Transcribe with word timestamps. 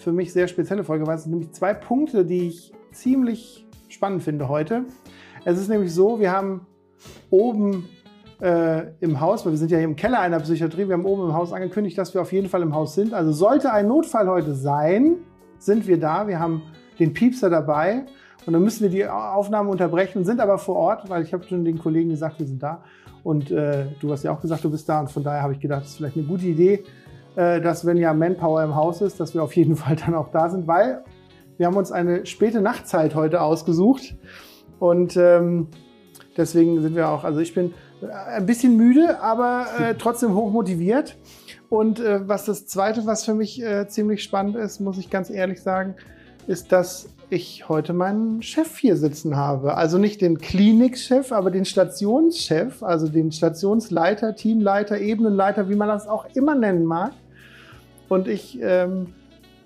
für 0.00 0.12
mich 0.12 0.32
sehr 0.32 0.48
spezielle 0.48 0.82
Folge, 0.82 1.06
weil 1.06 1.16
es 1.16 1.24
sind 1.24 1.32
nämlich 1.32 1.52
zwei 1.52 1.74
Punkte, 1.74 2.24
die 2.24 2.48
ich 2.48 2.72
ziemlich 2.92 3.66
spannend 3.88 4.22
finde 4.22 4.48
heute. 4.48 4.84
Es 5.44 5.58
ist 5.58 5.68
nämlich 5.68 5.92
so, 5.92 6.20
wir 6.20 6.32
haben 6.32 6.66
oben 7.28 7.88
äh, 8.40 8.92
im 9.00 9.20
Haus, 9.20 9.44
weil 9.44 9.52
wir 9.52 9.58
sind 9.58 9.70
ja 9.70 9.78
hier 9.78 9.86
im 9.86 9.96
Keller 9.96 10.20
einer 10.20 10.40
Psychiatrie, 10.40 10.88
wir 10.88 10.94
haben 10.94 11.04
oben 11.04 11.24
im 11.24 11.34
Haus 11.34 11.52
angekündigt, 11.52 11.98
dass 11.98 12.14
wir 12.14 12.22
auf 12.22 12.32
jeden 12.32 12.48
Fall 12.48 12.62
im 12.62 12.74
Haus 12.74 12.94
sind. 12.94 13.12
Also 13.12 13.32
sollte 13.32 13.72
ein 13.72 13.88
Notfall 13.88 14.28
heute 14.28 14.54
sein, 14.54 15.16
sind 15.58 15.86
wir 15.86 16.00
da. 16.00 16.26
Wir 16.26 16.38
haben 16.38 16.62
den 16.98 17.12
Piepser 17.12 17.50
dabei 17.50 18.06
und 18.46 18.54
dann 18.54 18.62
müssen 18.62 18.82
wir 18.82 18.90
die 18.90 19.06
Aufnahme 19.06 19.70
unterbrechen, 19.70 20.24
sind 20.24 20.40
aber 20.40 20.58
vor 20.58 20.76
Ort, 20.76 21.10
weil 21.10 21.22
ich 21.22 21.34
habe 21.34 21.44
schon 21.44 21.64
den 21.64 21.78
Kollegen 21.78 22.10
gesagt, 22.10 22.38
wir 22.38 22.46
sind 22.46 22.62
da. 22.62 22.82
Und 23.22 23.50
äh, 23.50 23.84
du 24.00 24.10
hast 24.10 24.22
ja 24.22 24.32
auch 24.32 24.40
gesagt, 24.40 24.64
du 24.64 24.70
bist 24.70 24.88
da 24.88 25.00
und 25.00 25.10
von 25.10 25.22
daher 25.22 25.42
habe 25.42 25.52
ich 25.52 25.60
gedacht, 25.60 25.82
das 25.82 25.90
ist 25.90 25.96
vielleicht 25.98 26.16
eine 26.16 26.24
gute 26.24 26.46
Idee, 26.46 26.84
dass 27.36 27.86
wenn 27.86 27.96
ja 27.96 28.12
Manpower 28.12 28.62
im 28.64 28.74
Haus 28.74 29.00
ist, 29.00 29.20
dass 29.20 29.34
wir 29.34 29.42
auf 29.42 29.54
jeden 29.56 29.76
Fall 29.82 29.96
dann 29.96 30.14
auch 30.14 30.30
da 30.30 30.48
sind, 30.48 30.66
weil 30.66 31.04
wir 31.58 31.66
haben 31.66 31.76
uns 31.76 31.92
eine 31.92 32.26
späte 32.26 32.60
Nachtzeit 32.60 33.14
heute 33.14 33.40
ausgesucht 33.42 34.16
und 34.78 35.16
ähm, 35.16 35.68
deswegen 36.36 36.80
sind 36.80 36.96
wir 36.96 37.08
auch, 37.08 37.24
also 37.24 37.40
ich 37.40 37.54
bin 37.54 37.74
ein 38.34 38.46
bisschen 38.46 38.76
müde, 38.76 39.20
aber 39.20 39.66
äh, 39.78 39.94
trotzdem 39.98 40.34
hoch 40.34 40.50
motiviert. 40.50 41.16
Und 41.68 42.00
äh, 42.00 42.26
was 42.26 42.46
das 42.46 42.66
Zweite, 42.66 43.06
was 43.06 43.24
für 43.24 43.34
mich 43.34 43.62
äh, 43.62 43.86
ziemlich 43.88 44.22
spannend 44.22 44.56
ist, 44.56 44.80
muss 44.80 44.98
ich 44.98 45.10
ganz 45.10 45.30
ehrlich 45.30 45.62
sagen, 45.62 45.94
ist, 46.46 46.72
dass 46.72 47.10
ich 47.28 47.68
heute 47.68 47.92
meinen 47.92 48.42
Chef 48.42 48.76
hier 48.78 48.96
sitzen 48.96 49.36
habe. 49.36 49.76
Also 49.76 49.98
nicht 49.98 50.20
den 50.20 50.38
Klinikchef, 50.38 51.30
aber 51.30 51.50
den 51.50 51.64
Stationschef, 51.64 52.82
also 52.82 53.06
den 53.06 53.30
Stationsleiter, 53.30 54.34
Teamleiter, 54.34 54.98
Ebenenleiter, 54.98 55.68
wie 55.68 55.76
man 55.76 55.88
das 55.88 56.08
auch 56.08 56.26
immer 56.34 56.56
nennen 56.56 56.84
mag. 56.84 57.12
Und 58.10 58.26
ich 58.26 58.58
ähm, 58.60 59.14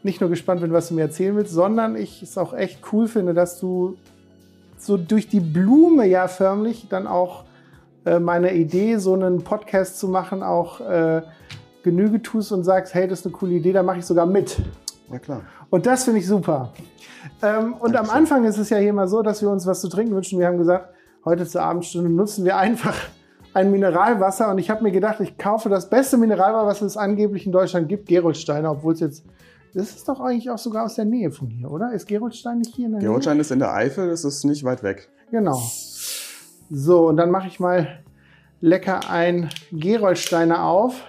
nicht 0.02 0.20
nur 0.20 0.28
gespannt 0.28 0.60
bin, 0.60 0.70
was 0.70 0.88
du 0.88 0.94
mir 0.94 1.00
erzählen 1.00 1.34
willst, 1.34 1.54
sondern 1.54 1.96
ich 1.96 2.22
es 2.22 2.36
auch 2.36 2.52
echt 2.52 2.80
cool 2.92 3.08
finde, 3.08 3.32
dass 3.32 3.58
du 3.58 3.96
so 4.76 4.98
durch 4.98 5.28
die 5.28 5.40
Blume 5.40 6.06
ja 6.06 6.28
förmlich 6.28 6.86
dann 6.90 7.06
auch 7.06 7.44
äh, 8.04 8.18
meiner 8.18 8.52
Idee, 8.52 8.98
so 8.98 9.14
einen 9.14 9.42
Podcast 9.44 9.98
zu 9.98 10.08
machen, 10.08 10.42
auch 10.42 10.82
äh, 10.82 11.22
Genüge 11.82 12.20
tust 12.20 12.52
und 12.52 12.64
sagst, 12.64 12.92
hey, 12.92 13.08
das 13.08 13.20
ist 13.20 13.26
eine 13.26 13.34
coole 13.34 13.54
Idee, 13.54 13.72
da 13.72 13.82
mache 13.82 14.00
ich 14.00 14.04
sogar 14.04 14.26
mit. 14.26 14.58
Ja, 15.10 15.18
klar. 15.18 15.40
Und 15.70 15.86
das 15.86 16.04
finde 16.04 16.20
ich 16.20 16.26
super. 16.26 16.70
Ähm, 17.42 17.72
und 17.80 17.96
am 17.96 18.10
Anfang 18.10 18.44
ist 18.44 18.58
es 18.58 18.68
ja 18.68 18.76
hier 18.76 18.92
mal 18.92 19.08
so, 19.08 19.22
dass 19.22 19.40
wir 19.40 19.48
uns 19.48 19.66
was 19.66 19.80
zu 19.80 19.88
trinken 19.88 20.14
wünschen. 20.14 20.38
Wir 20.38 20.48
haben 20.48 20.58
gesagt, 20.58 20.90
heute 21.24 21.46
zur 21.46 21.62
Abendstunde 21.62 22.10
nutzen 22.10 22.44
wir 22.44 22.58
einfach 22.58 22.94
ein 23.54 23.70
Mineralwasser. 23.70 24.50
Und 24.50 24.58
ich 24.58 24.68
habe 24.68 24.82
mir 24.82 24.92
gedacht, 24.92 25.20
ich 25.20 25.38
kaufe 25.38 25.68
das 25.68 25.88
beste 25.88 26.18
Mineralwasser, 26.18 26.66
was 26.66 26.82
es 26.82 26.96
angeblich 26.96 27.46
in 27.46 27.52
Deutschland 27.52 27.88
gibt, 27.88 28.06
Gerolsteiner, 28.06 28.72
obwohl 28.72 28.92
es 28.92 29.00
jetzt 29.00 29.24
das 29.74 29.90
ist 29.90 30.08
doch 30.08 30.20
eigentlich 30.20 30.50
auch 30.50 30.58
sogar 30.58 30.84
aus 30.84 30.94
der 30.94 31.04
Nähe 31.04 31.32
von 31.32 31.48
hier, 31.48 31.68
oder? 31.68 31.92
Ist 31.92 32.06
Gerolstein 32.06 32.58
nicht 32.58 32.76
hier 32.76 32.86
in 32.86 32.92
der 32.92 33.00
Gerolstein 33.00 33.34
Nähe? 33.34 33.40
ist 33.40 33.50
in 33.50 33.58
der 33.58 33.74
Eifel, 33.74 34.08
das 34.08 34.24
ist 34.24 34.44
nicht 34.44 34.62
weit 34.62 34.84
weg. 34.84 35.08
Genau. 35.32 35.60
So, 36.70 37.08
und 37.08 37.16
dann 37.16 37.30
mache 37.30 37.48
ich 37.48 37.58
mal 37.58 37.98
lecker 38.60 39.10
ein 39.10 39.50
Gerolsteiner 39.72 40.62
auf. 40.62 41.02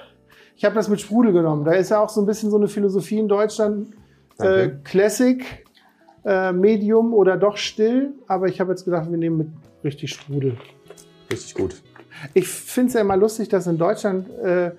Ich 0.58 0.66
habe 0.66 0.74
das 0.74 0.90
mit 0.90 1.00
Sprudel 1.00 1.32
genommen. 1.32 1.64
Da 1.64 1.74
ist 1.74 1.90
ja 1.90 2.00
auch 2.00 2.10
so 2.10 2.22
ein 2.22 2.26
bisschen 2.26 2.50
so 2.50 2.58
eine 2.58 2.68
Philosophie 2.68 3.20
in 3.20 3.28
Deutschland. 3.28 3.94
Äh, 4.40 4.70
Classic, 4.84 5.46
äh, 6.26 6.52
Medium 6.52 7.14
oder 7.14 7.38
doch 7.38 7.58
still. 7.58 8.14
Aber 8.28 8.48
ich 8.48 8.60
habe 8.60 8.72
jetzt 8.72 8.84
gedacht, 8.84 9.12
wir 9.12 9.18
nehmen 9.18 9.38
mit 9.38 9.48
richtig 9.84 10.12
Sprudel. 10.12 10.58
Richtig 11.32 11.54
gut. 11.54 11.76
Ich 12.34 12.48
finde 12.48 12.88
es 12.90 12.94
ja 12.94 13.02
immer 13.02 13.18
lustig, 13.18 13.50
dass 13.50 13.68
in 13.68 13.78
Deutschland, 13.78 14.30
äh, 14.40 14.72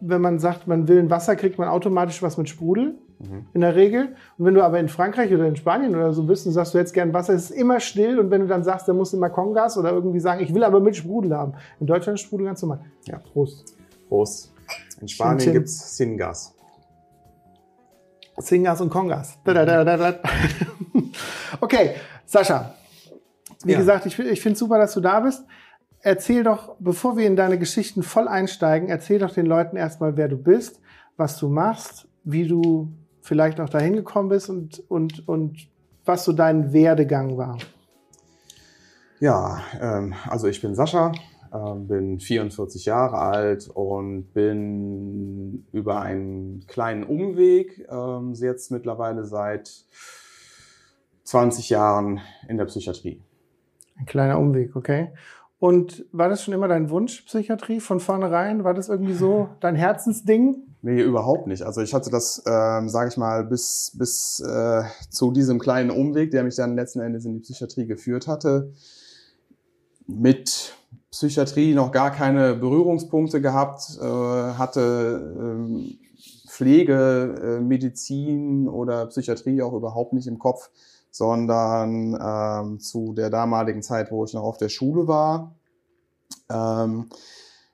wenn 0.00 0.20
man 0.20 0.38
sagt, 0.38 0.66
man 0.66 0.88
will 0.88 0.98
ein 0.98 1.10
Wasser, 1.10 1.36
kriegt 1.36 1.58
man 1.58 1.68
automatisch 1.68 2.22
was 2.22 2.36
mit 2.36 2.48
Sprudel. 2.48 2.94
Mhm. 3.20 3.46
In 3.52 3.60
der 3.60 3.76
Regel. 3.76 4.16
Und 4.36 4.46
wenn 4.46 4.54
du 4.54 4.64
aber 4.64 4.80
in 4.80 4.88
Frankreich 4.88 5.32
oder 5.32 5.46
in 5.46 5.54
Spanien 5.54 5.94
oder 5.94 6.12
so 6.12 6.24
bist 6.24 6.46
und 6.46 6.52
sagst, 6.52 6.74
du 6.74 6.78
hättest 6.78 6.94
gern 6.94 7.12
Wasser, 7.12 7.34
ist 7.34 7.44
es 7.44 7.50
immer 7.52 7.78
still. 7.78 8.18
Und 8.18 8.30
wenn 8.30 8.40
du 8.40 8.46
dann 8.48 8.64
sagst, 8.64 8.88
dann 8.88 8.96
musst 8.96 9.12
du 9.12 9.16
immer 9.16 9.30
Kongas 9.30 9.78
oder 9.78 9.92
irgendwie 9.92 10.18
sagen, 10.18 10.42
ich 10.42 10.52
will 10.52 10.64
aber 10.64 10.80
mit 10.80 10.96
Sprudel 10.96 11.36
haben. 11.36 11.54
In 11.78 11.86
Deutschland 11.86 12.18
ist 12.18 12.24
Sprudel 12.24 12.46
ganz 12.46 12.60
normal. 12.62 12.80
Ja. 13.04 13.18
Prost. 13.18 13.76
Prost. 14.08 14.52
In 15.00 15.08
Spanien 15.08 15.52
gibt 15.52 15.66
es 15.66 15.96
Singas. 15.96 16.54
Singas 18.38 18.80
und 18.80 18.90
Kongas. 18.90 19.38
okay, 21.60 21.94
Sascha. 22.24 22.74
Wie 23.64 23.72
ja. 23.72 23.78
gesagt, 23.78 24.06
ich, 24.06 24.18
ich 24.18 24.40
finde 24.40 24.54
es 24.54 24.58
super, 24.58 24.78
dass 24.78 24.94
du 24.94 25.00
da 25.00 25.20
bist. 25.20 25.44
Erzähl 26.04 26.42
doch, 26.42 26.74
bevor 26.80 27.16
wir 27.16 27.26
in 27.26 27.36
deine 27.36 27.58
Geschichten 27.58 28.02
voll 28.02 28.26
einsteigen, 28.26 28.88
erzähl 28.88 29.20
doch 29.20 29.32
den 29.32 29.46
Leuten 29.46 29.76
erstmal, 29.76 30.16
wer 30.16 30.28
du 30.28 30.36
bist, 30.36 30.80
was 31.16 31.38
du 31.38 31.48
machst, 31.48 32.08
wie 32.24 32.46
du 32.46 32.92
vielleicht 33.20 33.60
auch 33.60 33.68
dahin 33.68 33.94
gekommen 33.94 34.28
bist 34.28 34.50
und, 34.50 34.82
und, 34.90 35.28
und 35.28 35.68
was 36.04 36.24
so 36.24 36.32
dein 36.32 36.72
Werdegang 36.72 37.36
war. 37.36 37.56
Ja, 39.20 39.60
ähm, 39.80 40.14
also 40.28 40.48
ich 40.48 40.60
bin 40.60 40.74
Sascha, 40.74 41.12
äh, 41.52 41.74
bin 41.76 42.18
44 42.18 42.84
Jahre 42.86 43.18
alt 43.18 43.68
und 43.68 44.32
bin 44.32 45.64
über 45.70 46.00
einen 46.00 46.66
kleinen 46.66 47.04
Umweg 47.04 47.86
äh, 47.88 48.32
jetzt 48.34 48.72
mittlerweile 48.72 49.24
seit 49.24 49.70
20 51.22 51.70
Jahren 51.70 52.20
in 52.48 52.56
der 52.56 52.64
Psychiatrie. 52.64 53.22
Ein 53.96 54.06
kleiner 54.06 54.40
Umweg, 54.40 54.74
okay. 54.74 55.12
Und 55.62 56.06
war 56.10 56.28
das 56.28 56.42
schon 56.42 56.54
immer 56.54 56.66
dein 56.66 56.90
Wunsch, 56.90 57.22
Psychiatrie 57.22 57.78
von 57.78 58.00
vornherein? 58.00 58.64
War 58.64 58.74
das 58.74 58.88
irgendwie 58.88 59.14
so 59.14 59.48
dein 59.60 59.76
Herzensding? 59.76 60.56
Nee, 60.82 61.00
überhaupt 61.00 61.46
nicht. 61.46 61.62
Also 61.62 61.82
ich 61.82 61.94
hatte 61.94 62.10
das, 62.10 62.42
ähm, 62.48 62.88
sage 62.88 63.10
ich 63.10 63.16
mal, 63.16 63.44
bis, 63.44 63.92
bis 63.96 64.40
äh, 64.40 64.82
zu 65.08 65.30
diesem 65.30 65.60
kleinen 65.60 65.90
Umweg, 65.90 66.32
der 66.32 66.42
mich 66.42 66.56
dann 66.56 66.74
letzten 66.74 66.98
Endes 66.98 67.26
in 67.26 67.34
die 67.34 67.38
Psychiatrie 67.38 67.86
geführt 67.86 68.26
hatte, 68.26 68.72
mit 70.08 70.74
Psychiatrie 71.12 71.74
noch 71.74 71.92
gar 71.92 72.10
keine 72.10 72.56
Berührungspunkte 72.56 73.40
gehabt, 73.40 73.82
äh, 74.00 74.04
hatte 74.04 75.32
ähm, 75.38 75.96
Pflege, 76.48 77.40
äh, 77.40 77.60
Medizin 77.60 78.68
oder 78.68 79.06
Psychiatrie 79.06 79.62
auch 79.62 79.74
überhaupt 79.74 80.12
nicht 80.12 80.26
im 80.26 80.40
Kopf 80.40 80.70
sondern 81.12 82.18
ähm, 82.20 82.80
zu 82.80 83.12
der 83.12 83.30
damaligen 83.30 83.82
Zeit, 83.82 84.10
wo 84.10 84.24
ich 84.24 84.32
noch 84.32 84.42
auf 84.42 84.56
der 84.56 84.70
Schule 84.70 85.06
war, 85.06 85.54
ähm, 86.50 87.10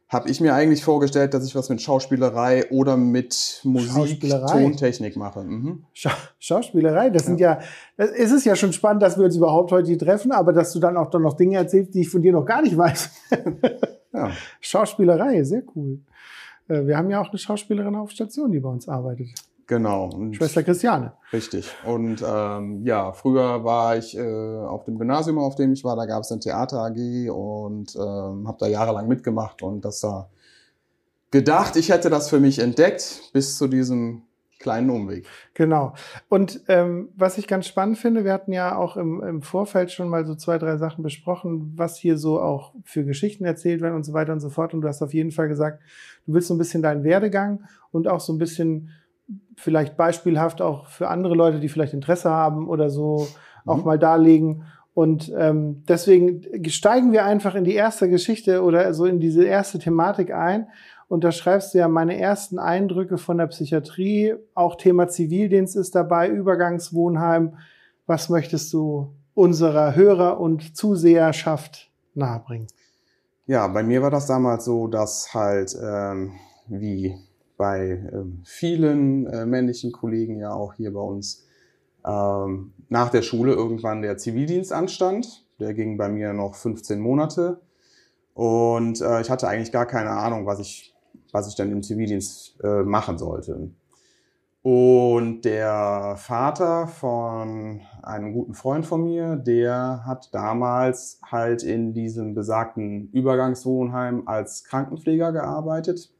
habe 0.08 0.30
ich 0.30 0.40
mir 0.40 0.54
eigentlich 0.54 0.82
vorgestellt, 0.82 1.34
dass 1.34 1.46
ich 1.46 1.54
was 1.54 1.68
mit 1.68 1.80
Schauspielerei 1.80 2.70
oder 2.70 2.96
mit 2.96 3.60
Musik, 3.62 4.20
Tontechnik 4.28 5.16
mache. 5.16 5.44
Mhm. 5.44 5.84
Scha 5.92 6.10
Schauspielerei, 6.38 7.10
das 7.10 7.22
ja. 7.22 7.26
sind 7.26 7.40
ja, 7.40 7.58
es 7.96 8.32
ist 8.32 8.44
ja 8.44 8.56
schon 8.56 8.72
spannend, 8.72 9.02
dass 9.02 9.18
wir 9.18 9.24
uns 9.26 9.36
überhaupt 9.36 9.70
heute 9.70 9.88
hier 9.88 9.98
treffen, 9.98 10.32
aber 10.32 10.52
dass 10.52 10.72
du 10.72 10.80
dann 10.80 10.96
auch 10.96 11.10
dann 11.10 11.22
noch 11.22 11.34
Dinge 11.34 11.58
erzählst, 11.58 11.94
die 11.94 12.00
ich 12.00 12.08
von 12.08 12.22
dir 12.22 12.32
noch 12.32 12.46
gar 12.46 12.62
nicht 12.62 12.76
weiß. 12.76 13.10
ja. 14.14 14.30
Schauspielerei, 14.60 15.44
sehr 15.44 15.62
cool. 15.76 16.00
Äh, 16.68 16.86
wir 16.86 16.96
haben 16.96 17.10
ja 17.10 17.20
auch 17.20 17.28
eine 17.28 17.38
Schauspielerin 17.38 17.94
auf 17.94 18.10
Station, 18.10 18.50
die 18.50 18.60
bei 18.60 18.70
uns 18.70 18.88
arbeitet. 18.88 19.28
Genau. 19.68 20.06
Und 20.06 20.34
Schwester 20.34 20.62
Christiane. 20.62 21.12
Richtig. 21.30 21.70
Und 21.84 22.24
ähm, 22.26 22.84
ja, 22.84 23.12
früher 23.12 23.64
war 23.64 23.98
ich 23.98 24.16
äh, 24.16 24.22
auf 24.22 24.84
dem 24.84 24.98
Gymnasium, 24.98 25.38
auf 25.38 25.56
dem 25.56 25.74
ich 25.74 25.84
war, 25.84 25.94
da 25.94 26.06
gab 26.06 26.22
es 26.22 26.32
ein 26.32 26.40
Theater 26.40 26.78
AG 26.78 27.30
und 27.30 27.94
ähm, 27.94 28.48
habe 28.48 28.56
da 28.58 28.66
jahrelang 28.66 29.06
mitgemacht 29.08 29.62
und 29.62 29.84
das 29.84 30.00
da 30.00 30.30
gedacht, 31.30 31.76
ich 31.76 31.90
hätte 31.90 32.08
das 32.08 32.30
für 32.30 32.40
mich 32.40 32.60
entdeckt, 32.60 33.30
bis 33.34 33.58
zu 33.58 33.68
diesem 33.68 34.22
kleinen 34.58 34.88
Umweg. 34.88 35.26
Genau. 35.52 35.92
Und 36.30 36.62
ähm, 36.68 37.10
was 37.14 37.36
ich 37.36 37.46
ganz 37.46 37.66
spannend 37.66 37.98
finde, 37.98 38.24
wir 38.24 38.32
hatten 38.32 38.52
ja 38.52 38.74
auch 38.74 38.96
im, 38.96 39.22
im 39.22 39.42
Vorfeld 39.42 39.92
schon 39.92 40.08
mal 40.08 40.24
so 40.24 40.34
zwei, 40.34 40.56
drei 40.56 40.78
Sachen 40.78 41.04
besprochen, 41.04 41.74
was 41.76 41.98
hier 41.98 42.16
so 42.16 42.40
auch 42.40 42.72
für 42.84 43.04
Geschichten 43.04 43.44
erzählt 43.44 43.82
werden 43.82 43.94
und 43.94 44.04
so 44.04 44.14
weiter 44.14 44.32
und 44.32 44.40
so 44.40 44.48
fort. 44.48 44.72
Und 44.72 44.80
du 44.80 44.88
hast 44.88 45.02
auf 45.02 45.12
jeden 45.12 45.30
Fall 45.30 45.48
gesagt, 45.48 45.82
du 46.26 46.32
willst 46.32 46.48
so 46.48 46.54
ein 46.54 46.58
bisschen 46.58 46.82
deinen 46.82 47.04
Werdegang 47.04 47.64
und 47.92 48.08
auch 48.08 48.20
so 48.20 48.32
ein 48.32 48.38
bisschen 48.38 48.90
vielleicht 49.56 49.96
beispielhaft 49.96 50.62
auch 50.62 50.86
für 50.86 51.08
andere 51.08 51.34
Leute, 51.34 51.60
die 51.60 51.68
vielleicht 51.68 51.94
Interesse 51.94 52.30
haben 52.30 52.68
oder 52.68 52.90
so, 52.90 53.28
mhm. 53.64 53.70
auch 53.70 53.84
mal 53.84 53.98
darlegen. 53.98 54.64
Und 54.94 55.32
ähm, 55.36 55.84
deswegen 55.88 56.42
steigen 56.68 57.12
wir 57.12 57.24
einfach 57.24 57.54
in 57.54 57.64
die 57.64 57.74
erste 57.74 58.08
Geschichte 58.08 58.62
oder 58.62 58.92
so 58.94 59.04
in 59.04 59.20
diese 59.20 59.44
erste 59.44 59.78
Thematik 59.78 60.32
ein. 60.32 60.68
Und 61.06 61.24
da 61.24 61.32
schreibst 61.32 61.72
du 61.72 61.78
ja 61.78 61.88
meine 61.88 62.18
ersten 62.18 62.58
Eindrücke 62.58 63.16
von 63.16 63.38
der 63.38 63.46
Psychiatrie. 63.46 64.34
Auch 64.54 64.76
Thema 64.76 65.08
Zivildienst 65.08 65.76
ist 65.76 65.94
dabei, 65.94 66.28
Übergangswohnheim. 66.28 67.58
Was 68.06 68.28
möchtest 68.28 68.72
du 68.72 69.14
unserer 69.34 69.94
Hörer 69.94 70.40
und 70.40 70.76
Zuseherschaft 70.76 71.90
nahebringen? 72.14 72.66
Ja, 73.46 73.66
bei 73.68 73.82
mir 73.82 74.02
war 74.02 74.10
das 74.10 74.26
damals 74.26 74.64
so, 74.64 74.88
dass 74.88 75.32
halt 75.32 75.74
ähm, 75.80 76.32
wie 76.66 77.16
bei 77.58 78.08
ähm, 78.12 78.40
vielen 78.44 79.26
äh, 79.26 79.44
männlichen 79.44 79.92
Kollegen 79.92 80.38
ja 80.38 80.54
auch 80.54 80.72
hier 80.72 80.94
bei 80.94 81.00
uns 81.00 81.46
ähm, 82.06 82.72
nach 82.88 83.10
der 83.10 83.22
Schule 83.22 83.52
irgendwann 83.52 84.00
der 84.00 84.16
Zivildienst 84.16 84.72
anstand. 84.72 85.44
Der 85.60 85.74
ging 85.74 85.98
bei 85.98 86.08
mir 86.08 86.32
noch 86.32 86.54
15 86.54 86.98
Monate. 86.98 87.60
Und 88.32 89.00
äh, 89.02 89.20
ich 89.20 89.28
hatte 89.28 89.48
eigentlich 89.48 89.72
gar 89.72 89.84
keine 89.84 90.10
Ahnung, 90.10 90.46
was 90.46 90.60
ich, 90.60 90.94
was 91.32 91.48
ich 91.48 91.56
dann 91.56 91.70
im 91.70 91.82
Zivildienst 91.82 92.58
äh, 92.62 92.84
machen 92.84 93.18
sollte. 93.18 93.70
Und 94.62 95.42
der 95.42 96.14
Vater 96.16 96.86
von 96.86 97.80
einem 98.02 98.32
guten 98.32 98.54
Freund 98.54 98.86
von 98.86 99.02
mir, 99.04 99.36
der 99.36 100.02
hat 100.04 100.34
damals 100.34 101.20
halt 101.24 101.62
in 101.62 101.92
diesem 101.94 102.34
besagten 102.34 103.08
Übergangswohnheim 103.12 104.24
als 104.26 104.64
Krankenpfleger 104.64 105.32
gearbeitet. 105.32 106.10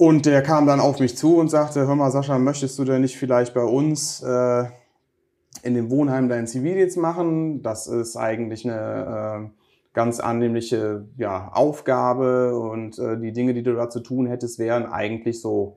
Und 0.00 0.24
der 0.24 0.42
kam 0.42 0.66
dann 0.66 0.80
auf 0.80 0.98
mich 0.98 1.18
zu 1.18 1.36
und 1.36 1.50
sagte, 1.50 1.86
hör 1.86 1.94
mal 1.94 2.10
Sascha, 2.10 2.38
möchtest 2.38 2.78
du 2.78 2.84
denn 2.84 3.02
nicht 3.02 3.18
vielleicht 3.18 3.52
bei 3.52 3.64
uns 3.64 4.22
äh, 4.22 4.64
in 5.62 5.74
dem 5.74 5.90
Wohnheim 5.90 6.30
deinen 6.30 6.46
Zivildienst 6.46 6.96
machen? 6.96 7.62
Das 7.62 7.86
ist 7.86 8.16
eigentlich 8.16 8.64
eine 8.64 9.50
äh, 9.52 9.60
ganz 9.92 10.18
annehmliche 10.18 11.06
ja, 11.18 11.50
Aufgabe 11.52 12.58
und 12.58 12.98
äh, 12.98 13.20
die 13.20 13.34
Dinge, 13.34 13.52
die 13.52 13.62
du 13.62 13.74
da 13.74 13.90
zu 13.90 14.00
tun 14.00 14.24
hättest, 14.24 14.58
wären 14.58 14.86
eigentlich 14.86 15.42
so 15.42 15.76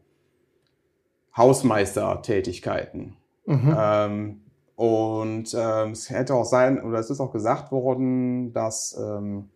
Hausmeistertätigkeiten. 1.36 3.18
Mhm. 3.46 3.76
Ähm, 3.78 4.42
und 4.78 5.54
ähm, 5.54 5.92
es 5.92 6.10
hätte 6.10 6.36
auch 6.36 6.46
sein, 6.46 6.82
oder 6.82 7.00
es 7.00 7.10
ist 7.10 7.20
auch 7.20 7.34
gesagt 7.34 7.74
worden, 7.74 8.54
dass 8.54 8.98
ähm, 8.98 9.50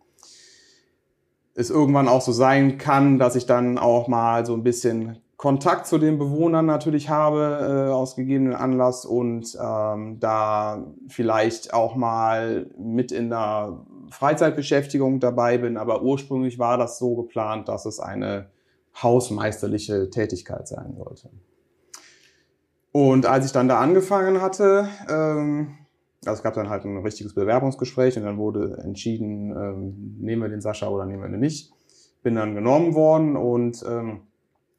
es 1.58 1.70
irgendwann 1.70 2.06
auch 2.06 2.20
so 2.20 2.30
sein 2.30 2.78
kann, 2.78 3.18
dass 3.18 3.34
ich 3.34 3.46
dann 3.46 3.78
auch 3.78 4.06
mal 4.06 4.46
so 4.46 4.54
ein 4.54 4.62
bisschen 4.62 5.18
Kontakt 5.36 5.86
zu 5.86 5.98
den 5.98 6.18
Bewohnern 6.18 6.66
natürlich 6.66 7.08
habe 7.08 7.88
äh, 7.88 7.92
aus 7.92 8.14
gegebenen 8.14 8.54
Anlass 8.54 9.04
und 9.04 9.56
ähm, 9.60 10.18
da 10.20 10.84
vielleicht 11.08 11.74
auch 11.74 11.96
mal 11.96 12.70
mit 12.78 13.12
in 13.12 13.30
der 13.30 13.84
Freizeitbeschäftigung 14.10 15.20
dabei 15.20 15.58
bin. 15.58 15.76
Aber 15.76 16.02
ursprünglich 16.02 16.58
war 16.58 16.78
das 16.78 16.98
so 16.98 17.16
geplant, 17.16 17.68
dass 17.68 17.86
es 17.86 17.98
eine 17.98 18.50
hausmeisterliche 19.00 20.10
Tätigkeit 20.10 20.66
sein 20.66 20.94
sollte. 20.96 21.30
Und 22.92 23.26
als 23.26 23.46
ich 23.46 23.52
dann 23.52 23.68
da 23.68 23.80
angefangen 23.80 24.40
hatte, 24.40 24.88
ähm, 25.08 25.76
also 26.24 26.38
es 26.38 26.42
gab 26.42 26.54
dann 26.54 26.68
halt 26.68 26.84
ein 26.84 26.98
richtiges 26.98 27.34
Bewerbungsgespräch 27.34 28.16
und 28.16 28.24
dann 28.24 28.38
wurde 28.38 28.78
entschieden, 28.82 29.50
ähm, 29.50 30.16
nehmen 30.20 30.42
wir 30.42 30.48
den 30.48 30.60
Sascha 30.60 30.88
oder 30.88 31.06
nehmen 31.06 31.22
wir 31.22 31.28
den 31.28 31.40
nicht. 31.40 31.72
Bin 32.22 32.34
dann 32.34 32.54
genommen 32.54 32.94
worden 32.94 33.36
und 33.36 33.84
ähm, 33.88 34.22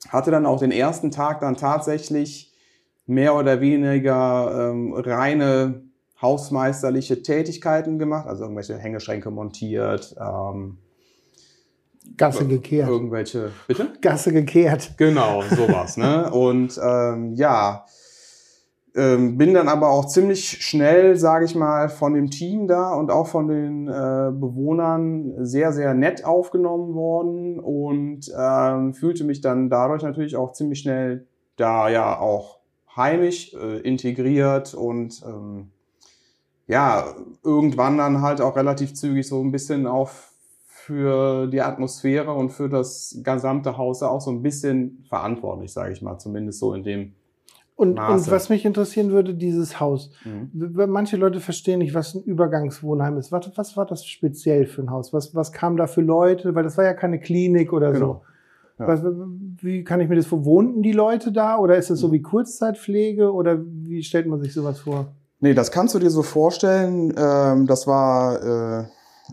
hatte 0.10 0.32
dann 0.32 0.46
auch 0.46 0.60
den 0.60 0.72
ersten 0.72 1.12
Tag 1.12 1.40
dann 1.42 1.56
tatsächlich 1.56 2.54
mehr 3.06 3.36
oder 3.36 3.62
weniger 3.62 4.72
ähm, 4.72 4.94
reine 4.94 5.84
hausmeisterliche 6.22 7.24
Tätigkeiten 7.24 7.98
gemacht, 7.98 8.28
also 8.28 8.44
irgendwelche 8.44 8.78
Hängeschränke 8.78 9.32
montiert, 9.32 10.16
ähm, 10.20 10.78
Gasse 12.18 12.48
gekehrt. 12.48 12.90
Irgendwelche, 12.90 13.52
bitte? 13.68 13.94
Gasse 14.02 14.34
gekehrt. 14.34 14.94
Genau, 14.98 15.42
sowas. 15.44 15.96
ne? 15.98 16.30
Und 16.32 16.80
ähm, 16.84 17.34
ja, 17.36 17.86
ähm, 18.96 19.38
bin 19.38 19.54
dann 19.54 19.68
aber 19.68 19.90
auch 19.90 20.06
ziemlich 20.06 20.64
schnell, 20.64 21.16
sage 21.16 21.46
ich 21.46 21.56
mal, 21.56 21.90
von 21.90 22.14
dem 22.14 22.30
Team 22.30 22.68
da 22.68 22.94
und 22.94 23.12
auch 23.12 23.28
von 23.28 23.48
den 23.48 23.88
äh, 23.88 24.32
Bewohnern 24.32 25.46
sehr, 25.46 25.72
sehr 25.74 25.94
nett 25.94 26.26
aufgenommen 26.26 26.96
worden 26.96 27.60
und 27.60 28.32
ähm, 28.38 28.94
fühlte 28.94 29.24
mich 29.24 29.42
dann 29.42 29.70
dadurch 29.70 30.04
natürlich 30.04 30.36
auch 30.36 30.54
ziemlich 30.54 30.80
schnell 30.80 31.28
da 31.56 31.90
ja 31.90 32.20
auch 32.20 32.60
heimisch 32.96 33.54
äh, 33.54 33.80
integriert 33.82 34.74
und 34.74 35.22
ähm, 35.26 35.72
ja, 36.68 37.16
irgendwann 37.44 37.98
dann 37.98 38.22
halt 38.22 38.42
auch 38.42 38.56
relativ 38.56 38.94
zügig 38.94 39.28
so 39.28 39.42
ein 39.42 39.52
bisschen 39.52 39.88
auch 39.88 40.10
für 40.68 41.48
die 41.48 41.62
Atmosphäre 41.62 42.34
und 42.34 42.50
für 42.50 42.70
das 42.70 43.20
gesamte 43.24 43.78
Haus 43.78 44.02
auch 44.02 44.22
so 44.22 44.32
ein 44.32 44.42
bisschen 44.42 45.06
verantwortlich, 45.08 45.72
sage 45.72 45.94
ich 45.94 46.02
mal, 46.02 46.18
zumindest 46.18 46.60
so 46.60 46.74
in 46.74 46.84
dem 46.84 47.14
und, 47.80 47.98
und, 47.98 48.30
was 48.30 48.50
mich 48.50 48.66
interessieren 48.66 49.12
würde, 49.12 49.34
dieses 49.34 49.80
Haus. 49.80 50.12
Mhm. 50.26 50.74
Manche 50.90 51.16
Leute 51.16 51.40
verstehen 51.40 51.80
nicht, 51.80 51.94
was 51.94 52.14
ein 52.14 52.24
Übergangswohnheim 52.24 53.18
ist. 53.18 53.32
Was, 53.32 53.50
was, 53.56 53.78
war 53.78 53.86
das 53.86 54.06
speziell 54.06 54.66
für 54.66 54.82
ein 54.82 54.92
Haus? 54.92 55.14
Was, 55.14 55.34
was 55.34 55.54
kam 55.54 55.78
da 55.78 55.88
für 55.88 56.02
Leute? 56.02 56.54
Weil 56.56 56.64
das 56.64 56.78
war 56.78 56.84
ja 56.84 56.94
keine 56.94 57.22
Klinik 57.22 57.72
oder 57.72 57.94
genau. 57.94 58.22
so. 58.78 58.84
Ja. 58.84 58.88
Was, 58.90 59.04
wie 59.62 59.86
kann 59.86 60.02
ich 60.02 60.10
mir 60.10 60.18
das 60.18 60.26
vor? 60.26 60.44
Wohnten 60.44 60.82
die 60.82 60.92
Leute 60.92 61.32
da 61.32 61.58
oder 61.58 61.78
ist 61.78 61.90
das 61.90 62.00
so 62.00 62.10
mhm. 62.10 62.12
wie 62.12 62.22
Kurzzeitpflege 62.22 63.32
oder 63.32 63.58
wie 63.64 64.04
stellt 64.04 64.28
man 64.28 64.42
sich 64.42 64.54
sowas 64.54 64.82
vor? 64.82 65.14
Nee, 65.40 65.54
das 65.54 65.72
kannst 65.72 65.96
du 65.96 66.00
dir 66.00 66.10
so 66.10 66.22
vorstellen. 66.22 67.14
Ähm, 67.18 67.66
das 67.66 67.88
war 67.88 68.82
äh, 68.82 68.84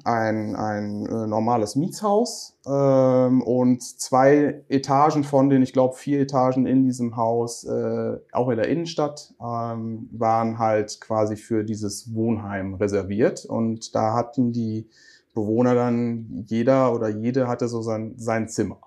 ein, 0.05 0.57
ein 0.57 1.07
äh, 1.07 1.27
normales 1.27 1.77
Mietshaus 1.77 2.59
ähm, 2.67 3.43
und 3.43 3.83
zwei 3.83 4.63
Etagen 4.69 5.25
von 5.25 5.49
den, 5.49 5.63
ich 5.63 5.73
glaube, 5.73 5.95
vier 5.95 6.21
Etagen 6.21 6.67
in 6.67 6.85
diesem 6.85 7.17
Haus, 7.17 7.65
äh, 7.65 8.17
auch 8.33 8.49
in 8.49 8.57
der 8.57 8.69
Innenstadt, 8.69 9.35
ähm, 9.41 10.09
waren 10.13 10.59
halt 10.59 11.01
quasi 11.01 11.37
für 11.37 11.65
dieses 11.65 12.15
Wohnheim 12.15 12.75
reserviert. 12.75 13.45
Und 13.45 13.95
da 13.95 14.15
hatten 14.15 14.53
die 14.53 14.89
Bewohner 15.35 15.75
dann, 15.75 16.45
jeder 16.47 16.95
oder 16.95 17.09
jede 17.09 17.49
hatte 17.49 17.69
so 17.69 17.83
sein, 17.83 18.15
sein 18.17 18.49
Zimmer. 18.49 18.79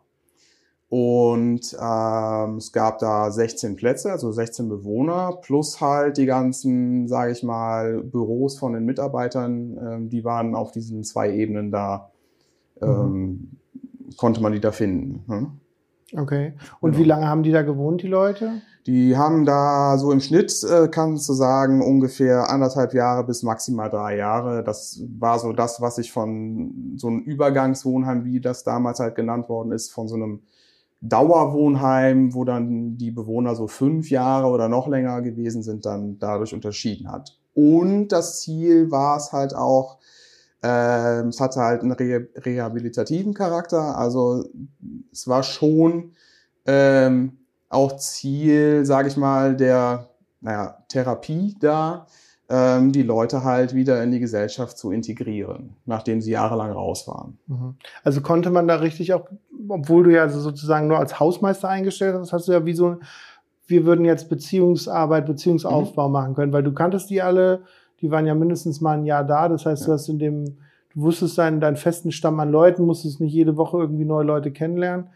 Und 0.89 1.77
ähm, 1.79 2.57
es 2.57 2.71
gab 2.71 2.97
da 2.97 3.29
16 3.29 3.75
Plätze, 3.75 4.11
also 4.11 4.31
16 4.31 4.67
Bewohner, 4.67 5.37
plus 5.39 5.79
halt 5.81 6.17
die 6.17 6.25
ganzen, 6.25 7.07
sage 7.07 7.31
ich 7.31 7.43
mal, 7.43 8.01
Büros 8.01 8.57
von 8.57 8.73
den 8.73 8.85
Mitarbeitern, 8.85 9.77
ähm, 9.77 10.09
die 10.09 10.23
waren 10.23 10.55
auf 10.55 10.71
diesen 10.71 11.03
zwei 11.03 11.31
Ebenen 11.31 11.71
da, 11.71 12.09
ähm, 12.81 12.89
mhm. 12.89 14.15
konnte 14.17 14.41
man 14.41 14.51
die 14.51 14.59
da 14.59 14.71
finden. 14.71 15.23
Hm? 15.27 15.51
Okay. 16.19 16.53
Und 16.79 16.91
genau. 16.93 17.03
wie 17.03 17.07
lange 17.07 17.27
haben 17.27 17.43
die 17.43 17.51
da 17.51 17.61
gewohnt, 17.61 18.01
die 18.01 18.07
Leute? 18.07 18.63
Die 18.87 19.15
haben 19.15 19.45
da 19.45 19.95
so 19.99 20.11
im 20.11 20.21
Schnitt, 20.21 20.51
äh, 20.63 20.87
kannst 20.87 21.29
du 21.29 21.33
sagen, 21.33 21.83
ungefähr 21.83 22.49
anderthalb 22.49 22.95
Jahre 22.95 23.23
bis 23.25 23.43
maximal 23.43 23.91
drei 23.91 24.17
Jahre. 24.17 24.63
Das 24.63 25.03
war 25.19 25.37
so 25.37 25.53
das, 25.53 25.81
was 25.81 25.99
ich 25.99 26.11
von 26.11 26.95
so 26.95 27.09
einem 27.09 27.19
Übergangswohnheim, 27.19 28.25
wie 28.25 28.41
das 28.41 28.63
damals 28.63 28.99
halt 28.99 29.13
genannt 29.13 29.49
worden 29.49 29.71
ist, 29.71 29.91
von 29.91 30.07
so 30.07 30.15
einem 30.15 30.41
Dauerwohnheim, 31.01 32.33
wo 32.33 32.43
dann 32.43 32.97
die 32.97 33.11
Bewohner 33.11 33.55
so 33.55 33.67
fünf 33.67 34.09
Jahre 34.09 34.47
oder 34.47 34.67
noch 34.67 34.87
länger 34.87 35.21
gewesen 35.21 35.63
sind, 35.63 35.85
dann 35.85 36.19
dadurch 36.19 36.53
unterschieden 36.53 37.11
hat. 37.11 37.37
Und 37.53 38.09
das 38.09 38.41
Ziel 38.41 38.91
war 38.91 39.17
es 39.17 39.31
halt 39.31 39.55
auch, 39.55 39.99
äh, 40.61 41.21
es 41.27 41.39
hatte 41.39 41.61
halt 41.61 41.81
einen 41.81 41.93
re 41.93 42.27
rehabilitativen 42.35 43.33
Charakter. 43.33 43.97
Also 43.97 44.45
es 45.11 45.27
war 45.27 45.43
schon 45.43 46.11
ähm, 46.65 47.37
auch 47.69 47.95
Ziel, 47.97 48.85
sage 48.85 49.07
ich 49.07 49.17
mal, 49.17 49.55
der 49.55 50.09
naja, 50.41 50.83
Therapie 50.87 51.55
da, 51.59 52.07
die 52.51 53.03
Leute 53.03 53.43
halt 53.43 53.75
wieder 53.75 54.01
in 54.03 54.09
die 54.09 54.19
Gesellschaft 54.19 54.75
zu 54.75 54.91
integrieren, 54.91 55.75
nachdem 55.85 56.19
sie 56.19 56.31
jahrelang 56.31 56.71
raus 56.71 57.07
waren. 57.07 57.37
Mhm. 57.45 57.75
Also 58.03 58.21
konnte 58.21 58.49
man 58.49 58.67
da 58.67 58.77
richtig 58.77 59.13
auch, 59.13 59.27
obwohl 59.67 60.05
du 60.05 60.13
ja 60.13 60.27
sozusagen 60.29 60.87
nur 60.87 60.97
als 60.97 61.19
Hausmeister 61.19 61.69
eingestellt 61.69 62.15
hast, 62.15 62.33
hast 62.33 62.47
du 62.47 62.53
ja 62.53 62.65
wie 62.65 62.73
so, 62.73 62.97
wir 63.67 63.85
würden 63.85 64.03
jetzt 64.03 64.29
Beziehungsarbeit, 64.29 65.27
Beziehungsaufbau 65.27 66.07
mhm. 66.07 66.13
machen 66.13 66.33
können, 66.33 66.51
weil 66.51 66.63
du 66.63 66.73
kanntest 66.73 67.11
die 67.11 67.21
alle, 67.21 67.61
die 68.01 68.09
waren 68.09 68.25
ja 68.25 68.33
mindestens 68.33 68.81
mal 68.81 68.97
ein 68.97 69.05
Jahr 69.05 69.23
da, 69.23 69.47
das 69.47 69.67
heißt, 69.67 69.83
ja. 69.83 69.87
du 69.87 69.93
hast 69.93 70.09
in 70.09 70.17
dem, 70.17 70.45
du 70.95 71.01
wusstest 71.01 71.37
deinen, 71.37 71.61
deinen 71.61 71.77
festen 71.77 72.11
Stamm 72.11 72.39
an 72.39 72.51
Leuten, 72.51 72.83
musstest 72.83 73.21
nicht 73.21 73.33
jede 73.33 73.57
Woche 73.57 73.77
irgendwie 73.77 74.05
neue 74.05 74.25
Leute 74.25 74.51
kennenlernen. 74.51 75.09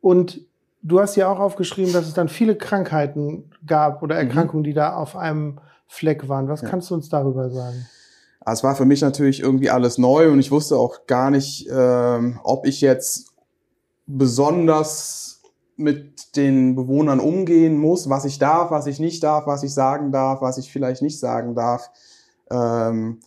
Und 0.00 0.40
du 0.82 1.00
hast 1.00 1.16
ja 1.16 1.28
auch 1.28 1.38
aufgeschrieben, 1.38 1.92
dass 1.92 2.06
es 2.06 2.14
dann 2.14 2.28
viele 2.28 2.56
Krankheiten 2.56 3.50
gab 3.66 4.02
oder 4.02 4.14
mhm. 4.14 4.28
Erkrankungen, 4.28 4.62
mhm. 4.62 4.68
die 4.68 4.74
da 4.74 4.96
auf 4.96 5.16
einem 5.16 5.58
Fleck 5.86 6.28
waren. 6.28 6.48
Was 6.48 6.62
ja. 6.62 6.68
kannst 6.68 6.90
du 6.90 6.94
uns 6.94 7.08
darüber 7.08 7.50
sagen? 7.50 7.86
Also 8.40 8.60
es 8.60 8.64
war 8.64 8.76
für 8.76 8.84
mich 8.84 9.00
natürlich 9.02 9.40
irgendwie 9.40 9.70
alles 9.70 9.98
neu 9.98 10.30
und 10.30 10.38
ich 10.38 10.50
wusste 10.50 10.76
auch 10.76 11.06
gar 11.06 11.30
nicht, 11.30 11.68
ähm, 11.70 12.38
ob 12.44 12.66
ich 12.66 12.80
jetzt 12.80 13.32
besonders 14.06 15.42
mit 15.76 16.36
den 16.36 16.74
Bewohnern 16.74 17.20
umgehen 17.20 17.76
muss, 17.76 18.08
was 18.08 18.24
ich 18.24 18.38
darf, 18.38 18.70
was 18.70 18.86
ich 18.86 19.00
nicht 19.00 19.22
darf, 19.22 19.46
was 19.46 19.62
ich 19.62 19.74
sagen 19.74 20.12
darf, 20.12 20.40
was 20.40 20.58
ich 20.58 20.72
vielleicht 20.72 21.02
nicht 21.02 21.18
sagen 21.18 21.54
darf. 21.54 21.90
Ähm, 22.50 23.20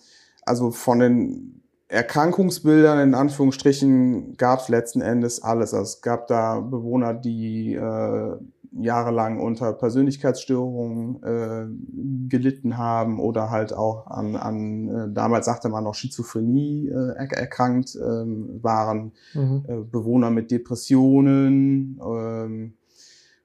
also 0.46 0.72
von 0.72 1.00
den 1.00 1.62
Erkrankungsbildern 1.90 3.00
in 3.00 3.16
Anführungsstrichen 3.16 4.38
gab 4.38 4.62
es 4.62 4.70
letzten 4.70 5.02
Endes 5.02 5.44
alles. 5.44 5.74
Also 5.74 5.84
es 5.84 6.02
gab 6.02 6.28
da 6.28 6.60
Bewohner, 6.60 7.14
die 7.14 7.74
äh, 7.74 8.36
jahrelang 8.72 9.40
unter 9.40 9.74
Persönlichkeitsstörungen 9.74 11.24
äh, 11.24 12.30
gelitten 12.30 12.78
haben 12.78 13.20
oder 13.20 13.50
halt 13.50 13.74
auch 13.74 14.08
an, 14.08 14.36
an 14.36 14.88
äh, 14.88 15.14
damals 15.14 15.46
sagte 15.46 15.70
man 15.70 15.84
noch 15.84 15.96
Schizophrenie 15.96 16.90
äh, 16.90 17.16
erkrankt 17.34 17.96
äh, 17.96 18.00
waren, 18.00 19.12
mhm. 19.34 19.66
äh, 19.68 19.76
Bewohner 19.78 20.30
mit 20.30 20.52
Depressionen 20.52 22.00
äh, 22.00 22.72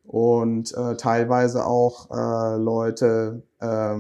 und 0.07 0.75
äh, 0.77 0.97
teilweise 0.97 1.67
auch 1.67 2.11
äh, 2.11 2.57
Leute, 2.57 3.43
äh, 3.61 3.97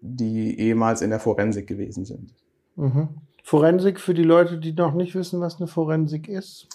die 0.00 0.60
ehemals 0.60 1.02
in 1.02 1.10
der 1.10 1.20
Forensik 1.20 1.66
gewesen 1.66 2.04
sind. 2.04 2.34
Mhm. 2.76 3.08
Forensik 3.42 4.00
für 4.00 4.14
die 4.14 4.22
Leute, 4.22 4.58
die 4.58 4.72
noch 4.72 4.94
nicht 4.94 5.14
wissen, 5.14 5.40
was 5.40 5.58
eine 5.58 5.66
Forensik 5.66 6.28
ist? 6.28 6.68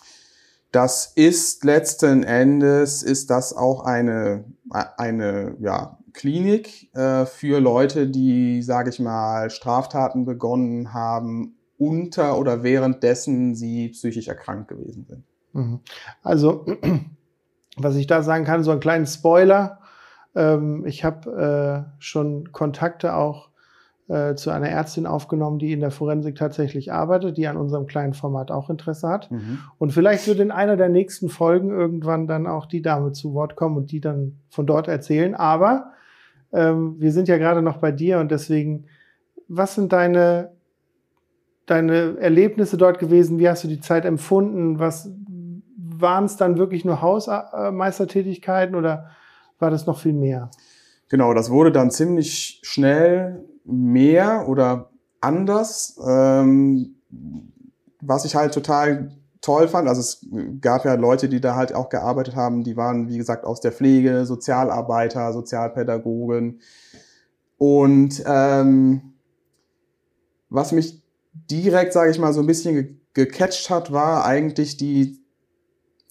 Das 0.71 1.11
ist 1.15 1.63
letzten 1.65 2.23
Endes, 2.23 3.03
ist 3.03 3.29
das 3.29 3.55
auch 3.55 3.83
eine, 3.83 4.45
eine 4.69 5.55
ja, 5.59 5.97
Klinik 6.13 6.93
äh, 6.95 7.25
für 7.25 7.59
Leute, 7.59 8.07
die, 8.07 8.61
sage 8.61 8.89
ich 8.89 8.99
mal, 8.99 9.49
Straftaten 9.49 10.25
begonnen 10.25 10.93
haben, 10.93 11.57
unter 11.77 12.37
oder 12.37 12.63
währenddessen 12.63 13.55
sie 13.55 13.89
psychisch 13.89 14.27
erkrankt 14.27 14.69
gewesen 14.69 15.05
sind. 15.05 15.23
Mhm. 15.53 15.79
Also, 16.21 16.65
was 17.77 17.95
ich 17.95 18.07
da 18.07 18.23
sagen 18.23 18.45
kann, 18.45 18.63
so 18.63 18.71
ein 18.71 18.79
kleinen 18.79 19.07
Spoiler. 19.07 19.79
Ähm, 20.35 20.85
ich 20.85 21.03
habe 21.03 21.87
äh, 21.89 22.01
schon 22.01 22.51
Kontakte 22.51 23.15
auch 23.15 23.50
äh, 24.11 24.35
zu 24.35 24.49
einer 24.49 24.67
Ärztin 24.67 25.05
aufgenommen, 25.05 25.57
die 25.57 25.71
in 25.71 25.79
der 25.79 25.89
Forensik 25.89 26.35
tatsächlich 26.35 26.91
arbeitet, 26.91 27.37
die 27.37 27.47
an 27.47 27.55
unserem 27.55 27.85
kleinen 27.85 28.13
Format 28.13 28.51
auch 28.51 28.69
Interesse 28.69 29.07
hat. 29.07 29.31
Mhm. 29.31 29.59
Und 29.77 29.93
vielleicht 29.93 30.27
wird 30.27 30.41
in 30.41 30.51
einer 30.51 30.75
der 30.75 30.89
nächsten 30.89 31.29
Folgen 31.29 31.69
irgendwann 31.69 32.27
dann 32.27 32.45
auch 32.45 32.65
die 32.65 32.81
Dame 32.81 33.13
zu 33.13 33.33
Wort 33.33 33.55
kommen 33.55 33.77
und 33.77 33.91
die 33.93 34.01
dann 34.01 34.39
von 34.49 34.65
dort 34.65 34.89
erzählen. 34.89 35.33
Aber 35.33 35.93
ähm, 36.51 36.95
wir 36.99 37.13
sind 37.13 37.29
ja 37.29 37.37
gerade 37.37 37.61
noch 37.61 37.77
bei 37.77 37.93
dir 37.93 38.19
und 38.19 38.31
deswegen, 38.31 38.83
was 39.47 39.75
sind 39.75 39.93
deine, 39.93 40.51
deine 41.65 42.17
Erlebnisse 42.19 42.75
dort 42.75 42.99
gewesen? 42.99 43.39
Wie 43.39 43.47
hast 43.47 43.63
du 43.63 43.69
die 43.69 43.79
Zeit 43.79 44.03
empfunden? 44.03 44.77
Was 44.77 45.09
waren 45.77 46.25
es 46.25 46.35
dann 46.35 46.57
wirklich 46.57 46.83
nur 46.83 47.01
Hausmeistertätigkeiten 47.01 48.75
oder 48.75 49.11
war 49.57 49.71
das 49.71 49.87
noch 49.87 49.99
viel 49.99 50.13
mehr? 50.13 50.49
Genau, 51.11 51.33
das 51.33 51.49
wurde 51.51 51.73
dann 51.73 51.91
ziemlich 51.91 52.61
schnell 52.63 53.43
mehr 53.65 54.47
oder 54.47 54.91
anders. 55.19 55.99
Ähm, 56.07 56.95
was 57.99 58.23
ich 58.23 58.37
halt 58.37 58.53
total 58.53 59.11
toll 59.41 59.67
fand, 59.67 59.89
also 59.89 59.99
es 59.99 60.25
gab 60.61 60.85
ja 60.85 60.93
Leute, 60.93 61.27
die 61.27 61.41
da 61.41 61.55
halt 61.55 61.75
auch 61.75 61.89
gearbeitet 61.89 62.37
haben, 62.37 62.63
die 62.63 62.77
waren, 62.77 63.09
wie 63.09 63.17
gesagt, 63.17 63.43
aus 63.43 63.59
der 63.59 63.73
Pflege, 63.73 64.25
Sozialarbeiter, 64.25 65.33
Sozialpädagogen. 65.33 66.61
Und 67.57 68.23
ähm, 68.25 69.15
was 70.47 70.71
mich 70.71 71.03
direkt, 71.33 71.91
sage 71.91 72.11
ich 72.11 72.19
mal, 72.19 72.31
so 72.31 72.39
ein 72.39 72.47
bisschen 72.47 72.73
ge 72.75 72.95
gecatcht 73.13 73.69
hat, 73.69 73.91
war 73.91 74.23
eigentlich 74.23 74.77
die 74.77 75.19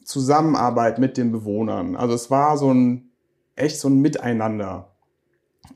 Zusammenarbeit 0.04 0.98
mit 0.98 1.16
den 1.16 1.32
Bewohnern. 1.32 1.96
Also 1.96 2.14
es 2.14 2.30
war 2.30 2.58
so 2.58 2.70
ein 2.74 3.12
echt 3.56 3.80
so 3.80 3.88
ein 3.88 4.02
Miteinander. 4.02 4.89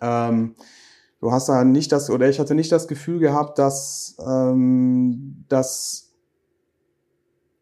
Ähm, 0.01 0.55
du 1.21 1.33
hast 1.33 1.49
da 1.49 1.65
nicht 1.65 1.93
das, 1.93 2.11
oder 2.11 2.29
ich 2.29 2.39
hatte 2.39 2.55
nicht 2.55 2.73
das 2.73 2.89
Gefühl 2.89 3.19
gehabt, 3.19 3.59
dass 3.59 4.17
ähm, 4.27 5.45
das 5.49 6.05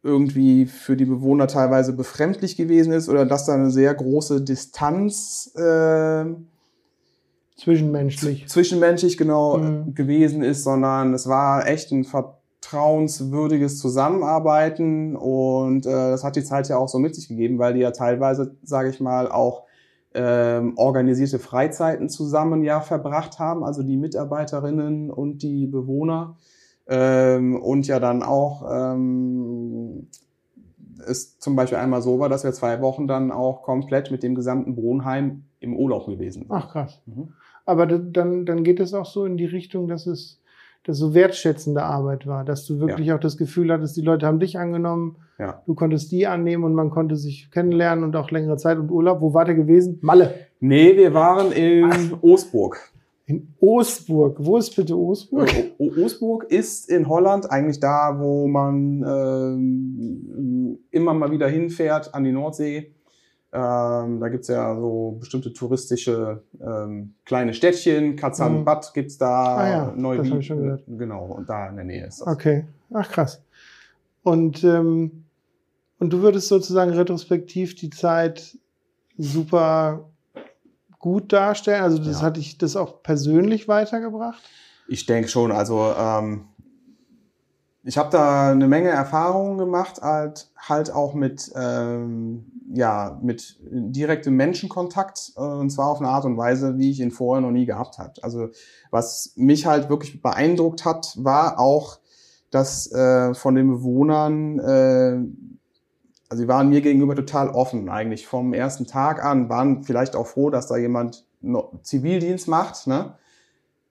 irgendwie 0.02 0.66
für 0.66 0.96
die 0.96 1.04
Bewohner 1.04 1.46
teilweise 1.46 1.92
befremdlich 1.92 2.56
gewesen 2.56 2.92
ist 2.92 3.08
oder 3.08 3.24
dass 3.24 3.46
da 3.46 3.54
eine 3.54 3.70
sehr 3.70 3.94
große 3.94 4.42
Distanz 4.42 5.52
äh, 5.54 6.24
zwischenmenschlich 7.56 8.48
zwischenmenschlich 8.48 9.16
genau 9.16 9.58
mhm. 9.58 9.94
gewesen 9.94 10.42
ist, 10.42 10.64
sondern 10.64 11.14
es 11.14 11.28
war 11.28 11.68
echt 11.68 11.92
ein 11.92 12.04
vertrauenswürdiges 12.04 13.78
Zusammenarbeiten 13.78 15.14
und 15.14 15.86
äh, 15.86 15.90
das 15.90 16.24
hat 16.24 16.34
die 16.34 16.44
Zeit 16.44 16.68
ja 16.68 16.78
auch 16.78 16.88
so 16.88 16.98
mit 16.98 17.14
sich 17.14 17.28
gegeben, 17.28 17.60
weil 17.60 17.74
die 17.74 17.80
ja 17.80 17.92
teilweise, 17.92 18.56
sage 18.64 18.90
ich 18.90 18.98
mal, 18.98 19.30
auch 19.30 19.66
ähm, 20.14 20.74
organisierte 20.76 21.38
Freizeiten 21.38 22.08
zusammen 22.08 22.62
ja 22.62 22.80
verbracht 22.80 23.38
haben, 23.38 23.64
also 23.64 23.82
die 23.82 23.96
Mitarbeiterinnen 23.96 25.10
und 25.10 25.42
die 25.42 25.66
Bewohner. 25.66 26.36
Ähm, 26.86 27.60
und 27.60 27.86
ja 27.86 28.00
dann 28.00 28.22
auch 28.22 28.64
ähm, 28.70 30.08
es 31.06 31.38
zum 31.38 31.56
Beispiel 31.56 31.78
einmal 31.78 32.02
so 32.02 32.18
war, 32.18 32.28
dass 32.28 32.44
wir 32.44 32.52
zwei 32.52 32.80
Wochen 32.80 33.06
dann 33.06 33.30
auch 33.30 33.62
komplett 33.62 34.10
mit 34.10 34.22
dem 34.22 34.34
gesamten 34.34 34.76
Wohnheim 34.76 35.44
im 35.60 35.76
Urlaub 35.76 36.06
gewesen 36.06 36.42
sind. 36.42 36.50
Ach 36.50 36.70
krass. 36.70 37.00
Mhm. 37.06 37.32
Aber 37.64 37.86
dann, 37.86 38.44
dann 38.44 38.64
geht 38.64 38.80
es 38.80 38.94
auch 38.94 39.06
so 39.06 39.24
in 39.24 39.36
die 39.36 39.46
Richtung, 39.46 39.86
dass 39.86 40.06
es 40.06 40.41
dass 40.84 40.98
so 40.98 41.14
wertschätzende 41.14 41.82
Arbeit 41.82 42.26
war, 42.26 42.44
dass 42.44 42.66
du 42.66 42.80
wirklich 42.80 43.08
ja. 43.08 43.16
auch 43.16 43.20
das 43.20 43.36
Gefühl 43.36 43.72
hattest, 43.72 43.96
die 43.96 44.02
Leute 44.02 44.26
haben 44.26 44.40
dich 44.40 44.58
angenommen, 44.58 45.16
ja. 45.38 45.62
du 45.66 45.74
konntest 45.74 46.10
die 46.10 46.26
annehmen 46.26 46.64
und 46.64 46.74
man 46.74 46.90
konnte 46.90 47.16
sich 47.16 47.50
kennenlernen 47.50 48.04
und 48.04 48.16
auch 48.16 48.30
längere 48.30 48.56
Zeit 48.56 48.78
und 48.78 48.90
Urlaub. 48.90 49.20
Wo 49.20 49.32
war 49.34 49.44
der 49.44 49.54
gewesen? 49.54 49.98
Malle. 50.02 50.34
Nee, 50.60 50.96
wir 50.96 51.14
waren 51.14 51.52
in 51.52 51.90
Ach. 51.90 52.22
Osburg. 52.22 52.78
In 53.26 53.54
Osburg. 53.60 54.36
Wo 54.40 54.56
ist 54.56 54.74
bitte 54.74 54.98
Osburg? 54.98 55.48
O 55.78 55.90
Osburg 56.04 56.44
ist 56.50 56.90
in 56.90 57.08
Holland 57.08 57.50
eigentlich 57.50 57.78
da, 57.78 58.16
wo 58.18 58.48
man 58.48 59.04
ähm, 59.06 60.78
immer 60.90 61.14
mal 61.14 61.30
wieder 61.30 61.48
hinfährt 61.48 62.14
an 62.14 62.24
die 62.24 62.32
Nordsee. 62.32 62.92
Ähm, 63.54 64.20
da 64.20 64.28
gibt's 64.30 64.48
ja 64.48 64.74
so 64.74 65.16
bestimmte 65.20 65.52
touristische 65.52 66.42
ähm, 66.60 67.14
kleine 67.26 67.52
Städtchen. 67.52 68.16
Katzanbad 68.16 68.86
mhm. 68.88 68.94
gibt's 68.94 69.18
da. 69.18 69.56
Ah, 69.56 69.68
ja, 69.68 69.92
Neuwied, 69.94 70.32
das 70.32 70.38
ich 70.38 70.46
schon 70.46 70.62
gehört. 70.62 70.84
Genau, 70.86 71.26
und 71.26 71.48
da 71.48 71.68
in 71.68 71.76
der 71.76 71.84
Nähe 71.84 72.06
ist 72.06 72.20
das. 72.20 72.28
Okay, 72.28 72.64
ach 72.92 73.10
krass. 73.10 73.42
Und, 74.22 74.64
ähm, 74.64 75.24
und 75.98 76.12
du 76.12 76.22
würdest 76.22 76.48
sozusagen 76.48 76.92
retrospektiv 76.92 77.74
die 77.74 77.90
Zeit 77.90 78.56
super 79.18 80.08
gut 80.98 81.32
darstellen? 81.32 81.82
Also 81.82 81.98
das 81.98 82.20
ja. 82.20 82.22
hat 82.22 82.38
dich 82.38 82.56
das 82.56 82.76
auch 82.76 83.02
persönlich 83.02 83.68
weitergebracht? 83.68 84.42
Ich 84.88 85.04
denke 85.04 85.28
schon. 85.28 85.52
Also 85.52 85.92
ähm, 85.98 86.46
ich 87.84 87.98
habe 87.98 88.10
da 88.10 88.50
eine 88.50 88.68
Menge 88.68 88.88
Erfahrungen 88.88 89.58
gemacht, 89.58 90.00
halt, 90.02 90.50
halt 90.56 90.92
auch 90.92 91.14
mit 91.14 91.50
ähm, 91.56 92.52
ja, 92.74 93.18
mit 93.22 93.58
direktem 93.60 94.34
Menschenkontakt, 94.34 95.32
äh, 95.36 95.40
und 95.40 95.70
zwar 95.70 95.88
auf 95.88 95.98
eine 95.98 96.08
Art 96.08 96.24
und 96.24 96.36
Weise, 96.36 96.78
wie 96.78 96.90
ich 96.90 97.00
ihn 97.00 97.10
vorher 97.10 97.42
noch 97.42 97.50
nie 97.50 97.66
gehabt 97.66 97.98
habe. 97.98 98.12
Also 98.22 98.48
was 98.90 99.32
mich 99.36 99.66
halt 99.66 99.90
wirklich 99.90 100.22
beeindruckt 100.22 100.84
hat, 100.84 101.14
war 101.18 101.58
auch, 101.58 101.98
dass 102.50 102.90
äh, 102.92 103.34
von 103.34 103.54
den 103.54 103.68
Bewohnern, 103.68 104.58
äh, 104.58 105.20
also 106.28 106.42
sie 106.42 106.48
waren 106.48 106.70
mir 106.70 106.80
gegenüber 106.80 107.14
total 107.14 107.50
offen 107.50 107.88
eigentlich 107.90 108.26
vom 108.26 108.54
ersten 108.54 108.86
Tag 108.86 109.22
an, 109.22 109.48
waren 109.48 109.82
vielleicht 109.82 110.16
auch 110.16 110.26
froh, 110.26 110.50
dass 110.50 110.66
da 110.66 110.76
jemand 110.76 111.26
Zivildienst 111.82 112.48
macht, 112.48 112.86
ne? 112.86 113.16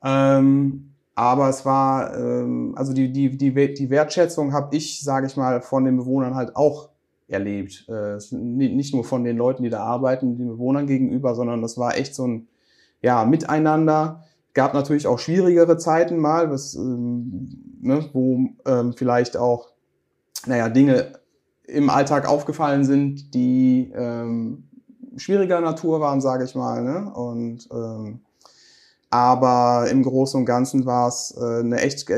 Ähm, 0.04 0.91
aber 1.22 1.50
es 1.50 1.66
war, 1.68 2.18
ähm, 2.18 2.74
also 2.76 2.94
die, 2.94 3.12
die, 3.12 3.38
die, 3.38 3.54
die 3.76 3.90
Wertschätzung 3.92 4.54
habe 4.54 4.76
ich, 4.76 5.04
sage 5.04 5.28
ich 5.28 5.38
mal, 5.38 5.62
von 5.62 5.86
den 5.86 5.98
Bewohnern 5.98 6.34
halt 6.34 6.56
auch 6.56 6.90
erlebt. 7.28 7.88
Äh, 7.88 8.18
nicht 8.36 8.96
nur 8.96 9.04
von 9.04 9.24
den 9.24 9.38
Leuten, 9.38 9.62
die 9.62 9.70
da 9.70 9.84
arbeiten, 9.84 10.40
den 10.40 10.48
Bewohnern 10.48 10.88
gegenüber, 10.88 11.36
sondern 11.36 11.62
das 11.62 11.78
war 11.78 11.96
echt 11.96 12.16
so 12.16 12.26
ein 12.26 12.48
ja, 13.04 13.24
Miteinander. 13.24 14.24
Gab 14.56 14.74
natürlich 14.74 15.06
auch 15.06 15.20
schwierigere 15.20 15.78
Zeiten 15.78 16.18
mal, 16.18 16.50
was, 16.50 16.74
ähm, 16.74 17.78
ne, 17.80 18.04
wo 18.14 18.48
ähm, 18.66 18.94
vielleicht 18.94 19.38
auch 19.38 19.70
naja, 20.48 20.70
Dinge 20.70 21.20
im 21.66 21.92
Alltag 21.92 22.28
aufgefallen 22.28 22.84
sind, 22.84 23.36
die 23.36 23.94
ähm, 23.96 24.64
schwieriger 25.18 25.62
Natur 25.62 26.02
waren, 26.02 26.20
sage 26.20 26.46
ich 26.46 26.56
mal. 26.56 26.84
Ne? 26.84 27.14
Und 27.14 27.70
ähm, 27.72 28.22
aber 29.12 29.88
im 29.92 30.04
Großen 30.04 30.40
und 30.40 30.46
Ganzen 30.46 30.86
war 30.86 31.10
es 31.10 31.36
äh, 31.38 31.60
eine 31.60 31.80
echt 31.82 32.10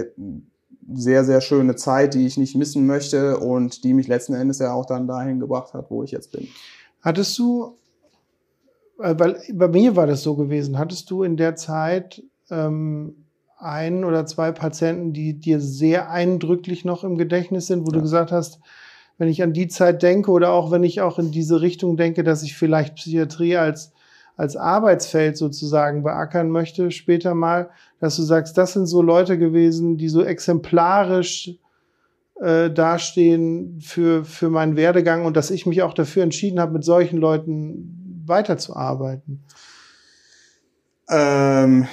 sehr, 0.94 1.26
sehr 1.26 1.42
schöne 1.42 1.76
Zeit, 1.76 2.14
die 2.14 2.26
ich 2.26 2.38
nicht 2.38 2.56
missen 2.56 2.86
möchte 2.86 3.40
und 3.40 3.84
die 3.84 3.94
mich 3.94 4.08
letzten 4.08 4.34
Endes 4.34 4.60
ja 4.60 4.74
auch 4.74 4.86
dann 4.86 5.08
dahin 5.08 5.40
gebracht 5.40 5.74
hat, 5.74 5.90
wo 5.90 6.04
ich 6.04 6.12
jetzt 6.12 6.32
bin. 6.32 6.48
Hattest 7.02 7.38
du, 7.40 7.78
äh, 9.00 9.16
weil 9.18 9.42
bei 9.54 9.68
mir 9.68 9.96
war 9.96 10.08
das 10.08 10.22
so 10.24 10.36
gewesen, 10.36 10.78
hattest 10.78 11.10
du 11.10 11.24
in 11.24 11.36
der 11.36 11.56
Zeit 11.56 12.24
ähm, 12.52 13.26
ein 13.58 14.04
oder 14.04 14.26
zwei 14.26 14.52
Patienten, 14.52 15.14
die 15.14 15.40
dir 15.40 15.60
sehr 15.60 16.12
eindrücklich 16.12 16.86
noch 16.86 17.04
im 17.04 17.18
Gedächtnis 17.18 17.68
sind, 17.68 17.88
wo 17.88 17.92
ja. 17.92 17.98
du 17.98 18.02
gesagt 18.02 18.32
hast, 18.32 18.60
wenn 19.18 19.30
ich 19.30 19.42
an 19.42 19.54
die 19.54 19.68
Zeit 19.68 20.04
denke 20.04 20.32
oder 20.32 20.52
auch 20.52 20.70
wenn 20.70 20.84
ich 20.84 21.02
auch 21.02 21.18
in 21.18 21.32
diese 21.32 21.62
Richtung 21.62 21.98
denke, 21.98 22.24
dass 22.24 22.44
ich 22.44 22.56
vielleicht 22.56 22.96
Psychiatrie 22.96 23.58
als 23.58 23.93
als 24.36 24.56
Arbeitsfeld 24.56 25.38
sozusagen 25.38 26.04
beackern 26.04 26.50
möchte 26.50 26.92
später 26.92 27.36
mal, 27.36 27.70
dass 28.00 28.16
du 28.16 28.24
sagst, 28.24 28.58
das 28.58 28.74
sind 28.74 28.88
so 28.88 29.02
Leute 29.02 29.38
gewesen, 29.38 29.98
die 29.98 30.10
so 30.10 30.24
exemplarisch 30.24 31.58
äh, 32.42 32.72
dastehen 32.72 33.80
für, 33.80 34.26
für 34.26 34.50
meinen 34.50 34.76
Werdegang 34.76 35.26
und 35.26 35.38
dass 35.38 35.52
ich 35.52 35.66
mich 35.66 35.82
auch 35.84 35.94
dafür 35.94 36.24
entschieden 36.24 36.60
habe, 36.60 36.74
mit 36.74 36.84
solchen 36.84 37.18
Leuten 37.18 38.24
weiterzuarbeiten? 38.26 39.44
Ähm, 41.10 41.88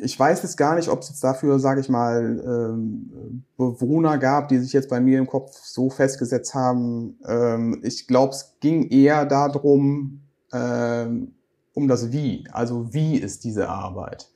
ich 0.00 0.18
weiß 0.18 0.42
jetzt 0.42 0.56
gar 0.56 0.76
nicht, 0.76 0.88
ob 0.88 1.00
es 1.00 1.08
jetzt 1.08 1.24
dafür, 1.24 1.58
sage 1.58 1.80
ich 1.80 1.88
mal, 1.88 2.42
ähm, 2.44 3.44
Bewohner 3.56 4.18
gab, 4.18 4.48
die 4.48 4.58
sich 4.58 4.72
jetzt 4.72 4.88
bei 4.88 5.00
mir 5.00 5.18
im 5.18 5.26
Kopf 5.26 5.58
so 5.62 5.90
festgesetzt 5.90 6.54
haben. 6.54 7.18
Ähm, 7.26 7.80
ich 7.82 8.06
glaube, 8.06 8.32
es 8.34 8.56
ging 8.60 8.88
eher 8.88 9.26
darum, 9.26 10.22
ähm, 10.52 11.34
um 11.74 11.88
das 11.88 12.12
Wie. 12.12 12.44
Also 12.52 12.92
wie 12.92 13.16
ist 13.16 13.44
diese 13.44 13.68
Arbeit? 13.68 14.28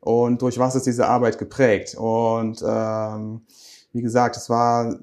Und 0.00 0.42
durch 0.42 0.58
was 0.58 0.74
ist 0.74 0.86
diese 0.86 1.06
Arbeit 1.06 1.38
geprägt? 1.38 1.94
Und 1.96 2.62
ähm, 2.66 3.42
wie 3.92 4.02
gesagt, 4.02 4.36
es 4.36 4.50
war 4.50 4.98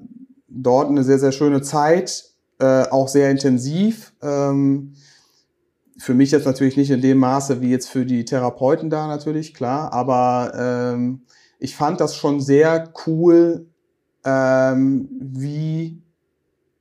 dort 0.48 0.88
eine 0.88 1.02
sehr, 1.02 1.18
sehr 1.18 1.32
schöne 1.32 1.62
Zeit, 1.62 2.24
äh, 2.60 2.84
auch 2.88 3.08
sehr 3.08 3.30
intensiv. 3.30 4.12
Ähm, 4.22 4.94
für 5.98 6.14
mich 6.14 6.30
jetzt 6.30 6.46
natürlich 6.46 6.76
nicht 6.76 6.90
in 6.90 7.00
dem 7.00 7.18
Maße 7.18 7.60
wie 7.60 7.70
jetzt 7.70 7.88
für 7.88 8.06
die 8.06 8.24
Therapeuten 8.24 8.90
da 8.90 9.06
natürlich, 9.06 9.54
klar, 9.54 9.92
aber 9.92 10.52
ähm, 10.56 11.22
ich 11.58 11.76
fand 11.76 12.00
das 12.00 12.16
schon 12.16 12.40
sehr 12.40 12.92
cool, 13.06 13.66
ähm, 14.24 15.08
wie 15.20 16.02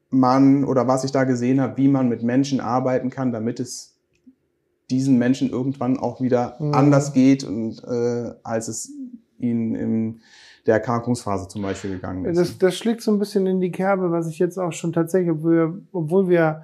man 0.10 0.64
oder 0.64 0.88
was 0.88 1.04
ich 1.04 1.12
da 1.12 1.24
gesehen 1.24 1.62
habe, 1.62 1.78
wie 1.78 1.88
man 1.88 2.10
mit 2.10 2.24
Menschen 2.24 2.60
arbeiten 2.60 3.10
kann, 3.10 3.32
damit 3.32 3.60
es 3.60 3.91
diesen 4.92 5.18
Menschen 5.18 5.50
irgendwann 5.50 5.98
auch 5.98 6.22
wieder 6.22 6.58
mhm. 6.60 6.74
anders 6.74 7.14
geht 7.14 7.44
und 7.44 7.84
äh, 7.84 8.34
als 8.44 8.68
es 8.68 8.92
ihnen 9.40 9.76
im 9.76 10.20
der 10.66 10.76
Erkrankungsphase 10.76 11.48
zum 11.48 11.62
Beispiel 11.64 11.92
gegangen 11.92 12.26
ist. 12.26 12.38
Das, 12.38 12.58
das 12.58 12.78
schlägt 12.78 13.02
so 13.02 13.12
ein 13.12 13.20
bisschen 13.20 13.48
in 13.48 13.60
die 13.60 13.72
Kerbe, 13.72 14.12
was 14.12 14.28
ich 14.28 14.40
jetzt 14.40 14.58
auch 14.58 14.74
schon 14.74 14.94
tatsächlich, 14.94 15.32
obwohl 15.32 15.56
wir, 15.56 15.82
obwohl 15.92 16.30
wir 16.30 16.64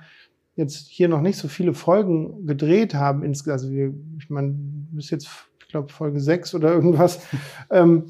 jetzt 0.55 0.87
hier 0.87 1.07
noch 1.07 1.21
nicht 1.21 1.37
so 1.37 1.47
viele 1.47 1.73
Folgen 1.73 2.45
gedreht 2.45 2.93
haben, 2.93 3.23
also 3.23 3.71
wir, 3.71 3.93
ich 4.19 4.29
meine, 4.29 4.53
bis 4.91 5.09
jetzt, 5.09 5.27
ich 5.61 5.67
glaube, 5.67 5.91
Folge 5.91 6.19
sechs 6.19 6.53
oder 6.53 6.73
irgendwas. 6.73 7.19
ähm, 7.71 8.05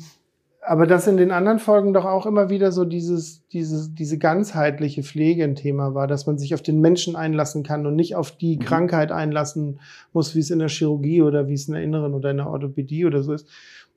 aber 0.67 0.85
dass 0.85 1.07
in 1.07 1.17
den 1.17 1.31
anderen 1.31 1.59
Folgen 1.59 1.93
doch 1.93 2.05
auch 2.05 2.25
immer 2.25 2.49
wieder 2.49 2.71
so 2.71 2.85
dieses, 2.85 3.47
dieses, 3.47 3.95
diese 3.95 4.17
ganzheitliche 4.17 5.03
Pflege 5.03 5.43
ein 5.43 5.55
Thema 5.55 5.95
war, 5.95 6.07
dass 6.07 6.27
man 6.27 6.37
sich 6.37 6.53
auf 6.53 6.61
den 6.61 6.81
Menschen 6.81 7.15
einlassen 7.15 7.63
kann 7.63 7.85
und 7.85 7.95
nicht 7.95 8.15
auf 8.15 8.31
die 8.31 8.57
mhm. 8.57 8.61
Krankheit 8.61 9.11
einlassen 9.11 9.79
muss, 10.13 10.35
wie 10.35 10.39
es 10.39 10.51
in 10.51 10.59
der 10.59 10.69
Chirurgie 10.69 11.21
oder 11.21 11.47
wie 11.47 11.53
es 11.53 11.67
in 11.67 11.73
der 11.73 11.83
Inneren 11.83 12.13
oder 12.13 12.31
in 12.31 12.37
der 12.37 12.49
Orthopädie 12.49 13.05
oder 13.05 13.23
so 13.23 13.33
ist 13.33 13.47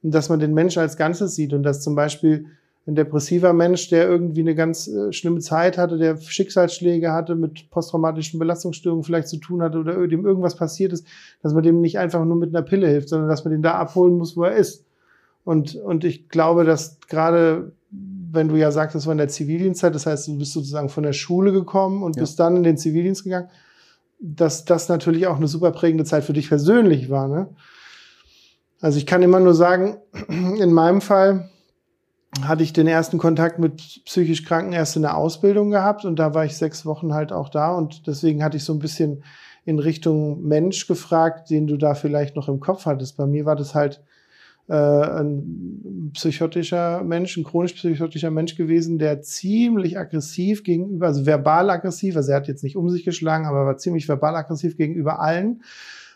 und 0.02 0.14
dass 0.14 0.28
man 0.28 0.40
den 0.40 0.54
Menschen 0.54 0.80
als 0.80 0.96
Ganzes 0.96 1.34
sieht 1.34 1.52
und 1.52 1.62
dass 1.62 1.82
zum 1.82 1.94
Beispiel 1.94 2.46
ein 2.86 2.94
depressiver 2.94 3.52
Mensch, 3.52 3.88
der 3.90 4.08
irgendwie 4.08 4.40
eine 4.40 4.54
ganz 4.54 4.88
äh, 4.88 5.12
schlimme 5.12 5.40
Zeit 5.40 5.76
hatte, 5.76 5.98
der 5.98 6.16
Schicksalsschläge 6.16 7.12
hatte, 7.12 7.34
mit 7.34 7.70
posttraumatischen 7.70 8.38
Belastungsstörungen 8.38 9.04
vielleicht 9.04 9.28
zu 9.28 9.36
tun 9.36 9.62
hatte 9.62 9.78
oder 9.78 10.06
dem 10.08 10.24
irgendwas 10.24 10.56
passiert 10.56 10.92
ist, 10.92 11.06
dass 11.42 11.52
man 11.52 11.62
dem 11.62 11.80
nicht 11.82 11.98
einfach 11.98 12.24
nur 12.24 12.36
mit 12.36 12.54
einer 12.54 12.64
Pille 12.64 12.88
hilft, 12.88 13.10
sondern 13.10 13.28
dass 13.28 13.44
man 13.44 13.52
den 13.52 13.62
da 13.62 13.74
abholen 13.74 14.16
muss, 14.16 14.36
wo 14.36 14.44
er 14.44 14.56
ist. 14.56 14.86
Und, 15.44 15.74
und 15.74 16.04
ich 16.04 16.28
glaube, 16.28 16.64
dass 16.64 17.00
gerade, 17.08 17.72
wenn 17.90 18.48
du 18.48 18.56
ja 18.56 18.70
sagst, 18.70 18.94
das 18.94 19.06
war 19.06 19.12
in 19.12 19.18
der 19.18 19.28
Zivildienstzeit, 19.28 19.94
das 19.94 20.06
heißt, 20.06 20.28
du 20.28 20.38
bist 20.38 20.52
sozusagen 20.52 20.88
von 20.88 21.02
der 21.02 21.12
Schule 21.12 21.52
gekommen 21.52 22.02
und 22.02 22.16
ja. 22.16 22.22
bist 22.22 22.38
dann 22.38 22.56
in 22.56 22.62
den 22.62 22.76
Zivildienst 22.76 23.24
gegangen, 23.24 23.48
dass 24.20 24.64
das 24.64 24.88
natürlich 24.88 25.26
auch 25.26 25.36
eine 25.36 25.48
super 25.48 25.72
prägende 25.72 26.04
Zeit 26.04 26.24
für 26.24 26.34
dich 26.34 26.48
persönlich 26.48 27.08
war. 27.08 27.26
Ne? 27.26 27.48
Also 28.80 28.98
ich 28.98 29.06
kann 29.06 29.22
immer 29.22 29.40
nur 29.40 29.54
sagen, 29.54 29.98
in 30.28 30.72
meinem 30.72 31.00
Fall 31.00 31.50
hatte 32.42 32.62
ich 32.62 32.72
den 32.72 32.86
ersten 32.86 33.18
Kontakt 33.18 33.58
mit 33.58 34.02
psychisch 34.04 34.44
Kranken 34.44 34.72
erst 34.72 34.96
in 34.96 35.02
der 35.02 35.16
Ausbildung 35.16 35.70
gehabt 35.70 36.04
und 36.04 36.18
da 36.18 36.32
war 36.32 36.44
ich 36.44 36.56
sechs 36.56 36.86
Wochen 36.86 37.12
halt 37.12 37.32
auch 37.32 37.48
da 37.48 37.74
und 37.74 38.06
deswegen 38.06 38.44
hatte 38.44 38.56
ich 38.56 38.64
so 38.64 38.72
ein 38.72 38.78
bisschen 38.78 39.24
in 39.64 39.78
Richtung 39.78 40.42
Mensch 40.42 40.86
gefragt, 40.86 41.50
den 41.50 41.66
du 41.66 41.76
da 41.76 41.94
vielleicht 41.94 42.36
noch 42.36 42.48
im 42.48 42.60
Kopf 42.60 42.86
hattest. 42.86 43.16
Bei 43.16 43.26
mir 43.26 43.44
war 43.44 43.56
das 43.56 43.74
halt 43.74 44.02
äh, 44.70 44.74
ein 44.74 46.10
psychotischer 46.14 47.04
Mensch, 47.04 47.36
ein 47.36 47.44
chronisch 47.44 47.74
psychotischer 47.74 48.30
Mensch 48.30 48.56
gewesen, 48.56 48.98
der 48.98 49.20
ziemlich 49.20 49.98
aggressiv 49.98 50.64
gegenüber, 50.64 51.06
also 51.08 51.26
verbal 51.26 51.68
aggressiv, 51.68 52.16
also 52.16 52.30
er 52.30 52.38
hat 52.38 52.48
jetzt 52.48 52.64
nicht 52.64 52.76
um 52.76 52.88
sich 52.88 53.04
geschlagen, 53.04 53.44
aber 53.44 53.66
war 53.66 53.76
ziemlich 53.76 54.08
verbal 54.08 54.34
aggressiv 54.34 54.76
gegenüber 54.76 55.20
allen 55.20 55.62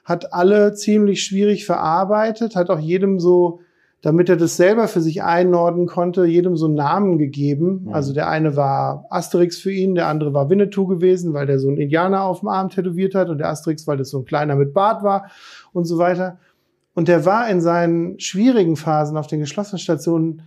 hat 0.04 0.34
alle 0.34 0.74
ziemlich 0.74 1.22
schwierig 1.24 1.64
verarbeitet, 1.64 2.56
hat 2.56 2.70
auch 2.70 2.78
jedem 2.78 3.18
so, 3.18 3.60
damit 4.02 4.28
er 4.28 4.36
das 4.36 4.56
selber 4.56 4.86
für 4.86 5.00
sich 5.00 5.22
einordnen 5.22 5.86
konnte, 5.86 6.26
jedem 6.26 6.58
so 6.58 6.66
einen 6.66 6.74
Namen 6.74 7.16
gegeben. 7.16 7.84
Mhm. 7.86 7.94
Also 7.94 8.12
der 8.12 8.28
eine 8.28 8.54
war 8.54 9.06
Asterix 9.08 9.58
für 9.58 9.72
ihn, 9.72 9.94
der 9.94 10.08
andere 10.08 10.34
war 10.34 10.50
Winnetou 10.50 10.86
gewesen, 10.86 11.32
weil 11.32 11.46
der 11.46 11.58
so 11.58 11.68
einen 11.68 11.78
Indianer 11.78 12.22
auf 12.22 12.40
dem 12.40 12.48
Arm 12.48 12.68
tätowiert 12.68 13.14
hat 13.14 13.30
und 13.30 13.38
der 13.38 13.48
Asterix, 13.48 13.86
weil 13.86 13.96
das 13.96 14.10
so 14.10 14.18
ein 14.18 14.26
kleiner 14.26 14.56
mit 14.56 14.74
Bart 14.74 15.02
war 15.02 15.30
und 15.72 15.86
so 15.86 15.96
weiter. 15.96 16.38
Und 16.94 17.08
der 17.08 17.26
war 17.26 17.48
in 17.48 17.60
seinen 17.60 18.18
schwierigen 18.20 18.76
Phasen 18.76 19.16
auf 19.16 19.26
den 19.26 19.40
geschlossenen 19.40 19.78
Stationen 19.80 20.42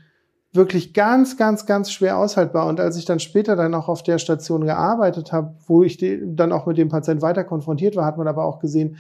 wirklich 0.53 0.93
ganz, 0.93 1.37
ganz, 1.37 1.65
ganz 1.65 1.91
schwer 1.91 2.17
aushaltbar. 2.17 2.67
Und 2.67 2.79
als 2.79 2.97
ich 2.97 3.05
dann 3.05 3.19
später 3.19 3.55
dann 3.55 3.73
auch 3.73 3.89
auf 3.89 4.01
der 4.01 4.17
Station 4.17 4.65
gearbeitet 4.65 5.31
habe, 5.31 5.55
wo 5.67 5.83
ich 5.83 5.97
dann 5.99 6.51
auch 6.51 6.65
mit 6.65 6.77
dem 6.77 6.89
Patienten 6.89 7.21
weiter 7.21 7.43
konfrontiert 7.43 7.95
war, 7.95 8.05
hat 8.05 8.17
man 8.17 8.27
aber 8.27 8.45
auch 8.45 8.59
gesehen, 8.59 8.97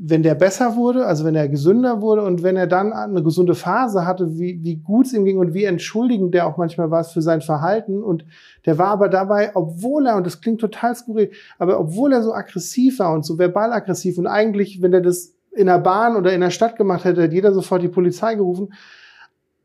wenn 0.00 0.22
der 0.22 0.36
besser 0.36 0.76
wurde, 0.76 1.06
also 1.06 1.24
wenn 1.24 1.34
er 1.34 1.48
gesünder 1.48 2.00
wurde 2.00 2.22
und 2.22 2.44
wenn 2.44 2.56
er 2.56 2.68
dann 2.68 2.92
eine 2.92 3.20
gesunde 3.24 3.56
Phase 3.56 4.06
hatte, 4.06 4.38
wie, 4.38 4.62
wie 4.62 4.76
gut 4.76 5.06
es 5.06 5.12
ihm 5.12 5.24
ging 5.24 5.38
und 5.38 5.54
wie 5.54 5.64
entschuldigend 5.64 6.32
der 6.32 6.46
auch 6.46 6.56
manchmal 6.56 6.92
war 6.92 7.02
für 7.02 7.20
sein 7.20 7.40
Verhalten. 7.40 8.04
Und 8.04 8.24
der 8.64 8.78
war 8.78 8.88
aber 8.88 9.08
dabei, 9.08 9.50
obwohl 9.56 10.06
er, 10.06 10.16
und 10.16 10.24
das 10.24 10.40
klingt 10.40 10.60
total 10.60 10.94
skurril, 10.94 11.32
aber 11.58 11.80
obwohl 11.80 12.12
er 12.12 12.22
so 12.22 12.32
aggressiv 12.32 13.00
war 13.00 13.12
und 13.12 13.26
so 13.26 13.38
verbal 13.38 13.72
aggressiv 13.72 14.18
und 14.18 14.28
eigentlich, 14.28 14.80
wenn 14.80 14.92
er 14.92 15.00
das 15.00 15.34
in 15.58 15.66
der 15.66 15.78
Bahn 15.78 16.16
oder 16.16 16.32
in 16.32 16.40
der 16.40 16.50
Stadt 16.50 16.76
gemacht 16.76 17.04
hätte, 17.04 17.22
hätte 17.22 17.34
jeder 17.34 17.52
sofort 17.52 17.82
die 17.82 17.88
Polizei 17.88 18.34
gerufen. 18.34 18.72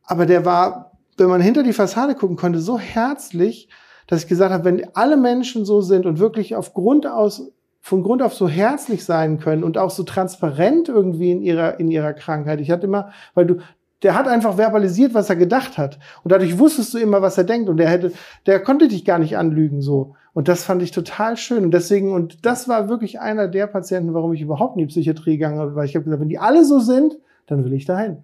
Aber 0.03 0.25
der 0.25 0.45
war, 0.45 0.91
wenn 1.17 1.29
man 1.29 1.41
hinter 1.41 1.63
die 1.63 1.73
Fassade 1.73 2.15
gucken 2.15 2.35
konnte, 2.35 2.59
so 2.59 2.77
herzlich, 2.77 3.69
dass 4.07 4.23
ich 4.23 4.27
gesagt 4.27 4.51
habe, 4.51 4.65
wenn 4.65 4.87
alle 4.95 5.17
Menschen 5.17 5.65
so 5.65 5.81
sind 5.81 6.05
und 6.05 6.19
wirklich 6.19 6.55
auf 6.55 6.73
Grund 6.73 7.07
aus 7.07 7.51
von 7.85 8.01
Grund 8.01 8.21
auf 8.21 8.33
so 8.33 8.47
herzlich 8.47 9.03
sein 9.03 9.39
können 9.39 9.61
und 9.61 9.77
auch 9.77 9.89
so 9.89 10.03
transparent 10.03 10.87
irgendwie 10.87 11.31
in 11.31 11.41
ihrer, 11.41 11.81
in 11.81 11.91
ihrer 11.91 12.13
Krankheit. 12.13 12.61
Ich 12.61 12.71
hatte 12.71 12.85
immer, 12.85 13.11
weil 13.33 13.45
du, 13.45 13.57
der 14.03 14.15
hat 14.15 14.25
einfach 14.25 14.55
verbalisiert, 14.55 15.13
was 15.13 15.29
er 15.29 15.35
gedacht 15.35 15.77
hat. 15.77 15.99
Und 16.23 16.31
dadurch 16.31 16.57
wusstest 16.57 16.93
du 16.93 16.97
immer, 16.97 17.21
was 17.21 17.37
er 17.37 17.43
denkt. 17.43 17.67
Und 17.67 17.75
der 17.77 17.89
hätte, 17.89 18.13
der 18.45 18.61
konnte 18.61 18.87
dich 18.87 19.03
gar 19.03 19.19
nicht 19.19 19.37
anlügen, 19.37 19.81
so. 19.81 20.15
Und 20.33 20.47
das 20.47 20.63
fand 20.63 20.81
ich 20.81 20.91
total 20.91 21.37
schön. 21.37 21.63
Und 21.63 21.71
deswegen, 21.71 22.11
und 22.11 22.45
das 22.45 22.67
war 22.67 22.89
wirklich 22.89 23.19
einer 23.19 23.47
der 23.47 23.67
Patienten, 23.67 24.13
warum 24.13 24.33
ich 24.33 24.41
überhaupt 24.41 24.75
in 24.75 24.79
die 24.79 24.87
Psychiatrie 24.87 25.37
gegangen 25.37 25.59
habe, 25.59 25.75
weil 25.75 25.85
ich 25.85 25.95
habe 25.95 26.05
gesagt, 26.05 26.21
wenn 26.21 26.29
die 26.29 26.39
alle 26.39 26.65
so 26.65 26.79
sind, 26.79 27.17
dann 27.45 27.63
will 27.63 27.73
ich 27.73 27.85
dahin. 27.85 28.17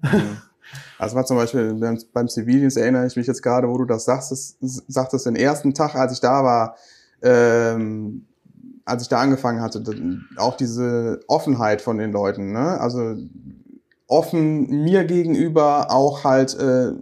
Also 0.99 1.15
war 1.15 1.25
zum 1.25 1.37
Beispiel 1.37 1.73
beim, 1.73 1.97
beim 2.13 2.27
Zivildienst 2.27 2.77
erinnere 2.77 3.07
ich 3.07 3.15
mich 3.15 3.25
jetzt 3.25 3.41
gerade, 3.41 3.67
wo 3.67 3.77
du 3.77 3.85
das 3.85 4.05
sagst, 4.05 4.57
sagtest, 4.59 5.25
den 5.25 5.35
ersten 5.35 5.73
Tag, 5.73 5.95
als 5.95 6.13
ich 6.13 6.19
da 6.19 6.43
war, 6.43 6.75
ähm, 7.21 8.25
als 8.85 9.03
ich 9.03 9.09
da 9.09 9.19
angefangen 9.19 9.61
hatte, 9.61 9.83
auch 10.37 10.57
diese 10.57 11.21
Offenheit 11.27 11.81
von 11.81 11.97
den 11.97 12.11
Leuten, 12.11 12.51
ne? 12.51 12.79
Also 12.79 13.15
offen 14.07 14.83
mir 14.83 15.05
gegenüber, 15.05 15.91
auch 15.91 16.23
halt 16.23 16.57
äh, 16.59 16.93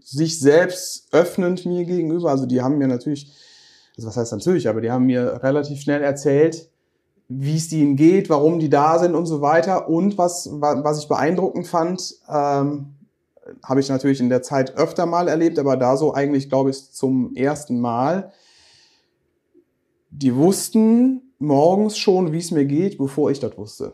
sich 0.00 0.38
selbst 0.40 1.08
öffnend 1.12 1.66
mir 1.66 1.84
gegenüber. 1.84 2.30
Also 2.30 2.46
die 2.46 2.62
haben 2.62 2.78
mir 2.78 2.88
natürlich, 2.88 3.32
also 3.98 4.08
was 4.08 4.16
heißt 4.16 4.32
natürlich, 4.32 4.68
aber 4.68 4.80
die 4.80 4.92
haben 4.92 5.06
mir 5.06 5.42
relativ 5.42 5.80
schnell 5.80 6.02
erzählt, 6.02 6.70
wie 7.26 7.56
es 7.56 7.72
ihnen 7.72 7.96
geht, 7.96 8.30
warum 8.30 8.60
die 8.60 8.70
da 8.70 8.98
sind 8.98 9.16
und 9.16 9.26
so 9.26 9.40
weiter. 9.40 9.88
Und 9.88 10.16
was, 10.16 10.48
was 10.52 11.02
ich 11.02 11.08
beeindruckend 11.08 11.66
fand, 11.66 12.14
ähm, 12.28 12.94
habe 13.64 13.80
ich 13.80 13.88
natürlich 13.88 14.20
in 14.20 14.28
der 14.28 14.42
Zeit 14.42 14.76
öfter 14.76 15.04
mal 15.04 15.26
erlebt, 15.26 15.58
aber 15.58 15.76
da 15.76 15.96
so 15.96 16.14
eigentlich, 16.14 16.48
glaube 16.48 16.70
ich, 16.70 16.92
zum 16.92 17.34
ersten 17.34 17.80
Mal, 17.80 18.32
die 20.10 20.34
wussten 20.36 21.32
morgens 21.40 21.98
schon, 21.98 22.32
wie 22.32 22.38
es 22.38 22.52
mir 22.52 22.66
geht, 22.66 22.98
bevor 22.98 23.32
ich 23.32 23.40
das 23.40 23.58
wusste. 23.58 23.92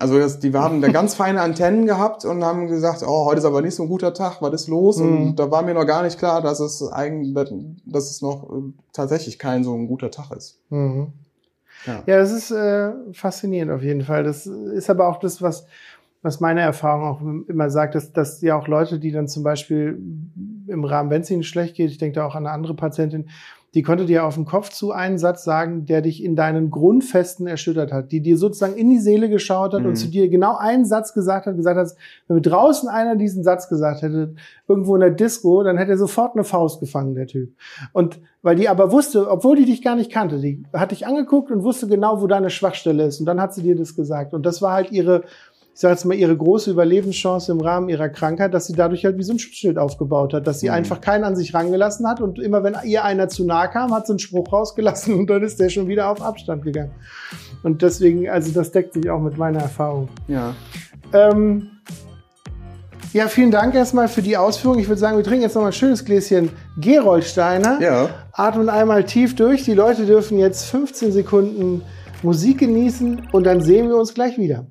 Also 0.00 0.18
das, 0.18 0.40
die 0.40 0.50
haben 0.54 0.80
da 0.80 0.88
ganz 0.88 1.14
feine 1.14 1.42
Antennen 1.42 1.84
gehabt 1.84 2.24
und 2.24 2.42
haben 2.42 2.68
gesagt, 2.68 3.02
oh, 3.06 3.26
heute 3.26 3.40
ist 3.40 3.44
aber 3.44 3.60
nicht 3.60 3.74
so 3.74 3.82
ein 3.82 3.88
guter 3.90 4.14
Tag, 4.14 4.40
was 4.40 4.54
ist 4.54 4.68
los? 4.68 4.96
Mhm. 4.96 5.22
Und 5.22 5.38
da 5.38 5.50
war 5.50 5.62
mir 5.62 5.74
noch 5.74 5.84
gar 5.84 6.02
nicht 6.02 6.18
klar, 6.18 6.40
dass 6.40 6.58
es 6.58 6.82
eigentlich, 6.90 7.34
dass 7.84 8.10
es 8.10 8.22
noch 8.22 8.44
äh, 8.50 8.62
tatsächlich 8.94 9.38
kein 9.38 9.62
so 9.62 9.74
ein 9.74 9.86
guter 9.86 10.10
Tag 10.10 10.30
ist. 10.30 10.58
Mhm. 10.70 11.12
Ja. 11.86 12.02
ja, 12.06 12.18
das 12.18 12.32
ist 12.32 12.50
äh, 12.50 12.92
faszinierend 13.12 13.72
auf 13.72 13.82
jeden 13.82 14.02
Fall. 14.02 14.24
Das 14.24 14.46
ist 14.46 14.88
aber 14.88 15.06
auch 15.06 15.18
das, 15.18 15.42
was, 15.42 15.66
was 16.22 16.40
meine 16.40 16.62
Erfahrung 16.62 17.04
auch 17.04 17.20
immer 17.48 17.68
sagt, 17.68 17.94
dass, 17.94 18.12
dass 18.12 18.40
ja 18.40 18.56
auch 18.56 18.68
Leute, 18.68 18.98
die 18.98 19.12
dann 19.12 19.28
zum 19.28 19.42
Beispiel 19.42 20.00
im 20.66 20.84
Rahmen, 20.84 21.10
wenn 21.10 21.22
es 21.22 21.30
ihnen 21.30 21.42
schlecht 21.42 21.76
geht, 21.76 21.90
ich 21.90 21.98
denke 21.98 22.14
da 22.14 22.26
auch 22.26 22.34
an 22.34 22.46
eine 22.46 22.54
andere 22.54 22.74
Patientin, 22.74 23.28
die 23.74 23.82
konnte 23.82 24.04
dir 24.04 24.24
auf 24.24 24.34
den 24.34 24.46
Kopf 24.46 24.70
zu 24.70 24.90
einen 24.90 25.16
Satz 25.16 25.44
sagen, 25.44 25.86
der 25.86 26.02
dich 26.02 26.24
in 26.24 26.34
deinen 26.34 26.70
Grundfesten 26.70 27.46
erschüttert 27.46 27.92
hat, 27.92 28.10
die 28.10 28.20
dir 28.20 28.36
sozusagen 28.36 28.74
in 28.74 28.90
die 28.90 28.98
Seele 28.98 29.28
geschaut 29.28 29.72
hat 29.74 29.82
Mhm. 29.82 29.86
und 29.88 29.96
zu 29.96 30.08
dir 30.08 30.28
genau 30.28 30.56
einen 30.56 30.84
Satz 30.84 31.14
gesagt 31.14 31.46
hat, 31.46 31.56
gesagt 31.56 31.78
hat, 31.78 31.88
wenn 32.26 32.42
draußen 32.42 32.88
einer 32.88 33.14
diesen 33.14 33.44
Satz 33.44 33.68
gesagt 33.68 34.02
hätte, 34.02 34.34
irgendwo 34.66 34.94
in 34.96 35.00
der 35.00 35.10
Disco, 35.10 35.62
dann 35.62 35.78
hätte 35.78 35.92
er 35.92 35.98
sofort 35.98 36.34
eine 36.34 36.42
Faust 36.44 36.80
gefangen, 36.80 37.14
der 37.14 37.26
Typ. 37.28 37.52
Und 37.92 38.20
weil 38.42 38.56
die 38.56 38.68
aber 38.68 38.90
wusste, 38.90 39.28
obwohl 39.30 39.56
die 39.56 39.66
dich 39.66 39.82
gar 39.82 39.96
nicht 39.96 40.10
kannte, 40.10 40.38
die 40.38 40.64
hat 40.72 40.90
dich 40.92 41.06
angeguckt 41.06 41.50
und 41.50 41.62
wusste 41.62 41.86
genau, 41.86 42.22
wo 42.22 42.26
deine 42.26 42.50
Schwachstelle 42.50 43.04
ist. 43.04 43.20
Und 43.20 43.26
dann 43.26 43.40
hat 43.40 43.52
sie 43.54 43.62
dir 43.62 43.76
das 43.76 43.94
gesagt. 43.94 44.32
Und 44.32 44.46
das 44.46 44.62
war 44.62 44.72
halt 44.72 44.90
ihre, 44.92 45.24
ich 45.72 45.80
sage 45.80 45.94
jetzt 45.94 46.04
mal, 46.04 46.14
ihre 46.14 46.36
große 46.36 46.70
Überlebenschance 46.70 47.50
im 47.52 47.60
Rahmen 47.60 47.88
ihrer 47.88 48.08
Krankheit, 48.08 48.52
dass 48.52 48.66
sie 48.66 48.74
dadurch 48.74 49.04
halt 49.04 49.16
wie 49.16 49.22
so 49.22 49.32
ein 49.32 49.38
Schutzschild 49.38 49.78
aufgebaut 49.78 50.34
hat, 50.34 50.46
dass 50.46 50.60
sie 50.60 50.66
Mhm. 50.68 50.74
einfach 50.74 51.00
keinen 51.00 51.24
an 51.24 51.36
sich 51.36 51.54
rangelassen 51.54 52.06
hat 52.08 52.20
und 52.20 52.38
immer 52.38 52.62
wenn 52.62 52.76
ihr 52.84 53.04
einer 53.04 53.28
zu 53.28 53.44
nahe 53.46 53.68
kam, 53.70 53.94
hat 53.94 54.06
sie 54.06 54.12
einen 54.12 54.18
Spruch 54.18 54.52
rausgelassen 54.52 55.14
und 55.14 55.30
dann 55.30 55.42
ist 55.42 55.58
der 55.60 55.70
schon 55.70 55.88
wieder 55.88 56.10
auf 56.10 56.20
Abstand 56.20 56.64
gegangen. 56.64 56.90
Und 57.62 57.82
deswegen, 57.82 58.28
also 58.28 58.52
das 58.52 58.72
deckt 58.72 58.92
sich 58.94 59.08
auch 59.10 59.20
mit 59.20 59.38
meiner 59.38 59.60
Erfahrung. 59.60 60.08
Ja. 60.28 60.54
Ähm, 61.12 61.70
ja, 63.12 63.26
vielen 63.26 63.50
Dank 63.50 63.74
erstmal 63.74 64.06
für 64.08 64.22
die 64.22 64.36
Ausführung. 64.36 64.78
Ich 64.78 64.88
würde 64.88 65.00
sagen, 65.00 65.16
wir 65.16 65.24
trinken 65.24 65.42
jetzt 65.42 65.54
noch 65.54 65.62
mal 65.62 65.68
ein 65.68 65.72
schönes 65.72 66.04
Gläschen 66.04 66.50
Geroldsteiner. 66.80 67.80
Ja. 67.80 68.08
Atmen 68.32 68.68
einmal 68.68 69.04
tief 69.04 69.34
durch. 69.34 69.64
Die 69.64 69.74
Leute 69.74 70.06
dürfen 70.06 70.38
jetzt 70.38 70.66
15 70.66 71.10
Sekunden 71.10 71.82
Musik 72.22 72.58
genießen 72.58 73.28
und 73.32 73.44
dann 73.44 73.62
sehen 73.62 73.88
wir 73.88 73.96
uns 73.96 74.14
gleich 74.14 74.38
wieder. 74.38 74.66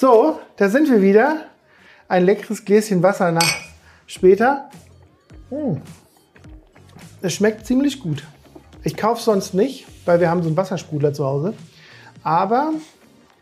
So, 0.00 0.40
da 0.56 0.70
sind 0.70 0.88
wir 0.88 1.02
wieder. 1.02 1.42
Ein 2.08 2.24
leckeres 2.24 2.64
Gläschen 2.64 3.02
Wasser 3.02 3.32
nach 3.32 3.54
später. 4.06 4.70
Hm. 5.50 5.82
Es 7.20 7.34
schmeckt 7.34 7.66
ziemlich 7.66 8.00
gut. 8.00 8.24
Ich 8.82 8.96
kaufe 8.96 9.22
sonst 9.22 9.52
nicht, 9.52 9.86
weil 10.06 10.18
wir 10.18 10.30
haben 10.30 10.42
so 10.42 10.48
einen 10.48 10.56
Wassersprudler 10.56 11.12
zu 11.12 11.26
Hause. 11.26 11.52
Aber 12.22 12.72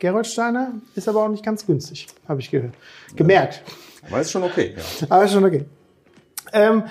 Geroldsteiner 0.01 0.73
ist 0.97 1.09
aber 1.09 1.23
auch 1.23 1.29
nicht 1.29 1.45
ganz 1.45 1.65
günstig, 1.65 2.09
habe 2.27 2.41
ich 2.41 2.51
gehört. 2.51 2.75
Gemerkt. 3.15 3.63
Aber 4.09 4.21
ist 4.21 4.33
schon 4.33 4.43
okay. 4.43 4.75
Ja. 4.77 5.07
Aber 5.11 5.25
ist 5.27 5.33
schon 5.35 5.45
okay. 5.45 5.65
Ähm, 6.53 6.83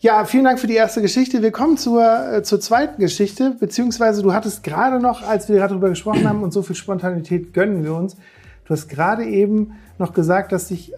ja, 0.00 0.24
vielen 0.24 0.42
Dank 0.42 0.58
für 0.58 0.66
die 0.66 0.74
erste 0.74 1.00
Geschichte. 1.00 1.40
Wir 1.40 1.52
kommen 1.52 1.76
zur, 1.76 2.02
äh, 2.02 2.42
zur 2.42 2.58
zweiten 2.58 3.00
Geschichte, 3.00 3.56
beziehungsweise 3.60 4.24
du 4.24 4.34
hattest 4.34 4.64
gerade 4.64 4.98
noch, 4.98 5.22
als 5.22 5.48
wir 5.48 5.54
gerade 5.54 5.74
darüber 5.74 5.90
gesprochen 5.90 6.28
haben 6.28 6.42
und 6.42 6.52
so 6.52 6.62
viel 6.62 6.74
Spontanität 6.74 7.54
gönnen 7.54 7.84
wir 7.84 7.94
uns, 7.94 8.16
du 8.64 8.70
hast 8.70 8.88
gerade 8.88 9.24
eben 9.24 9.72
noch 9.98 10.12
gesagt, 10.12 10.52
dass 10.52 10.68
dich 10.68 10.92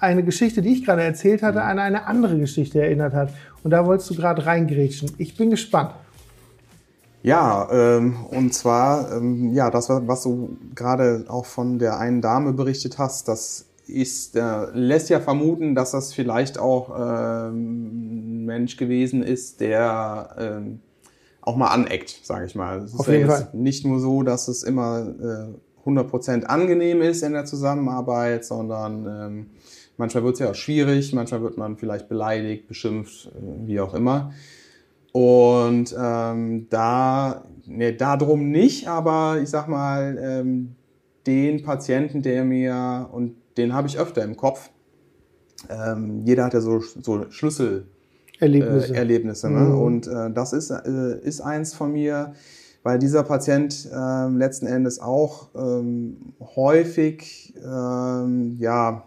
eine 0.00 0.22
Geschichte, 0.22 0.62
die 0.62 0.72
ich 0.72 0.84
gerade 0.84 1.02
erzählt 1.02 1.42
hatte, 1.42 1.62
an 1.62 1.78
eine 1.78 2.06
andere 2.06 2.38
Geschichte 2.38 2.80
erinnert 2.80 3.14
hat. 3.14 3.32
Und 3.62 3.70
da 3.70 3.86
wolltest 3.86 4.10
du 4.10 4.14
gerade 4.14 4.44
reingrätschen. 4.46 5.12
Ich 5.18 5.36
bin 5.36 5.50
gespannt. 5.50 5.92
Ja, 7.22 7.68
ähm, 7.70 8.24
und 8.30 8.54
zwar, 8.54 9.12
ähm, 9.12 9.52
ja, 9.52 9.70
das, 9.70 9.90
was 9.90 10.22
du 10.22 10.56
gerade 10.74 11.24
auch 11.28 11.44
von 11.44 11.78
der 11.78 11.98
einen 11.98 12.22
Dame 12.22 12.52
berichtet 12.52 12.98
hast, 12.98 13.28
das 13.28 13.66
ist, 13.86 14.36
äh, 14.36 14.66
lässt 14.72 15.10
ja 15.10 15.20
vermuten, 15.20 15.74
dass 15.74 15.90
das 15.90 16.14
vielleicht 16.14 16.58
auch 16.58 16.90
ähm, 16.98 18.42
ein 18.42 18.44
Mensch 18.46 18.76
gewesen 18.76 19.22
ist, 19.22 19.60
der 19.60 20.34
ähm, 20.38 20.80
auch 21.42 21.56
mal 21.56 21.68
aneckt, 21.68 22.20
sage 22.22 22.46
ich 22.46 22.54
mal. 22.54 22.78
Es 22.78 22.94
ist 22.94 23.00
Auf 23.00 23.08
ja 23.08 23.14
jeden 23.14 23.28
jetzt 23.28 23.42
Fall. 23.42 23.50
nicht 23.52 23.84
nur 23.84 24.00
so, 24.00 24.22
dass 24.22 24.48
es 24.48 24.62
immer 24.62 25.00
äh, 25.00 25.54
100% 25.84 26.44
angenehm 26.44 27.02
ist 27.02 27.22
in 27.22 27.32
der 27.32 27.44
Zusammenarbeit, 27.44 28.44
sondern 28.44 29.06
ähm, 29.06 29.46
manchmal 29.96 30.24
wird 30.24 30.34
es 30.34 30.40
ja 30.40 30.50
auch 30.50 30.54
schwierig, 30.54 31.12
manchmal 31.12 31.42
wird 31.42 31.56
man 31.56 31.76
vielleicht 31.76 32.08
beleidigt, 32.08 32.68
beschimpft, 32.68 33.26
äh, 33.26 33.66
wie 33.66 33.80
auch 33.80 33.94
immer. 33.94 34.32
Und 35.12 35.94
ähm, 35.98 36.66
da, 36.70 37.44
ne, 37.66 37.92
darum 37.94 38.50
nicht, 38.50 38.88
aber 38.88 39.40
ich 39.42 39.48
sag 39.48 39.68
mal, 39.68 40.18
ähm, 40.20 40.76
den 41.26 41.62
Patienten, 41.62 42.22
der 42.22 42.44
mir, 42.44 43.08
und 43.12 43.34
den 43.56 43.72
habe 43.72 43.88
ich 43.88 43.98
öfter 43.98 44.22
im 44.22 44.36
Kopf, 44.36 44.70
ähm, 45.68 46.22
jeder 46.24 46.44
hat 46.44 46.54
ja 46.54 46.60
so, 46.60 46.80
so 46.80 47.30
Schlüssel, 47.30 47.86
Erlebnisse. 48.38 48.94
äh, 48.94 48.96
Erlebnisse. 48.96 49.50
Ne? 49.50 49.60
Mhm. 49.60 49.78
Und 49.78 50.06
äh, 50.06 50.30
das 50.32 50.52
ist, 50.52 50.70
äh, 50.70 51.18
ist 51.22 51.40
eins 51.40 51.74
von 51.74 51.92
mir, 51.92 52.32
weil 52.82 52.98
dieser 52.98 53.22
Patient 53.22 53.88
ähm, 53.94 54.38
letzten 54.38 54.66
Endes 54.66 55.00
auch 55.00 55.48
ähm, 55.54 56.34
häufig 56.56 57.54
ähm, 57.62 58.56
ja, 58.58 59.04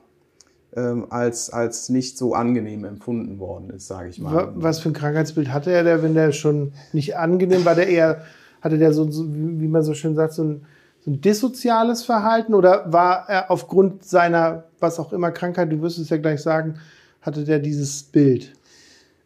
ähm, 0.76 1.08
als, 1.10 1.52
als 1.52 1.90
nicht 1.90 2.18
so 2.18 2.34
angenehm 2.34 2.84
empfunden 2.86 3.40
worden 3.40 3.70
ist, 3.72 3.88
sage 3.88 4.10
ich 4.10 4.20
mal. 4.20 4.34
Wa- 4.36 4.54
Was 4.56 4.80
für 4.80 4.90
ein 4.90 4.94
Krankheitsbild 4.94 5.52
hatte 5.54 5.72
er, 5.72 5.84
der, 5.84 6.04
wenn 6.04 6.14
der 6.14 6.32
schon 6.32 6.74
nicht 6.94 7.16
angenehm 7.18 7.66
war, 7.66 7.76
der 7.76 7.88
eher, 7.88 8.24
hatte 8.62 8.78
der 8.78 8.94
so, 8.94 9.10
so 9.12 9.26
wie 9.34 9.68
man 9.68 9.84
so 9.84 9.94
schön 9.94 10.16
sagt, 10.16 10.34
so 10.34 10.44
ein, 10.44 10.66
so 11.06 11.12
ein 11.12 11.22
dissoziales 11.22 12.04
Verhalten 12.04 12.54
oder 12.54 12.92
war 12.92 13.28
er 13.30 13.52
aufgrund 13.52 14.06
seiner, 14.06 14.64
was 14.80 15.00
auch 15.00 15.14
immer 15.14 15.32
Krankheit, 15.32 15.72
du 15.72 15.82
wirst 15.82 16.00
es 16.00 16.10
ja 16.10 16.18
gleich 16.18 16.42
sagen, 16.42 16.76
hatte 17.22 17.44
der 17.44 17.60
dieses 17.60 18.04
Bild? 18.04 18.54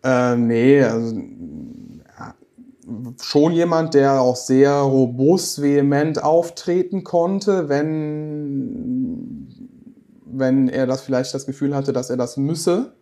Äh, 0.03 0.35
nee, 0.35 0.81
also 0.83 1.15
schon 3.21 3.51
jemand, 3.51 3.93
der 3.93 4.21
auch 4.21 4.35
sehr 4.35 4.73
robust, 4.73 5.61
vehement 5.61 6.23
auftreten 6.23 7.03
konnte, 7.03 7.69
wenn, 7.69 9.47
wenn 10.25 10.69
er 10.69 10.87
das 10.87 11.01
vielleicht 11.01 11.33
das 11.33 11.45
Gefühl 11.45 11.75
hatte, 11.75 11.93
dass 11.93 12.09
er 12.09 12.17
das 12.17 12.37
müsse. 12.37 12.93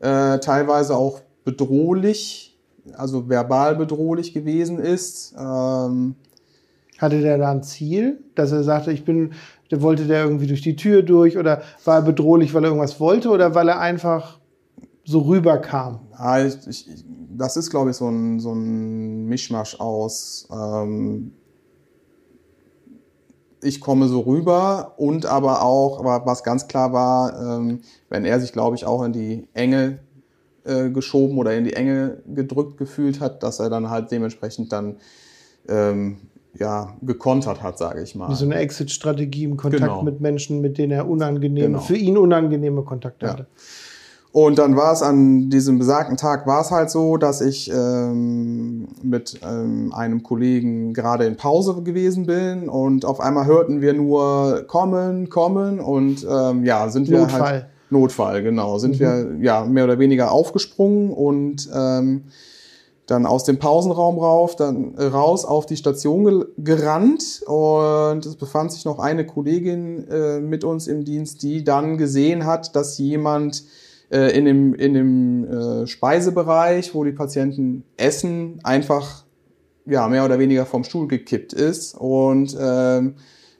Äh, 0.00 0.38
teilweise 0.40 0.96
auch 0.96 1.20
bedrohlich, 1.44 2.58
also 2.92 3.28
verbal 3.28 3.76
bedrohlich 3.76 4.34
gewesen 4.34 4.78
ist. 4.78 5.34
Ähm, 5.38 6.14
Hatte 6.98 7.20
der 7.22 7.38
da 7.38 7.50
ein 7.50 7.62
Ziel, 7.62 8.18
dass 8.34 8.52
er 8.52 8.64
sagte, 8.64 8.92
ich 8.92 9.04
bin, 9.04 9.32
der 9.70 9.80
wollte 9.80 10.04
der 10.04 10.24
irgendwie 10.24 10.46
durch 10.46 10.62
die 10.62 10.76
Tür 10.76 11.02
durch 11.02 11.38
oder 11.38 11.62
war 11.84 11.96
er 11.96 12.02
bedrohlich, 12.02 12.52
weil 12.52 12.64
er 12.64 12.68
irgendwas 12.68 13.00
wollte 13.00 13.30
oder 13.30 13.54
weil 13.54 13.68
er 13.68 13.80
einfach 13.80 14.38
so 15.06 15.20
rüberkam? 15.20 16.00
Ja, 16.12 16.44
ich, 16.44 16.66
ich, 16.66 17.04
das 17.36 17.56
ist, 17.56 17.70
glaube 17.70 17.90
ich, 17.90 17.96
so 17.96 18.08
ein, 18.08 18.40
so 18.40 18.52
ein 18.52 19.26
Mischmasch 19.26 19.78
aus. 19.80 20.48
Ähm, 20.52 21.32
ich 23.62 23.80
komme 23.80 24.08
so 24.08 24.20
rüber 24.20 24.94
und 24.96 25.26
aber 25.26 25.62
auch, 25.62 25.98
aber 25.98 26.26
was 26.26 26.42
ganz 26.44 26.68
klar 26.68 26.92
war, 26.92 27.58
ähm, 27.58 27.80
wenn 28.10 28.24
er 28.24 28.38
sich, 28.40 28.52
glaube 28.52 28.76
ich, 28.76 28.84
auch 28.84 29.02
in 29.02 29.12
die 29.12 29.48
Enge 29.54 29.98
äh, 30.64 30.90
geschoben 30.90 31.38
oder 31.38 31.54
in 31.56 31.64
die 31.64 31.72
Enge 31.72 32.22
gedrückt 32.26 32.76
gefühlt 32.76 33.20
hat, 33.20 33.42
dass 33.42 33.60
er 33.60 33.70
dann 33.70 33.88
halt 33.90 34.10
dementsprechend 34.10 34.72
dann 34.72 34.96
ähm, 35.68 36.18
ja, 36.58 36.96
gekontert 37.02 37.62
hat, 37.62 37.78
sage 37.78 38.02
ich 38.02 38.14
mal. 38.14 38.30
Wie 38.30 38.34
so 38.34 38.44
eine 38.44 38.56
Exit-Strategie 38.56 39.44
im 39.44 39.56
Kontakt 39.56 39.82
Genau. 39.82 40.02
mit 40.02 40.20
Menschen, 40.20 40.60
mit 40.60 40.78
denen 40.78 40.92
er 40.92 41.08
unangenehme, 41.08 41.66
Genau. 41.68 41.80
für 41.80 41.96
ihn 41.96 42.16
unangenehme 42.16 42.82
Kontakte 42.82 43.26
Ja. 43.26 43.32
hatte. 43.32 43.46
Und 44.36 44.58
dann 44.58 44.76
war 44.76 44.92
es 44.92 45.00
an 45.02 45.48
diesem 45.48 45.78
besagten 45.78 46.18
Tag 46.18 46.46
war 46.46 46.60
es 46.60 46.70
halt 46.70 46.90
so, 46.90 47.16
dass 47.16 47.40
ich 47.40 47.72
ähm, 47.72 48.86
mit 49.02 49.40
ähm, 49.42 49.94
einem 49.94 50.22
Kollegen 50.22 50.92
gerade 50.92 51.24
in 51.24 51.38
Pause 51.38 51.82
gewesen 51.82 52.26
bin 52.26 52.68
und 52.68 53.06
auf 53.06 53.18
einmal 53.20 53.46
hörten 53.46 53.80
wir 53.80 53.94
nur 53.94 54.64
kommen, 54.66 55.30
kommen 55.30 55.80
und 55.80 56.26
ähm, 56.30 56.66
ja, 56.66 56.90
sind 56.90 57.08
wir 57.08 57.20
Notfall. 57.20 57.40
halt 57.40 57.66
Notfall, 57.88 58.42
genau, 58.42 58.76
sind 58.76 59.00
wir 59.00 59.38
ja 59.40 59.64
mehr 59.64 59.84
oder 59.84 59.98
weniger 59.98 60.30
aufgesprungen 60.30 61.12
und 61.12 61.70
ähm, 61.74 62.24
dann 63.06 63.24
aus 63.24 63.44
dem 63.44 63.58
Pausenraum 63.58 64.18
rauf, 64.18 64.54
dann 64.54 64.96
raus 64.98 65.46
auf 65.46 65.64
die 65.64 65.78
Station 65.78 66.24
gel- 66.24 66.48
gerannt 66.58 67.40
und 67.46 68.26
es 68.26 68.36
befand 68.36 68.70
sich 68.70 68.84
noch 68.84 68.98
eine 68.98 69.24
Kollegin 69.24 70.06
äh, 70.10 70.40
mit 70.40 70.62
uns 70.62 70.88
im 70.88 71.06
Dienst, 71.06 71.42
die 71.42 71.64
dann 71.64 71.96
gesehen 71.96 72.44
hat, 72.44 72.76
dass 72.76 72.98
jemand 72.98 73.64
in 74.10 74.44
dem, 74.44 74.74
in 74.74 74.94
dem 74.94 75.44
äh, 75.44 75.86
Speisebereich, 75.86 76.94
wo 76.94 77.04
die 77.04 77.12
Patienten 77.12 77.84
essen, 77.96 78.60
einfach 78.62 79.24
ja, 79.86 80.08
mehr 80.08 80.24
oder 80.24 80.38
weniger 80.38 80.66
vom 80.66 80.84
Stuhl 80.84 81.06
gekippt 81.08 81.52
ist 81.52 81.94
und 81.94 82.56
ähm, 82.60 83.14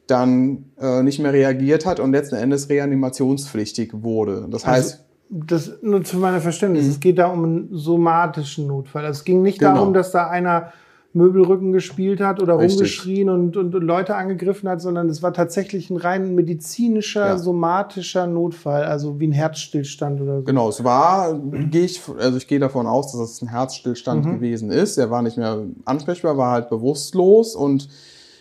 dann 0.07 0.67
äh, 0.81 1.03
nicht 1.03 1.19
mehr 1.19 1.33
reagiert 1.33 1.87
hat 1.87 1.99
und 2.01 2.13
letzten 2.13 2.37
Endes 2.37 2.69
reanimationspflichtig 2.69 3.91
wurde. 3.93 4.47
Das 4.51 4.67
heißt, 4.67 4.93
Also, 4.93 5.05
das 5.29 5.73
nur 5.83 6.05
zu 6.05 6.19
meiner 6.19 6.41
Verständnis. 6.41 6.87
Es 6.87 7.01
geht 7.01 7.19
da 7.19 7.27
um 7.27 7.45
einen 7.45 7.69
somatischen 7.73 8.69
Notfall. 8.69 9.05
Also 9.05 9.19
es 9.19 9.25
ging 9.25 9.43
nicht 9.43 9.59
Genau. 9.59 9.75
darum, 9.75 9.93
dass 9.95 10.13
da 10.13 10.29
einer 10.29 10.73
Möbelrücken 11.17 11.73
gespielt 11.73 12.21
hat 12.21 12.41
oder 12.43 12.59
Richtig. 12.59 12.73
rumgeschrien 12.79 13.29
und, 13.31 13.57
und, 13.57 13.75
und 13.75 13.83
Leute 13.83 14.15
angegriffen 14.17 14.69
hat, 14.69 14.81
sondern 14.83 15.09
es 15.09 15.23
war 15.23 15.33
tatsächlich 15.33 15.89
ein 15.91 15.97
rein 15.97 16.35
medizinischer, 16.35 17.27
Ja. 17.27 17.39
somatischer 17.39 18.27
Notfall, 18.27 18.85
also 18.85 19.19
wie 19.19 19.27
ein 19.29 19.33
Herzstillstand 19.33 20.21
oder 20.21 20.39
so. 20.41 20.45
Genau, 20.45 20.69
es 20.69 20.85
war, 20.85 21.35
gehe 21.71 21.85
ich, 21.87 22.03
also 22.19 22.37
ich 22.37 22.47
gehe 22.47 22.59
davon 22.61 22.87
aus, 22.87 23.13
dass 23.13 23.21
es 23.33 23.43
ein 23.43 23.49
Herzstillstand 23.49 24.27
Mhm. 24.27 24.31
gewesen 24.33 24.71
ist. 24.71 24.99
Er 24.99 25.11
war 25.11 25.23
nicht 25.23 25.39
mehr 25.39 25.63
ansprechbar, 25.87 26.37
war 26.37 26.53
halt 26.53 26.69
bewusstlos 26.69 27.57
und 27.57 27.89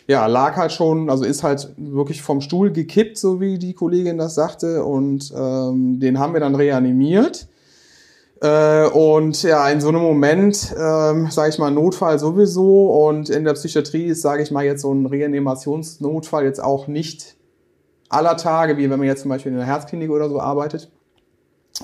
ja, 0.08 0.28
lag 0.28 0.56
halt 0.56 0.72
schon, 0.72 1.10
also 1.10 1.24
ist 1.24 1.42
halt 1.44 1.74
wirklich 1.78 2.22
vom 2.22 2.40
Stuhl 2.42 2.72
gekippt, 2.72 3.18
so 3.18 3.40
wie 3.42 3.58
die 3.58 3.74
Kollegin 3.74 4.18
das 4.20 4.36
sagte. 4.36 4.84
Und 4.84 5.34
ähm, 5.36 6.00
den 6.00 6.20
haben 6.20 6.34
wir 6.34 6.42
dann 6.42 6.54
reanimiert. 6.54 7.48
Äh, 8.42 8.88
und 8.88 9.42
ja, 9.44 9.70
in 9.70 9.82
so 9.82 9.90
einem 9.90 10.02
Moment, 10.02 10.76
ähm, 10.78 11.30
sage 11.32 11.50
ich 11.50 11.60
mal, 11.60 11.72
Notfall 11.72 12.20
sowieso. 12.20 12.88
Und 13.08 13.30
in 13.30 13.46
der 13.46 13.54
Psychiatrie 13.54 14.06
ist, 14.06 14.22
sage 14.22 14.44
ich 14.44 14.52
mal, 14.52 14.66
jetzt 14.66 14.82
so 14.82 14.94
ein 14.94 15.06
Reanimationsnotfall 15.06 16.44
jetzt 16.44 16.64
auch 16.64 16.88
nicht 16.88 17.36
aller 18.10 18.38
Tage, 18.38 18.78
wie 18.78 18.90
wenn 18.90 19.00
man 19.00 19.08
jetzt 19.08 19.22
zum 19.22 19.30
Beispiel 19.30 19.52
in 19.52 19.58
einer 19.58 19.68
Herzklinik 19.68 20.10
oder 20.12 20.30
so 20.30 20.40
arbeitet. 20.40 20.92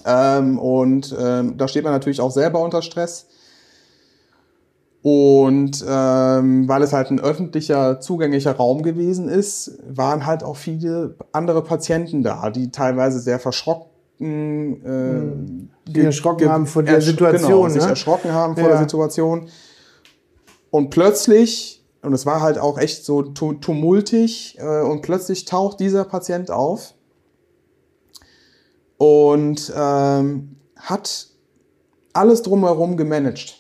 Ähm, 0.06 0.60
und 0.60 1.16
ähm, 1.20 1.58
da 1.58 1.68
steht 1.68 1.84
man 1.84 1.94
natürlich 1.94 2.22
auch 2.22 2.32
selber 2.32 2.62
unter 2.62 2.82
Stress. 2.82 3.28
Und 5.04 5.84
ähm, 5.88 6.68
weil 6.68 6.84
es 6.84 6.94
halt 6.94 7.10
ein 7.10 7.20
öffentlicher, 7.20 8.00
zugänglicher 8.00 8.56
Raum 8.56 8.84
gewesen 8.84 9.30
ist, 9.30 9.80
waren 9.84 10.28
halt 10.28 10.44
auch 10.44 10.58
viele 10.58 11.16
andere 11.32 11.64
Patienten 11.64 12.22
da, 12.22 12.52
die 12.52 12.72
teilweise 12.72 13.20
sehr 13.20 13.40
verschrocken, 13.40 13.91
äh, 14.22 15.92
Die 15.92 16.02
erschrocken 16.02 16.50
haben 16.50 16.68
vor 16.68 16.84
der 16.84 17.00
ersch- 17.00 17.06
Situation, 17.06 17.50
Genau, 17.52 17.70
sich 17.70 17.82
ne? 17.84 17.90
erschrocken 17.90 18.32
haben 18.32 18.56
vor 18.56 18.64
Ja. 18.66 18.70
der 18.72 18.80
Situation. 18.80 19.48
Und 20.70 20.90
plötzlich, 20.90 21.84
und 22.02 22.14
es 22.14 22.26
war 22.26 22.42
halt 22.42 22.58
auch 22.58 22.78
echt 22.78 23.04
so 23.06 23.24
tu- 23.24 23.54
tumultig, 23.54 24.58
äh, 24.60 24.82
und 24.82 25.02
plötzlich 25.02 25.46
taucht 25.46 25.80
dieser 25.80 26.06
Patient 26.06 26.52
auf 26.52 26.94
und 28.98 29.74
ähm, 29.76 30.56
hat 30.78 31.28
alles 32.14 32.42
drumherum 32.44 32.98
gemanagt. 32.98 33.58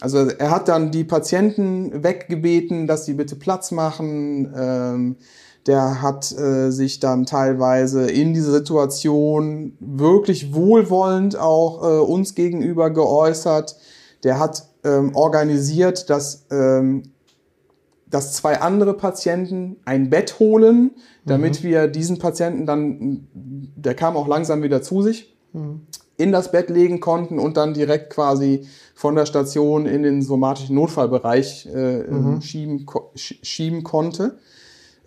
Also 0.00 0.18
er 0.28 0.50
hat 0.50 0.68
dann 0.68 0.90
die 0.90 1.04
Patienten 1.04 2.02
weggebeten, 2.02 2.86
dass 2.86 3.06
sie 3.06 3.14
bitte 3.14 3.36
Platz 3.36 3.70
machen. 3.70 4.52
Ähm, 4.56 5.16
der 5.66 6.00
hat 6.02 6.30
äh, 6.32 6.70
sich 6.70 7.00
dann 7.00 7.26
teilweise 7.26 8.08
in 8.08 8.34
dieser 8.34 8.52
Situation 8.52 9.76
wirklich 9.80 10.54
wohlwollend 10.54 11.36
auch 11.38 11.82
äh, 11.82 12.00
uns 12.00 12.34
gegenüber 12.34 12.90
geäußert. 12.90 13.76
Der 14.22 14.38
hat 14.38 14.68
ähm, 14.84 15.14
organisiert, 15.14 16.08
dass, 16.08 16.46
ähm, 16.50 17.02
dass 18.08 18.34
zwei 18.34 18.60
andere 18.60 18.94
Patienten 18.94 19.76
ein 19.84 20.08
Bett 20.10 20.38
holen, 20.38 20.92
damit 21.24 21.64
wir 21.64 21.88
diesen 21.88 22.18
Patienten 22.18 22.66
dann, 22.66 23.26
der 23.34 23.94
kam 23.94 24.16
auch 24.16 24.28
langsam 24.28 24.62
wieder 24.62 24.82
zu 24.82 25.02
sich 25.02 25.36
in 26.18 26.32
das 26.32 26.50
Bett 26.52 26.70
legen 26.70 27.00
konnten 27.00 27.38
und 27.38 27.56
dann 27.56 27.74
direkt 27.74 28.10
quasi 28.10 28.66
von 28.94 29.16
der 29.16 29.26
Station 29.26 29.86
in 29.86 30.02
den 30.02 30.22
somatischen 30.22 30.76
Notfallbereich 30.76 31.66
äh, 31.66 32.04
Mhm. 32.04 32.40
schieben, 32.40 32.86
schieben 33.14 33.82
konnte. 33.82 34.38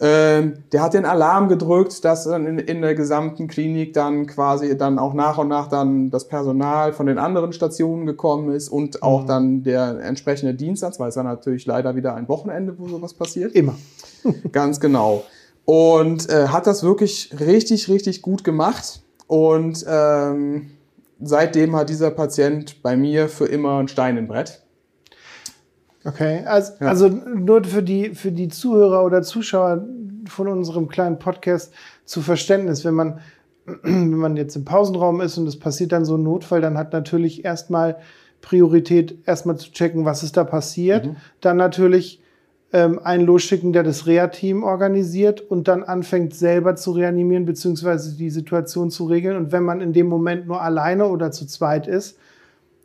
Ähm, 0.02 0.64
der 0.72 0.82
hat 0.82 0.94
den 0.94 1.04
Alarm 1.04 1.50
gedrückt, 1.50 2.06
dass 2.06 2.24
dann 2.24 2.46
in, 2.46 2.58
in 2.58 2.82
der 2.82 2.96
gesamten 2.96 3.48
Klinik 3.50 3.94
dann 3.94 4.28
quasi 4.28 4.78
dann 4.78 4.98
auch 4.98 5.14
nach 5.14 5.38
und 5.38 5.50
nach 5.50 5.68
dann 5.68 6.10
das 6.10 6.28
Personal 6.30 6.94
von 6.94 7.06
den 7.06 7.18
anderen 7.18 7.52
Stationen 7.52 8.06
gekommen 8.06 8.54
ist 8.54 8.70
und 8.70 9.04
auch 9.04 9.24
Mhm. 9.24 9.28
dann 9.28 9.64
der 9.64 10.00
entsprechende 10.02 10.54
Dienstplatz, 10.54 11.00
weil 11.00 11.10
es 11.10 11.18
war 11.18 11.24
natürlich 11.26 11.66
leider 11.66 11.96
wieder 11.98 12.16
ein 12.16 12.30
Wochenende, 12.30 12.76
wo 12.78 12.88
sowas 12.88 13.14
passiert. 13.14 13.54
Immer. 13.54 13.76
Ganz 14.54 14.80
genau. 14.80 15.24
Und 15.66 16.30
äh, 16.30 16.48
hat 16.48 16.66
das 16.66 16.82
wirklich 16.82 17.36
richtig, 17.40 17.90
richtig 17.90 18.22
gut 18.22 18.44
gemacht. 18.44 19.02
Und 19.28 19.86
ähm, 19.88 20.72
seitdem 21.22 21.76
hat 21.76 21.90
dieser 21.90 22.10
Patient 22.12 22.82
bei 22.82 22.96
mir 22.96 23.28
für 23.28 23.46
immer 23.46 23.80
ein 23.80 23.88
Stein 23.90 24.18
im 24.18 24.28
Brett. 24.28 24.64
Okay, 26.06 26.44
also, 26.46 26.74
Ja. 26.80 26.88
also 26.88 27.10
nur 27.10 27.64
für 27.64 27.84
die, 27.84 28.16
für 28.16 28.32
die 28.32 28.48
Zuhörer 28.48 29.04
oder 29.04 29.22
Zuschauer 29.22 29.86
von 30.28 30.48
unserem 30.48 30.88
kleinen 30.88 31.20
Podcast 31.20 31.74
zu 32.06 32.22
Verständnis, 32.22 32.86
wenn 32.86 32.94
man, 32.94 33.20
wenn 33.84 34.12
man 34.12 34.38
jetzt 34.38 34.56
im 34.56 34.66
Pausenraum 34.66 35.22
ist 35.22 35.38
und 35.38 35.48
es 35.48 35.60
passiert 35.60 35.92
dann 35.92 36.06
so 36.06 36.16
ein 36.16 36.24
Notfall, 36.24 36.62
dann 36.62 36.78
hat 36.78 36.94
natürlich 36.94 37.44
erstmal 37.44 37.98
Priorität, 38.42 39.18
erstmal 39.26 39.58
zu 39.58 39.72
checken, 39.72 40.06
was 40.06 40.24
ist 40.24 40.38
da 40.38 40.46
passiert. 40.46 41.08
Mhm. 41.08 41.16
Dann 41.42 41.58
natürlich 41.58 42.22
ähm, 42.72 43.00
einen 43.04 43.26
losschicken, 43.26 43.74
der 43.74 43.84
das 43.84 44.08
Reha-Team 44.08 44.64
organisiert 44.64 45.42
und 45.42 45.68
dann 45.68 45.84
anfängt 45.84 46.34
selber 46.34 46.76
zu 46.76 46.92
reanimieren, 46.92 47.46
beziehungsweise 47.46 48.16
die 48.16 48.30
Situation 48.30 48.92
zu 48.92 49.06
regeln. 49.06 49.36
Und 49.36 49.52
wenn 49.52 49.64
man 49.64 49.82
in 49.82 49.92
dem 49.92 50.08
Moment 50.08 50.48
nur 50.48 50.62
alleine 50.62 51.08
oder 51.08 51.32
zu 51.32 51.46
zweit 51.48 51.88
ist, 51.88 52.18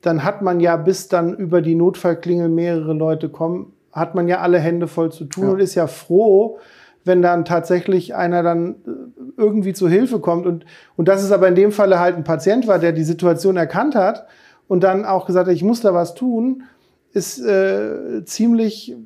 dann 0.07 0.23
hat 0.23 0.43
man 0.43 0.61
ja, 0.61 0.77
bis 0.77 1.09
dann 1.09 1.35
über 1.35 1.63
die 1.63 1.75
Notfallklingel 1.75 2.49
mehrere 2.49 2.93
Leute 2.93 3.29
kommen, 3.29 3.73
hat 3.93 4.15
man 4.15 4.29
ja 4.29 4.41
alle 4.41 4.59
Hände 4.59 4.87
voll 4.87 5.11
zu 5.11 5.25
tun 5.25 5.45
Ja. 5.45 5.51
und 5.53 5.61
ist 5.61 5.75
ja 5.75 5.87
froh, 5.87 6.59
wenn 7.05 7.23
dann 7.23 7.45
tatsächlich 7.45 8.15
einer 8.15 8.43
dann 8.43 8.77
äh, 8.87 8.91
irgendwie 9.37 9.73
zu 9.73 9.89
Hilfe 9.89 10.21
kommt. 10.21 10.47
Und, 10.47 10.65
und 10.97 11.09
dass 11.09 11.23
es 11.23 11.33
aber 11.33 11.49
in 11.49 11.55
dem 11.55 11.73
Falle 11.73 12.01
halt 12.01 12.17
ein 12.17 12.25
Patient 12.25 12.67
war, 12.67 12.79
der 12.79 12.93
die 12.93 13.05
Situation 13.05 13.57
erkannt 13.57 13.95
hat 13.95 14.27
und 14.69 14.83
dann 14.85 15.05
auch 15.05 15.27
gesagt 15.27 15.49
hat, 15.49 15.55
ich 15.55 15.63
muss 15.63 15.81
da 15.81 15.95
was 15.95 16.15
tun, 16.15 16.65
ist 17.13 17.39
äh, 17.41 18.25
ziemlich 18.25 18.97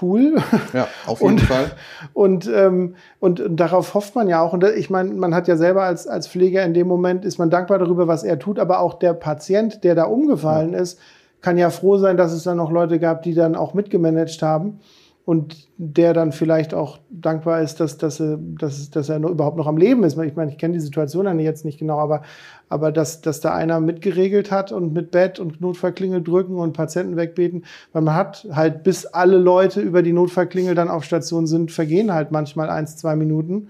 cool. 0.00 0.36
Ja, 0.72 0.88
auf 1.06 1.20
jeden 1.20 1.32
Und- 1.34 1.40
Fall. 1.42 1.70
Und, 2.12 2.50
ähm, 2.54 2.94
und, 3.20 3.40
und 3.40 3.56
darauf 3.56 3.94
hofft 3.94 4.14
man 4.14 4.28
ja 4.28 4.40
auch. 4.40 4.52
Und 4.52 4.64
ich 4.64 4.90
meine, 4.90 5.12
man 5.14 5.34
hat 5.34 5.48
ja 5.48 5.56
selber 5.56 5.82
als, 5.84 6.06
als 6.06 6.28
Pfleger 6.28 6.64
in 6.64 6.74
dem 6.74 6.86
Moment, 6.88 7.24
ist 7.24 7.38
man 7.38 7.50
dankbar 7.50 7.78
darüber, 7.78 8.08
was 8.08 8.22
er 8.24 8.38
tut, 8.38 8.58
aber 8.58 8.80
auch 8.80 8.94
der 8.94 9.14
Patient, 9.14 9.84
der 9.84 9.94
da 9.94 10.04
umgefallen 10.04 10.74
ist, 10.74 10.98
kann 11.40 11.58
ja 11.58 11.70
froh 11.70 11.96
sein, 11.98 12.16
dass 12.16 12.32
es 12.32 12.42
dann 12.44 12.56
noch 12.56 12.70
Leute 12.70 12.98
gab, 12.98 13.22
die 13.22 13.34
dann 13.34 13.54
auch 13.56 13.74
mitgemanagt 13.74 14.42
haben 14.42 14.80
und 15.26 15.66
der 15.76 16.14
dann 16.14 16.30
vielleicht 16.30 16.72
auch 16.72 17.00
dankbar 17.10 17.60
ist, 17.60 17.80
dass, 17.80 17.98
dass, 17.98 18.20
er- 18.20 18.38
dass, 18.40 18.90
dass 18.90 19.08
er 19.08 19.18
noch, 19.18 19.30
überhaupt 19.30 19.56
noch 19.56 19.66
am 19.66 19.76
Leben 19.76 20.04
ist. 20.04 20.16
Ich 20.16 20.36
meine, 20.36 20.52
ich 20.52 20.56
kenne 20.56 20.74
die 20.74 20.80
Situation 20.80 21.24
dann 21.24 21.40
jetzt 21.40 21.64
nicht 21.64 21.78
genau, 21.80 21.98
aber, 21.98 22.22
aber 22.68 22.92
dass, 22.92 23.22
dass 23.22 23.40
da 23.40 23.52
einer 23.52 23.80
mitgeregelt 23.80 24.52
hat 24.52 24.70
und 24.70 24.92
mit 24.94 25.10
Bett 25.10 25.40
und 25.40 25.60
Notfallklingel 25.60 26.22
drücken 26.22 26.54
und 26.56 26.74
Patienten 26.74 27.16
wegbeten, 27.16 27.64
weil 27.92 28.02
man 28.02 28.14
hat 28.14 28.46
halt, 28.52 28.84
bis 28.84 29.04
alle 29.04 29.36
Leute 29.36 29.80
über 29.80 30.02
die 30.02 30.12
Notfallklingel 30.12 30.76
dann 30.76 30.88
auf 30.88 31.02
Station 31.02 31.48
sind, 31.48 31.72
vergehen 31.72 32.14
halt 32.14 32.30
manchmal 32.30 32.70
eins, 32.70 32.96
zwei 32.96 33.16
Minuten. 33.16 33.68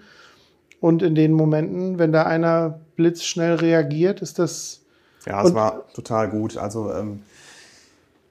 Und 0.79 1.03
in 1.03 1.15
den 1.15 1.33
Momenten, 1.33 1.99
wenn 1.99 2.13
da 2.13 2.25
einer 2.25 2.81
blitzschnell 2.97 3.55
reagiert, 3.55 4.21
ist 4.21 4.39
das 4.39 4.83
Ja, 5.27 5.43
es 5.43 5.55
war 5.55 5.87
total 5.95 6.29
gut. 6.29 6.59
Also, 6.59 6.93
ähm, 6.93 7.23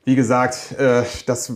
wie 0.05 0.15
gesagt, 0.15 0.75
äh, 0.77 1.03
das 1.25 1.53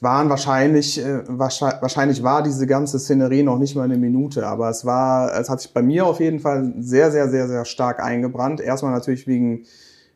waren 0.00 0.30
wahrscheinlich, 0.30 0.98
äh, 0.98 1.20
wahrscheinlich, 1.28 2.22
war 2.22 2.42
diese 2.42 2.66
ganze 2.66 2.98
Szenerie 2.98 3.42
noch 3.42 3.58
nicht 3.58 3.76
mal 3.76 3.82
eine 3.82 3.98
Minute, 3.98 4.46
aber 4.46 4.70
es 4.70 4.86
war, 4.86 5.38
es 5.38 5.50
hat 5.50 5.60
sich 5.60 5.74
bei 5.74 5.82
mir 5.82 6.06
auf 6.06 6.18
jeden 6.18 6.40
Fall 6.40 6.72
sehr, 6.78 7.10
sehr, 7.10 7.28
sehr, 7.28 7.46
sehr 7.46 7.66
stark 7.66 8.02
eingebrannt. 8.02 8.60
Erstmal 8.60 8.92
natürlich 8.92 9.26
wegen 9.26 9.66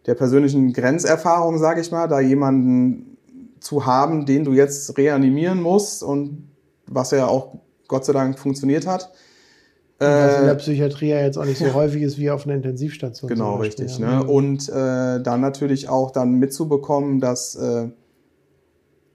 der 0.07 0.15
persönlichen 0.15 0.73
Grenzerfahrung, 0.73 1.59
sage 1.59 1.83
ich 1.83 1.93
mal, 1.93 2.09
da 2.09 2.21
jemanden 2.21 3.19
zu 3.61 3.85
haben, 3.85 4.25
den 4.25 4.45
du 4.45 4.55
jetzt 4.55 4.97
reanimieren 4.97 5.61
musst 5.61 6.03
und 6.03 6.49
was 6.87 7.11
ja 7.11 7.27
auch 7.27 7.59
Gott 7.87 8.07
sei 8.07 8.15
Dank 8.15 8.38
funktioniert 8.38 8.87
hat. 8.87 9.12
Was 10.03 10.37
in 10.37 10.43
Äh, 10.43 10.47
der 10.47 10.55
Psychiatrie 10.57 11.09
ja 11.09 11.21
jetzt 11.21 11.37
auch 11.38 11.45
nicht 11.45 11.59
so 11.59 11.73
häufig 11.75 12.03
ist 12.03 12.19
wie 12.19 12.31
auf 12.31 12.45
einer 12.47 12.55
Intensivstation. 12.57 13.29
Genau, 13.29 13.57
richtig. 13.57 13.99
Ne? 13.99 14.25
Und 14.25 14.69
äh, 14.69 15.21
dann 15.23 15.41
natürlich 15.41 15.88
auch 15.88 16.11
dann 16.11 16.35
mitzubekommen, 16.35 17.21
dass 17.21 17.55
äh, 17.57 17.88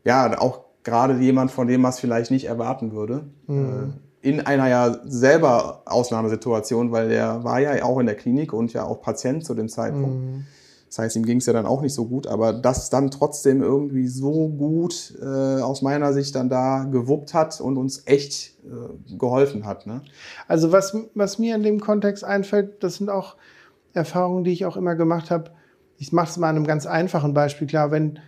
ja 0.06 0.40
auch 0.40 0.62
gerade 0.84 1.18
jemand, 1.20 1.52
von 1.52 1.68
dem 1.68 1.82
man 1.82 1.90
es 1.92 2.00
vielleicht 2.00 2.32
nicht 2.32 2.46
erwarten 2.46 2.94
würde, 2.94 3.26
Mhm. 3.48 3.94
äh, 4.24 4.28
in 4.30 4.42
einer 4.42 4.68
ja 4.68 4.98
selber 5.06 5.84
Ausnahmesituation, 5.86 6.92
weil 6.92 7.10
der 7.10 7.44
war 7.44 7.60
ja 7.60 7.84
auch 7.84 8.00
in 8.00 8.08
der 8.08 8.16
Klinik 8.16 8.52
und 8.52 8.74
ja 8.74 8.84
auch 8.84 9.02
Patient 9.02 9.46
zu 9.46 9.54
dem 9.54 9.70
Zeitpunkt. 9.70 10.16
Mhm. 10.20 10.46
Das 10.88 11.00
heißt, 11.00 11.16
ihm 11.18 11.26
ging 11.26 11.40
es 11.40 11.46
ja 11.46 11.54
dann 11.54 11.66
auch 11.66 11.82
nicht 11.82 11.94
so 11.94 12.06
gut, 12.06 12.28
aber 12.28 12.54
das 12.54 12.90
dann 12.90 13.12
trotzdem 13.12 13.62
irgendwie 13.62 14.08
so 14.08 14.48
gut 14.48 15.14
äh, 15.22 15.62
aus 15.62 15.82
meiner 15.82 16.14
Sicht 16.14 16.34
dann 16.36 16.50
da 16.50 16.86
gewuppt 16.86 17.34
hat 17.34 17.60
und 17.60 17.78
uns 17.78 18.04
echt 18.06 18.56
äh, 18.66 19.16
geholfen 19.18 19.66
hat. 19.66 19.86
Ne? 19.86 20.02
Also 20.48 20.72
was, 20.72 20.96
was 21.14 21.40
mir 21.40 21.56
in 21.56 21.64
dem 21.64 21.82
Kontext 21.82 22.24
einfällt, 22.24 22.84
das 22.84 22.96
sind 22.96 23.10
auch 23.10 23.36
Erfahrungen, 23.94 24.46
die 24.46 24.52
ich 24.52 24.66
auch 24.66 24.78
immer 24.78 24.96
gemacht 24.96 25.30
habe. 25.30 25.52
Ich 25.98 26.14
mache 26.14 26.30
es 26.30 26.38
mal 26.38 26.50
an 26.50 26.56
einem 26.56 26.68
ganz 26.68 26.86
einfachen 26.86 27.34
Beispiel 27.34 27.68
klar. 27.68 27.92
Wenn, 27.92 28.20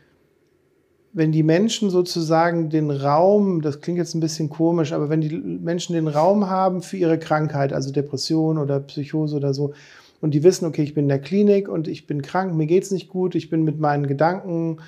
wenn 1.13 1.31
die 1.31 1.43
Menschen 1.43 1.89
sozusagen 1.89 2.69
den 2.69 2.91
Raum, 2.91 3.61
das 3.61 3.79
klingt 3.79 3.99
jetzt 3.99 4.15
ein 4.15 4.19
bisschen 4.19 4.49
komisch, 4.49 4.91
aber 4.91 5.09
wenn 5.09 5.21
die 5.21 5.37
Menschen 5.37 5.93
den 5.93 6.07
Raum 6.07 6.49
haben 6.49 6.81
für 6.81 6.97
ihre 6.97 7.19
Krankheit, 7.19 7.71
also 7.71 7.93
Depression 7.93 8.57
oder 8.57 8.81
Psychose 8.81 9.37
oder 9.37 9.53
so, 9.53 9.73
und 10.21 10.33
die 10.33 10.43
wissen, 10.43 10.65
okay, 10.65 10.83
ich 10.83 10.93
bin 10.93 11.05
in 11.05 11.09
der 11.09 11.21
Klinik 11.21 11.69
und 11.69 11.87
ich 11.87 12.07
bin 12.07 12.21
krank, 12.21 12.53
mir 12.53 12.67
geht's 12.67 12.91
nicht 12.91 13.09
gut, 13.09 13.35
ich 13.35 13.49
bin 13.49 13.63
mit 13.63 13.79
meinen 13.79 14.07
Gedanken 14.07 14.79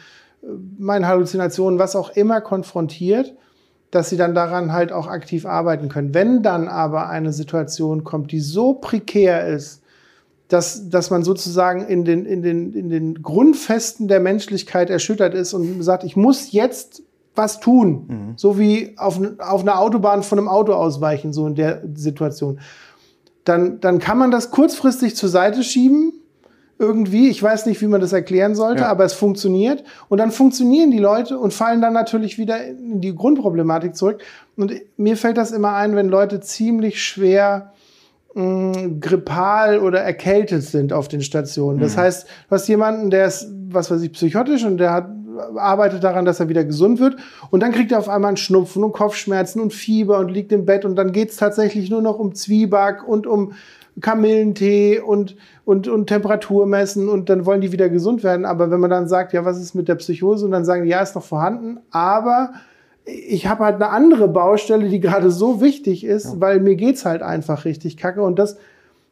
meinen 0.77 1.07
Halluzinationen, 1.07 1.79
was 1.79 1.95
auch 1.95 2.11
immer 2.11 2.41
konfrontiert, 2.41 3.33
dass 3.91 4.09
sie 4.09 4.17
dann 4.17 4.33
daran 4.33 4.71
halt 4.71 4.91
auch 4.91 5.07
aktiv 5.07 5.45
arbeiten 5.45 5.89
können. 5.89 6.13
Wenn 6.13 6.43
dann 6.43 6.67
aber 6.67 7.09
eine 7.09 7.33
Situation 7.33 8.03
kommt, 8.03 8.31
die 8.31 8.39
so 8.39 8.73
prekär 8.73 9.47
ist, 9.47 9.81
dass, 10.47 10.89
dass 10.89 11.09
man 11.09 11.23
sozusagen 11.23 11.87
in 11.87 12.03
den, 12.03 12.25
in, 12.25 12.41
den, 12.41 12.73
in 12.73 12.89
den 12.89 13.21
Grundfesten 13.21 14.07
der 14.07 14.19
Menschlichkeit 14.19 14.89
erschüttert 14.89 15.33
ist 15.33 15.53
und 15.53 15.81
sagt, 15.81 16.03
ich 16.03 16.15
muss 16.15 16.51
jetzt 16.51 17.03
was 17.35 17.59
tun. 17.61 18.05
Mhm. 18.07 18.33
So 18.35 18.59
wie 18.59 18.97
auf, 18.97 19.19
auf 19.39 19.61
einer 19.61 19.79
Autobahn 19.79 20.23
von 20.23 20.37
einem 20.37 20.49
Auto 20.49 20.73
ausweichen, 20.73 21.31
so 21.31 21.47
in 21.47 21.55
der 21.55 21.81
Situation. 21.93 22.59
Dann, 23.43 23.79
dann 23.79 23.99
kann 23.99 24.17
man 24.17 24.31
das 24.31 24.51
kurzfristig 24.51 25.15
zur 25.15 25.29
Seite 25.29 25.63
schieben. 25.63 26.13
Irgendwie, 26.77 27.29
ich 27.29 27.41
weiß 27.41 27.67
nicht, 27.67 27.79
wie 27.81 27.87
man 27.87 28.01
das 28.01 28.11
erklären 28.11 28.55
sollte, 28.55 28.81
ja. 28.81 28.89
aber 28.89 29.03
es 29.05 29.13
funktioniert. 29.13 29.83
Und 30.09 30.17
dann 30.17 30.31
funktionieren 30.31 30.89
die 30.89 30.99
Leute 30.99 31.37
und 31.37 31.53
fallen 31.53 31.81
dann 31.81 31.93
natürlich 31.93 32.39
wieder 32.39 32.65
in 32.65 33.01
die 33.01 33.13
Grundproblematik 33.13 33.95
zurück. 33.95 34.21
Und 34.55 34.73
mir 34.97 35.15
fällt 35.15 35.37
das 35.37 35.51
immer 35.51 35.73
ein, 35.73 35.95
wenn 35.95 36.09
Leute 36.09 36.39
ziemlich 36.39 37.03
schwer 37.03 37.73
mh, 38.33 38.99
grippal 38.99 39.79
oder 39.79 39.99
erkältet 39.99 40.63
sind 40.63 40.93
auf 40.93 41.07
den 41.07 41.21
Stationen. 41.21 41.79
Das 41.79 41.95
mhm. 41.95 42.01
heißt, 42.01 42.27
du 42.27 42.55
hast 42.55 42.67
jemanden, 42.67 43.09
der 43.09 43.27
ist, 43.27 43.47
was 43.69 43.91
weiß 43.91 44.01
ich, 44.01 44.13
psychotisch 44.13 44.63
und 44.63 44.77
der 44.77 44.93
hat, 44.93 45.09
arbeitet 45.55 46.03
daran, 46.03 46.25
dass 46.25 46.39
er 46.39 46.49
wieder 46.49 46.63
gesund 46.63 46.99
wird. 46.99 47.17
Und 47.49 47.61
dann 47.61 47.71
kriegt 47.71 47.91
er 47.91 47.99
auf 47.99 48.09
einmal 48.09 48.29
einen 48.29 48.37
Schnupfen 48.37 48.83
und 48.83 48.91
Kopfschmerzen 48.91 49.61
und 49.61 49.73
Fieber 49.73 50.19
und 50.19 50.29
liegt 50.29 50.51
im 50.51 50.65
Bett. 50.65 50.85
Und 50.85 50.95
dann 50.95 51.11
geht's 51.11 51.37
tatsächlich 51.37 51.89
nur 51.89 52.01
noch 52.01 52.19
um 52.19 52.33
Zwieback 52.33 53.07
und 53.07 53.27
um 53.27 53.53
Kamillentee 53.99 54.99
und, 54.99 55.35
und, 55.65 55.87
und 55.87 56.07
Temperatur 56.07 56.65
messen 56.65 57.09
und 57.09 57.29
dann 57.29 57.45
wollen 57.45 57.61
die 57.61 57.71
wieder 57.71 57.89
gesund 57.89 58.23
werden. 58.23 58.45
Aber 58.45 58.71
wenn 58.71 58.79
man 58.79 58.89
dann 58.89 59.07
sagt, 59.07 59.33
ja, 59.33 59.43
was 59.43 59.59
ist 59.59 59.75
mit 59.75 59.87
der 59.87 59.95
Psychose? 59.95 60.45
Und 60.45 60.51
dann 60.51 60.65
sagen 60.65 60.83
die, 60.83 60.89
ja, 60.89 61.01
ist 61.01 61.15
noch 61.15 61.23
vorhanden, 61.23 61.79
aber 61.91 62.53
ich 63.05 63.47
habe 63.47 63.65
halt 63.65 63.75
eine 63.75 63.89
andere 63.89 64.27
Baustelle, 64.27 64.87
die 64.87 64.99
gerade 64.99 65.31
so 65.31 65.59
wichtig 65.59 66.03
ist, 66.03 66.39
weil 66.39 66.59
mir 66.59 66.75
geht's 66.75 67.03
halt 67.03 67.23
einfach 67.23 67.65
richtig 67.65 67.97
kacke. 67.97 68.21
Und 68.21 68.37
das, 68.37 68.57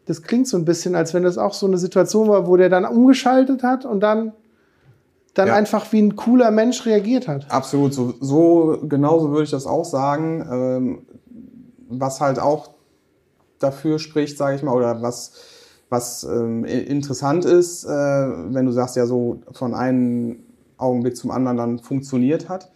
das 0.05 0.21
klingt 0.21 0.47
so 0.47 0.57
ein 0.57 0.65
bisschen, 0.65 0.95
als 0.95 1.13
wenn 1.13 1.23
das 1.23 1.37
auch 1.37 1.53
so 1.53 1.65
eine 1.65 1.77
Situation 1.77 2.29
war, 2.29 2.47
wo 2.47 2.55
der 2.55 2.69
dann 2.69 2.85
umgeschaltet 2.85 3.63
hat 3.63 3.85
und 3.85 3.99
dann, 4.01 4.33
dann 5.39 5.47
ja. 5.47 5.55
einfach 5.55 5.91
wie 5.91 6.01
ein 6.01 6.15
cooler 6.15 6.51
Mensch 6.51 6.85
reagiert 6.85 7.27
hat. 7.27 7.49
Absolut, 7.49 7.93
so, 7.93 8.13
so 8.19 8.79
genauso 8.87 9.31
würde 9.31 9.43
ich 9.43 9.51
das 9.51 9.65
auch 9.65 9.85
sagen. 9.85 10.47
Ähm, 10.51 11.01
was 11.91 12.21
halt 12.21 12.39
auch 12.39 12.69
dafür 13.57 13.97
spricht, 13.97 14.37
sage 14.37 14.55
ich 14.55 14.63
mal, 14.63 14.75
oder 14.75 15.01
was, 15.01 15.31
was 15.89 16.23
ähm, 16.23 16.63
interessant 16.65 17.45
ist, 17.45 17.83
äh, 17.83 17.89
wenn 17.89 18.65
du 18.65 18.71
sagst, 18.71 18.95
ja, 18.95 19.07
so 19.07 19.39
von 19.53 19.73
einem 19.73 20.43
Augenblick 20.77 21.17
zum 21.17 21.31
anderen 21.31 21.57
dann 21.57 21.79
funktioniert 21.79 22.47
hat 22.47 22.69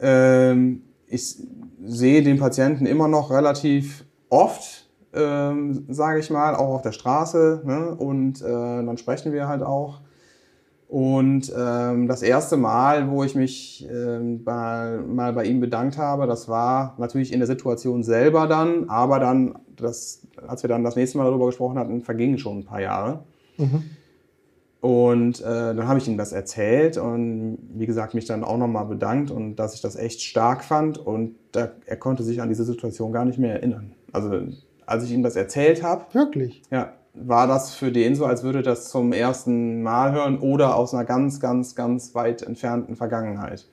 ähm, 0.00 0.82
ich 1.06 1.36
sehe 1.84 2.22
den 2.22 2.38
Patienten 2.38 2.86
immer 2.86 3.08
noch 3.08 3.30
relativ 3.30 4.04
oft, 4.28 4.88
ähm, 5.14 5.86
sage 5.88 6.20
ich 6.20 6.30
mal, 6.30 6.54
auch 6.54 6.74
auf 6.74 6.82
der 6.82 6.92
Straße. 6.92 7.62
Ne? 7.64 7.94
Und 7.94 8.42
äh, 8.42 8.44
dann 8.44 8.98
sprechen 8.98 9.32
wir 9.32 9.48
halt 9.48 9.62
auch. 9.62 10.00
Und 10.88 11.52
ähm, 11.56 12.06
das 12.06 12.22
erste 12.22 12.56
Mal, 12.56 13.10
wo 13.10 13.24
ich 13.24 13.34
mich 13.34 13.88
ähm, 13.90 14.44
bei, 14.44 14.98
mal 15.06 15.32
bei 15.32 15.44
ihm 15.44 15.60
bedankt 15.60 15.98
habe, 15.98 16.28
das 16.28 16.48
war 16.48 16.94
natürlich 16.98 17.32
in 17.32 17.40
der 17.40 17.48
Situation 17.48 18.04
selber 18.04 18.46
dann, 18.46 18.88
aber 18.88 19.18
dann, 19.18 19.58
das, 19.74 20.22
als 20.46 20.62
wir 20.62 20.68
dann 20.68 20.84
das 20.84 20.94
nächste 20.94 21.18
Mal 21.18 21.24
darüber 21.24 21.46
gesprochen 21.46 21.78
hatten, 21.78 22.02
vergingen 22.02 22.38
schon 22.38 22.58
ein 22.58 22.64
paar 22.64 22.80
Jahre. 22.80 23.24
Mhm. 23.56 23.82
Und 24.80 25.40
äh, 25.40 25.44
dann 25.44 25.88
habe 25.88 25.98
ich 25.98 26.06
ihm 26.06 26.16
das 26.16 26.30
erzählt 26.30 26.98
und 26.98 27.58
wie 27.74 27.86
gesagt, 27.86 28.14
mich 28.14 28.26
dann 28.26 28.44
auch 28.44 28.58
nochmal 28.58 28.84
bedankt 28.84 29.32
und 29.32 29.56
dass 29.56 29.74
ich 29.74 29.80
das 29.80 29.96
echt 29.96 30.22
stark 30.22 30.62
fand 30.62 30.98
und 30.98 31.34
da, 31.50 31.72
er 31.86 31.96
konnte 31.96 32.22
sich 32.22 32.40
an 32.40 32.48
diese 32.48 32.62
Situation 32.62 33.10
gar 33.10 33.24
nicht 33.24 33.38
mehr 33.38 33.54
erinnern. 33.54 33.92
Also 34.12 34.42
als 34.86 35.02
ich 35.02 35.10
ihm 35.10 35.24
das 35.24 35.34
erzählt 35.34 35.82
habe. 35.82 36.04
Wirklich? 36.12 36.62
Ja, 36.70 36.92
war 37.18 37.46
das 37.46 37.74
für 37.74 37.90
den 37.90 38.14
so, 38.14 38.26
als 38.26 38.42
würde 38.42 38.62
das 38.62 38.90
zum 38.90 39.12
ersten 39.12 39.82
Mal 39.82 40.12
hören 40.12 40.38
oder 40.38 40.76
aus 40.76 40.94
einer 40.94 41.04
ganz, 41.04 41.40
ganz, 41.40 41.74
ganz 41.74 42.14
weit 42.14 42.42
entfernten 42.42 42.96
Vergangenheit. 42.96 43.66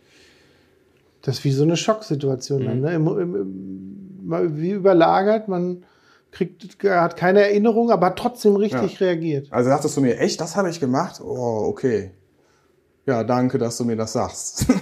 Das 1.21 1.39
ist 1.39 1.43
wie 1.43 1.51
so 1.51 1.63
eine 1.63 1.77
Schocksituation 1.77 2.63
mhm. 2.63 2.81
ne? 2.81 2.93
Im, 2.93 3.07
im, 3.07 3.35
im, 3.35 4.57
wie 4.57 4.71
überlagert 4.71 5.47
man 5.47 5.83
kriegt, 6.31 6.83
hat 6.83 7.15
keine 7.15 7.41
Erinnerung, 7.41 7.91
aber 7.91 8.07
hat 8.07 8.17
trotzdem 8.17 8.55
richtig 8.55 8.99
ja. 8.99 9.07
reagiert. 9.07 9.47
Also 9.51 9.69
dachtest 9.69 9.95
du 9.95 10.01
mir, 10.01 10.17
echt, 10.17 10.41
das 10.41 10.55
habe 10.55 10.69
ich 10.69 10.79
gemacht? 10.79 11.21
Oh, 11.23 11.65
okay. 11.67 12.11
Ja, 13.05 13.23
danke, 13.23 13.57
dass 13.57 13.77
du 13.77 13.85
mir 13.85 13.95
das 13.95 14.13
sagst. 14.13 14.65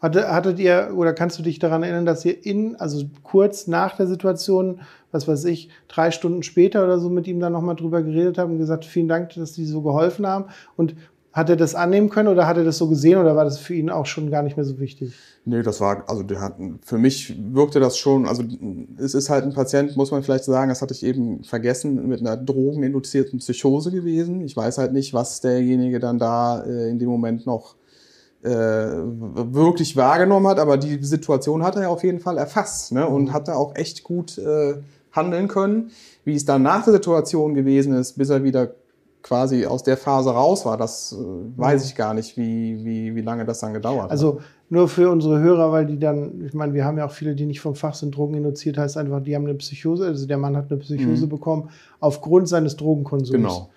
Hattet 0.00 0.58
ihr, 0.58 0.92
oder 0.96 1.12
kannst 1.12 1.38
du 1.38 1.42
dich 1.42 1.58
daran 1.58 1.82
erinnern, 1.82 2.06
dass 2.06 2.24
ihr 2.24 2.46
in, 2.46 2.76
also 2.76 3.04
kurz 3.22 3.66
nach 3.66 3.96
der 3.96 4.06
Situation, 4.06 4.80
was 5.12 5.28
weiß 5.28 5.44
ich, 5.44 5.68
drei 5.88 6.10
Stunden 6.10 6.42
später 6.42 6.84
oder 6.84 6.98
so 6.98 7.10
mit 7.10 7.26
ihm 7.26 7.38
dann 7.38 7.52
nochmal 7.52 7.76
drüber 7.76 8.02
geredet 8.02 8.38
habt 8.38 8.50
und 8.50 8.58
gesagt, 8.58 8.86
vielen 8.86 9.08
Dank, 9.08 9.34
dass 9.34 9.52
die 9.52 9.66
so 9.66 9.82
geholfen 9.82 10.26
haben? 10.26 10.46
Und 10.76 10.94
hat 11.32 11.48
er 11.48 11.56
das 11.56 11.74
annehmen 11.74 12.08
können 12.08 12.28
oder 12.28 12.46
hat 12.46 12.56
er 12.56 12.64
das 12.64 12.78
so 12.78 12.88
gesehen 12.88 13.18
oder 13.18 13.36
war 13.36 13.44
das 13.44 13.58
für 13.58 13.74
ihn 13.74 13.88
auch 13.88 14.06
schon 14.06 14.30
gar 14.30 14.42
nicht 14.42 14.56
mehr 14.56 14.66
so 14.66 14.80
wichtig? 14.80 15.14
Nee, 15.44 15.62
das 15.62 15.80
war, 15.80 16.08
also 16.08 16.22
der 16.22 16.40
hat, 16.40 16.56
für 16.82 16.98
mich 16.98 17.36
wirkte 17.52 17.78
das 17.78 17.98
schon, 17.98 18.26
also 18.26 18.42
es 18.98 19.14
ist 19.14 19.30
halt 19.30 19.44
ein 19.44 19.52
Patient, 19.52 19.96
muss 19.96 20.10
man 20.10 20.22
vielleicht 20.22 20.44
sagen, 20.44 20.70
das 20.70 20.82
hatte 20.82 20.92
ich 20.92 21.04
eben 21.04 21.44
vergessen, 21.44 22.08
mit 22.08 22.20
einer 22.20 22.36
drogeninduzierten 22.36 23.38
Psychose 23.38 23.92
gewesen. 23.92 24.40
Ich 24.40 24.56
weiß 24.56 24.78
halt 24.78 24.92
nicht, 24.92 25.14
was 25.14 25.40
derjenige 25.40 26.00
dann 26.00 26.18
da 26.18 26.62
äh, 26.62 26.90
in 26.90 26.98
dem 26.98 27.08
Moment 27.08 27.46
noch 27.46 27.76
äh, 28.42 28.48
wirklich 28.48 29.96
wahrgenommen 29.96 30.46
hat, 30.46 30.58
aber 30.58 30.76
die 30.76 31.02
Situation 31.04 31.62
hat 31.62 31.76
er 31.76 31.82
ja 31.82 31.88
auf 31.88 32.02
jeden 32.02 32.20
Fall 32.20 32.38
erfasst 32.38 32.92
ne? 32.92 33.06
und 33.06 33.24
mhm. 33.24 33.32
hat 33.32 33.48
da 33.48 33.54
auch 33.54 33.74
echt 33.76 34.02
gut 34.02 34.38
äh, 34.38 34.76
handeln 35.12 35.48
können. 35.48 35.90
Wie 36.24 36.34
es 36.34 36.44
dann 36.44 36.62
nach 36.62 36.84
der 36.84 36.94
Situation 36.94 37.54
gewesen 37.54 37.92
ist, 37.94 38.16
bis 38.16 38.30
er 38.30 38.42
wieder 38.42 38.70
quasi 39.22 39.66
aus 39.66 39.82
der 39.82 39.96
Phase 39.96 40.30
raus 40.30 40.64
war, 40.64 40.76
das 40.76 41.12
äh, 41.12 41.16
weiß 41.58 41.84
ich 41.84 41.94
gar 41.94 42.14
nicht, 42.14 42.36
wie, 42.36 42.84
wie, 42.84 43.14
wie 43.14 43.20
lange 43.20 43.44
das 43.44 43.60
dann 43.60 43.74
gedauert 43.74 44.10
also, 44.10 44.28
hat. 44.28 44.36
Also 44.36 44.48
nur 44.70 44.88
für 44.88 45.10
unsere 45.10 45.40
Hörer, 45.40 45.72
weil 45.72 45.84
die 45.84 45.98
dann, 45.98 46.44
ich 46.46 46.54
meine, 46.54 46.72
wir 46.72 46.84
haben 46.84 46.96
ja 46.96 47.04
auch 47.04 47.10
viele, 47.10 47.34
die 47.34 47.44
nicht 47.44 47.60
vom 47.60 47.74
Fach 47.74 47.94
sind, 47.94 48.16
Drogen 48.16 48.34
induziert, 48.34 48.78
heißt 48.78 48.96
einfach, 48.96 49.20
die 49.22 49.34
haben 49.34 49.44
eine 49.44 49.54
Psychose, 49.54 50.06
also 50.06 50.26
der 50.26 50.38
Mann 50.38 50.56
hat 50.56 50.70
eine 50.70 50.80
Psychose 50.80 51.26
mhm. 51.26 51.28
bekommen 51.28 51.70
aufgrund 51.98 52.48
seines 52.48 52.76
Drogenkonsums. 52.76 53.30
Genau. 53.30 53.70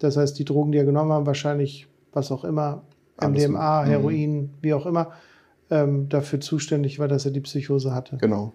Das 0.00 0.16
heißt, 0.16 0.38
die 0.38 0.44
Drogen, 0.44 0.72
die 0.72 0.78
er 0.78 0.84
genommen 0.84 1.12
hat, 1.12 1.24
wahrscheinlich, 1.24 1.86
was 2.12 2.32
auch 2.32 2.44
immer, 2.44 2.82
MDMA, 3.20 3.82
mhm. 3.82 3.88
Heroin, 3.88 4.36
mhm. 4.36 4.50
wie 4.60 4.74
auch 4.74 4.86
immer, 4.86 5.12
ähm, 5.70 6.08
dafür 6.08 6.40
zuständig 6.40 6.98
war, 6.98 7.08
dass 7.08 7.24
er 7.24 7.30
die 7.30 7.40
Psychose 7.40 7.94
hatte. 7.94 8.16
Genau. 8.16 8.52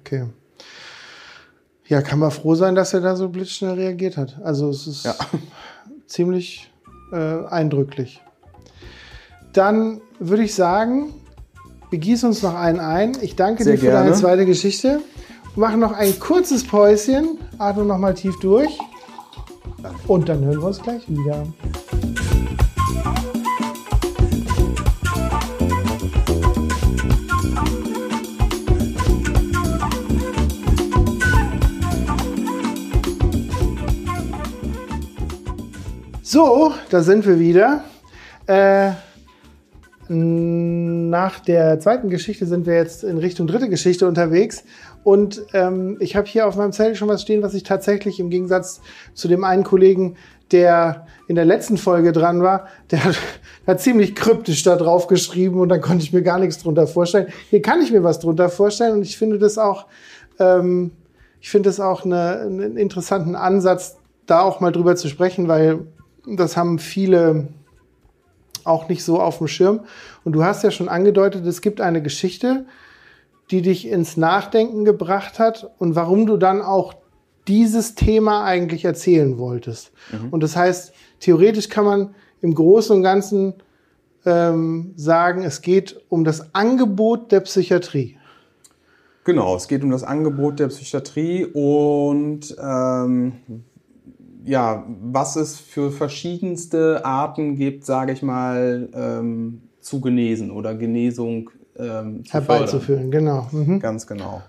Okay. 0.00 0.26
Ja, 1.86 2.00
kann 2.00 2.18
man 2.18 2.30
froh 2.30 2.54
sein, 2.54 2.74
dass 2.74 2.94
er 2.94 3.00
da 3.00 3.14
so 3.14 3.28
blitzschnell 3.28 3.74
reagiert 3.74 4.16
hat. 4.16 4.40
Also 4.42 4.70
es 4.70 4.86
ist 4.86 5.04
ja. 5.04 5.14
ziemlich 6.06 6.70
äh, 7.12 7.44
eindrücklich. 7.46 8.22
Dann 9.52 10.00
würde 10.18 10.44
ich 10.44 10.54
sagen, 10.54 11.14
begieß 11.90 12.24
uns 12.24 12.42
noch 12.42 12.54
einen 12.54 12.80
ein. 12.80 13.12
Ich 13.20 13.36
danke 13.36 13.64
Sehr 13.64 13.74
dir 13.74 13.78
für 13.78 13.86
gerne. 13.86 14.04
deine 14.06 14.16
zweite 14.16 14.46
Geschichte. 14.46 15.00
Machen 15.56 15.80
noch 15.80 15.92
ein 15.92 16.18
kurzes 16.18 16.66
Päuschen. 16.66 17.38
Atme 17.58 17.84
noch 17.84 17.98
mal 17.98 18.14
tief 18.14 18.34
durch. 18.40 18.78
Und 20.08 20.28
dann 20.28 20.44
hören 20.44 20.60
wir 20.60 20.66
uns 20.66 20.80
gleich 20.80 21.08
wieder. 21.08 21.46
So, 36.34 36.74
da 36.90 37.00
sind 37.00 37.24
wir 37.28 37.38
wieder. 37.38 37.84
Äh, 38.48 38.90
nach 40.08 41.38
der 41.38 41.78
zweiten 41.78 42.10
Geschichte 42.10 42.46
sind 42.46 42.66
wir 42.66 42.74
jetzt 42.74 43.04
in 43.04 43.18
Richtung 43.18 43.46
dritte 43.46 43.68
Geschichte 43.68 44.08
unterwegs. 44.08 44.64
Und 45.04 45.46
ähm, 45.52 45.96
ich 46.00 46.16
habe 46.16 46.26
hier 46.26 46.48
auf 46.48 46.56
meinem 46.56 46.72
Zettel 46.72 46.96
schon 46.96 47.06
was 47.06 47.22
stehen, 47.22 47.42
was 47.42 47.54
ich 47.54 47.62
tatsächlich 47.62 48.18
im 48.18 48.30
Gegensatz 48.30 48.80
zu 49.14 49.28
dem 49.28 49.44
einen 49.44 49.62
Kollegen, 49.62 50.16
der 50.50 51.06
in 51.28 51.36
der 51.36 51.44
letzten 51.44 51.76
Folge 51.76 52.10
dran 52.10 52.42
war, 52.42 52.66
der 52.90 53.04
hat, 53.04 53.16
hat 53.68 53.80
ziemlich 53.80 54.16
kryptisch 54.16 54.64
da 54.64 54.74
drauf 54.74 55.06
geschrieben 55.06 55.60
und 55.60 55.68
dann 55.68 55.80
konnte 55.80 56.02
ich 56.02 56.12
mir 56.12 56.22
gar 56.22 56.40
nichts 56.40 56.60
drunter 56.60 56.88
vorstellen. 56.88 57.28
Hier 57.50 57.62
kann 57.62 57.80
ich 57.80 57.92
mir 57.92 58.02
was 58.02 58.18
drunter 58.18 58.48
vorstellen 58.48 58.94
und 58.94 59.02
ich 59.02 59.16
finde 59.16 59.38
das 59.38 59.56
auch, 59.56 59.86
ähm, 60.40 60.90
ich 61.40 61.50
finde 61.50 61.68
das 61.68 61.78
auch 61.78 62.04
eine, 62.04 62.40
einen 62.40 62.76
interessanten 62.76 63.36
Ansatz, 63.36 63.98
da 64.26 64.40
auch 64.40 64.58
mal 64.58 64.72
drüber 64.72 64.96
zu 64.96 65.06
sprechen, 65.06 65.46
weil 65.46 65.86
das 66.26 66.56
haben 66.56 66.78
viele 66.78 67.48
auch 68.64 68.88
nicht 68.88 69.04
so 69.04 69.20
auf 69.20 69.38
dem 69.38 69.48
Schirm. 69.48 69.80
Und 70.24 70.32
du 70.32 70.44
hast 70.44 70.64
ja 70.64 70.70
schon 70.70 70.88
angedeutet, 70.88 71.46
es 71.46 71.60
gibt 71.60 71.80
eine 71.80 72.02
Geschichte, 72.02 72.66
die 73.50 73.62
dich 73.62 73.86
ins 73.86 74.16
Nachdenken 74.16 74.84
gebracht 74.84 75.38
hat 75.38 75.70
und 75.78 75.94
warum 75.94 76.26
du 76.26 76.36
dann 76.36 76.62
auch 76.62 76.94
dieses 77.46 77.94
Thema 77.94 78.44
eigentlich 78.44 78.84
erzählen 78.86 79.38
wolltest. 79.38 79.92
Mhm. 80.10 80.30
Und 80.30 80.42
das 80.42 80.56
heißt, 80.56 80.94
theoretisch 81.20 81.68
kann 81.68 81.84
man 81.84 82.14
im 82.40 82.54
Großen 82.54 82.96
und 82.96 83.02
Ganzen 83.02 83.54
ähm, 84.24 84.94
sagen, 84.96 85.42
es 85.42 85.60
geht 85.60 86.00
um 86.08 86.24
das 86.24 86.54
Angebot 86.54 87.32
der 87.32 87.40
Psychiatrie. 87.40 88.16
Genau, 89.24 89.56
es 89.56 89.68
geht 89.68 89.82
um 89.82 89.90
das 89.90 90.04
Angebot 90.04 90.58
der 90.58 90.68
Psychiatrie 90.68 91.46
und 91.46 92.56
ähm, 92.62 93.32
ja, 94.44 94.84
was 95.02 95.36
es 95.36 95.58
für 95.58 95.90
verschiedenste 95.90 97.04
Arten 97.04 97.56
gibt, 97.56 97.84
sage 97.84 98.12
ich 98.12 98.22
mal, 98.22 98.88
ähm, 98.94 99.62
zu 99.80 100.00
genesen 100.00 100.50
oder 100.50 100.74
Genesung 100.74 101.50
ähm, 101.76 102.24
zu 102.24 102.32
herbeizuführen. 102.32 103.10
Genau. 103.10 103.46
Mhm. 103.52 103.80
Ganz 103.80 104.06
genau. 104.06 104.42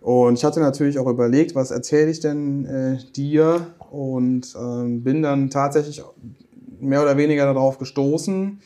Und 0.00 0.34
ich 0.34 0.44
hatte 0.44 0.60
natürlich 0.60 0.98
auch 0.98 1.06
überlegt, 1.06 1.54
was 1.54 1.70
erzähle 1.70 2.10
ich 2.10 2.20
denn 2.20 2.66
äh, 2.66 2.98
dir 3.14 3.68
und 3.90 4.54
ähm, 4.60 5.04
bin 5.04 5.22
dann 5.22 5.50
tatsächlich 5.50 6.02
mehr 6.80 7.02
oder 7.02 7.16
weniger 7.16 7.44
darauf 7.44 7.78
gestoßen, 7.78 8.60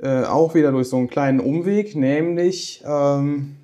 äh, 0.00 0.22
auch 0.22 0.54
wieder 0.54 0.70
durch 0.70 0.88
so 0.88 0.96
einen 0.96 1.08
kleinen 1.08 1.40
Umweg, 1.40 1.96
nämlich 1.96 2.84
ähm, 2.86 3.56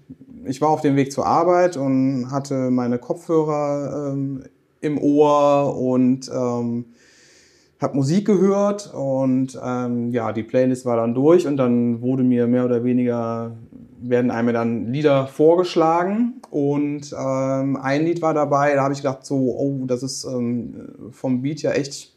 ich 0.46 0.60
war 0.60 0.70
auf 0.70 0.80
dem 0.80 0.96
Weg 0.96 1.12
zur 1.12 1.26
Arbeit 1.26 1.76
und 1.76 2.30
hatte 2.30 2.70
meine 2.70 2.98
Kopfhörer 2.98 4.12
ähm, 4.12 4.44
im 4.84 4.98
Ohr 4.98 5.76
und 5.76 6.30
ähm, 6.32 6.86
habe 7.80 7.96
Musik 7.96 8.26
gehört 8.26 8.92
und 8.94 9.58
ähm, 9.62 10.10
ja, 10.10 10.32
die 10.32 10.42
Playlist 10.42 10.86
war 10.86 10.96
dann 10.96 11.14
durch 11.14 11.46
und 11.46 11.56
dann 11.56 12.00
wurde 12.00 12.22
mir 12.22 12.46
mehr 12.46 12.64
oder 12.64 12.84
weniger, 12.84 13.56
werden 14.00 14.30
einem 14.30 14.54
dann 14.54 14.92
Lieder 14.92 15.26
vorgeschlagen 15.26 16.40
und 16.50 17.12
ähm, 17.12 17.76
ein 17.76 18.04
Lied 18.04 18.22
war 18.22 18.32
dabei, 18.32 18.74
da 18.74 18.84
habe 18.84 18.94
ich 18.94 19.00
gedacht 19.00 19.26
so, 19.26 19.36
oh, 19.36 19.84
das 19.86 20.02
ist 20.02 20.24
ähm, 20.24 21.10
vom 21.10 21.42
Beat 21.42 21.62
ja 21.62 21.72
echt 21.72 22.14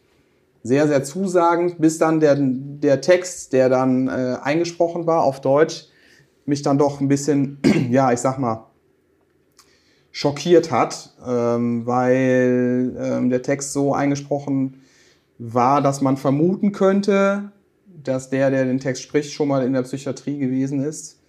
sehr, 0.64 0.88
sehr 0.88 1.04
zusagend, 1.04 1.80
bis 1.80 1.98
dann 1.98 2.20
der, 2.20 2.38
der 2.40 3.02
Text, 3.02 3.54
der 3.54 3.70
dann 3.70 4.08
äh, 4.08 4.38
eingesprochen 4.42 5.08
war 5.08 5.24
auf 5.24 5.42
Deutsch, 5.42 5.88
mich 6.46 6.62
dann 6.62 6.78
doch 6.78 7.02
ein 7.02 7.08
bisschen, 7.08 7.60
ja, 7.90 8.12
ich 8.12 8.20
sag 8.20 8.38
mal, 8.38 8.68
schockiert 10.18 10.72
hat, 10.72 11.12
ähm, 11.28 11.86
weil 11.86 12.96
ähm, 13.00 13.30
der 13.30 13.44
Text 13.44 13.72
so 13.72 13.94
eingesprochen 13.94 14.82
war, 15.38 15.80
dass 15.80 16.02
man 16.02 16.18
vermuten 16.18 16.72
könnte, 16.72 17.52
dass 18.04 18.32
der, 18.32 18.50
der 18.50 18.66
den 18.66 18.80
Text 18.80 19.04
spricht, 19.04 19.32
schon 19.32 19.48
mal 19.48 19.64
in 19.64 19.74
der 19.74 19.84
Psychiatrie 19.84 20.40
gewesen 20.40 20.84
ist. 20.84 21.20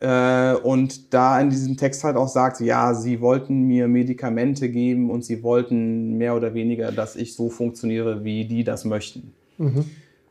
Äh, 0.00 0.52
und 0.52 1.14
da 1.14 1.40
in 1.40 1.48
diesem 1.48 1.78
Text 1.78 2.04
halt 2.04 2.16
auch 2.16 2.28
sagt, 2.28 2.60
ja, 2.60 2.92
sie 2.92 3.22
wollten 3.22 3.62
mir 3.62 3.88
Medikamente 3.88 4.68
geben 4.68 5.10
und 5.10 5.24
sie 5.24 5.42
wollten 5.42 6.18
mehr 6.18 6.36
oder 6.36 6.52
weniger, 6.52 6.92
dass 6.92 7.16
ich 7.16 7.34
so 7.34 7.48
funktioniere, 7.48 8.22
wie 8.22 8.44
die 8.44 8.64
das 8.64 8.84
möchten. 8.84 9.32
Mhm. 9.56 9.86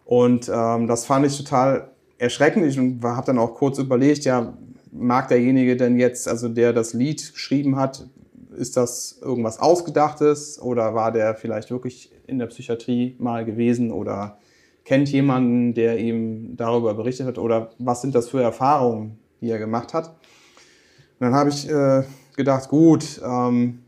Und 0.05 0.47
ähm, 0.53 0.85
das 0.85 1.07
fand 1.07 1.25
ich 1.25 1.35
total 1.35 1.89
erschreckend. 2.19 2.67
Ich 2.67 2.77
habe 2.77 3.25
dann 3.25 3.39
auch 3.39 3.55
kurz 3.55 3.79
überlegt, 3.79 4.25
ja, 4.25 4.53
mag 4.91 5.27
derjenige 5.27 5.75
denn 5.75 5.97
jetzt, 5.97 6.27
also 6.27 6.49
der 6.49 6.73
das 6.73 6.93
Lied 6.93 7.33
geschrieben 7.33 7.75
hat, 7.75 8.07
ist 8.55 8.77
das 8.77 9.19
irgendwas 9.21 9.59
Ausgedachtes 9.59 10.61
oder 10.61 10.93
war 10.95 11.11
der 11.11 11.35
vielleicht 11.35 11.71
wirklich 11.71 12.11
in 12.27 12.39
der 12.39 12.47
Psychiatrie 12.47 13.15
mal 13.19 13.45
gewesen 13.45 13.91
oder 13.91 14.39
kennt 14.85 15.09
jemanden, 15.09 15.73
der 15.73 15.99
ihm 15.99 16.55
darüber 16.57 16.93
berichtet 16.93 17.27
hat 17.27 17.37
oder 17.37 17.71
was 17.77 18.01
sind 18.01 18.15
das 18.15 18.29
für 18.29 18.41
Erfahrungen, 18.41 19.19
die 19.41 19.49
er 19.49 19.59
gemacht 19.59 19.93
hat? 19.93 20.07
Und 20.07 21.25
dann 21.25 21.33
habe 21.33 21.49
ich 21.49 21.69
äh, 21.69 22.03
gedacht, 22.35 22.69
gut, 22.69 23.21
ähm, 23.23 23.79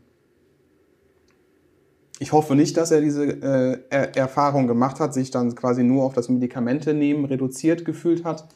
ich 2.18 2.32
hoffe 2.32 2.54
nicht, 2.54 2.76
dass 2.76 2.92
er 2.92 3.00
diese 3.00 3.24
äh, 3.24 3.78
er 3.90 4.16
Erfahrung 4.16 4.68
gemacht 4.68 5.00
hat, 5.00 5.12
sich 5.12 5.30
dann 5.30 5.54
quasi 5.54 5.82
nur 5.82 6.04
auf 6.04 6.14
das 6.14 6.28
Medikamente 6.28 6.94
nehmen 6.94 7.24
reduziert 7.24 7.84
gefühlt 7.84 8.24
hat 8.24 8.46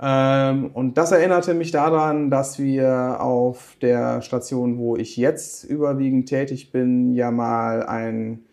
ähm, 0.00 0.70
und 0.74 0.98
das 0.98 1.12
erinnerte 1.12 1.54
mich 1.54 1.70
daran, 1.70 2.30
dass 2.30 2.58
wir 2.58 3.20
auf 3.20 3.76
der 3.80 4.20
Station, 4.20 4.78
wo 4.78 4.96
ich 4.96 5.16
jetzt 5.16 5.64
überwiegend 5.64 6.28
tätig 6.28 6.70
bin, 6.70 7.14
ja 7.14 7.30
mal 7.30 7.82
ein, 7.86 8.44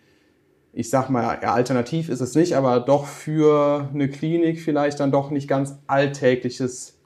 ich 0.72 0.90
sag 0.90 1.10
mal, 1.10 1.40
ja, 1.42 1.54
alternativ 1.54 2.08
ist 2.08 2.22
es 2.22 2.36
nicht, 2.36 2.56
aber 2.56 2.80
doch 2.80 3.06
für 3.06 3.90
eine 3.94 4.10
Klinik 4.10 4.62
vielleicht 4.62 5.02
dann 5.02 5.12
doch 5.12 5.32
nicht 5.32 5.50
ganz 5.50 5.78
alltägliches 5.88 6.98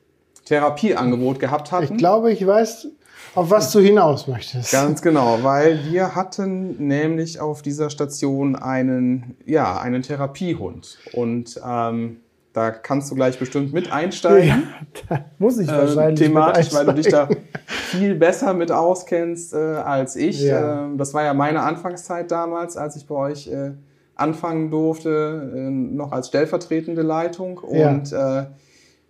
Therapieangebot 0.45 1.39
gehabt 1.39 1.71
hatten. 1.71 1.93
Ich 1.93 1.97
glaube, 1.97 2.31
ich 2.31 2.45
weiß, 2.45 2.89
auf 3.33 3.49
was 3.49 3.71
du 3.71 3.79
hinaus 3.79 4.27
möchtest. 4.27 4.71
Ganz 4.71 5.01
genau, 5.01 5.39
weil 5.41 5.83
wir 5.89 6.15
hatten 6.15 6.88
nämlich 6.88 7.39
auf 7.39 7.63
dieser 7.63 7.89
Station 7.89 8.55
einen, 8.55 9.35
ja, 9.45 9.79
einen 9.79 10.03
Therapiehund. 10.03 10.99
Und 11.13 11.59
ähm, 11.65 12.21
da 12.58 12.72
kannst 12.72 13.12
du 13.12 13.16
gleich 13.16 13.38
bestimmt 13.38 13.72
mit 13.72 13.91
einsteigen. 13.91 14.47
Ja, 14.47 14.64
da 15.10 15.26
muss 15.38 15.60
ich 15.60 15.68
wahrscheinlich. 15.68 16.22
Äh, 16.22 16.26
thematisch, 16.26 16.74
weil 16.74 16.86
du 16.88 16.93
dich 16.95 17.08
da 17.08 17.30
viel 17.68 18.16
besser 18.16 18.55
mit 18.55 18.72
auskennst 18.72 19.53
äh, 19.53 19.58
als 19.58 20.16
ich. 20.16 20.41
Ja. 20.41 20.86
Ähm, 20.86 20.97
das 20.97 21.14
war 21.14 21.24
ja 21.24 21.36
meine 21.36 21.62
Anfangszeit 21.62 22.32
damals, 22.32 22.76
als 22.76 22.95
ich 22.95 23.05
bei 23.05 23.14
euch 23.14 23.47
äh, 23.47 23.74
anfangen 24.16 24.72
durfte, 24.72 25.51
äh, 25.55 25.70
noch 25.70 26.12
als 26.12 26.30
stellvertretende 26.30 27.03
Leitung. 27.03 27.60
Und 27.60 28.10
ja. 28.10 28.41
Äh, 28.41 28.45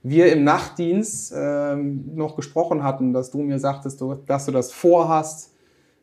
wir 0.03 0.31
im 0.33 0.43
Nachtdienst 0.43 1.33
ähm, 1.33 2.11
noch 2.15 2.35
gesprochen 2.35 2.83
hatten, 2.83 3.13
dass 3.13 3.31
du 3.31 3.37
mir 3.39 3.59
sagtest, 3.59 4.03
dass 4.25 4.45
du 4.45 4.51
das 4.51 4.73
vorhast 4.73 5.53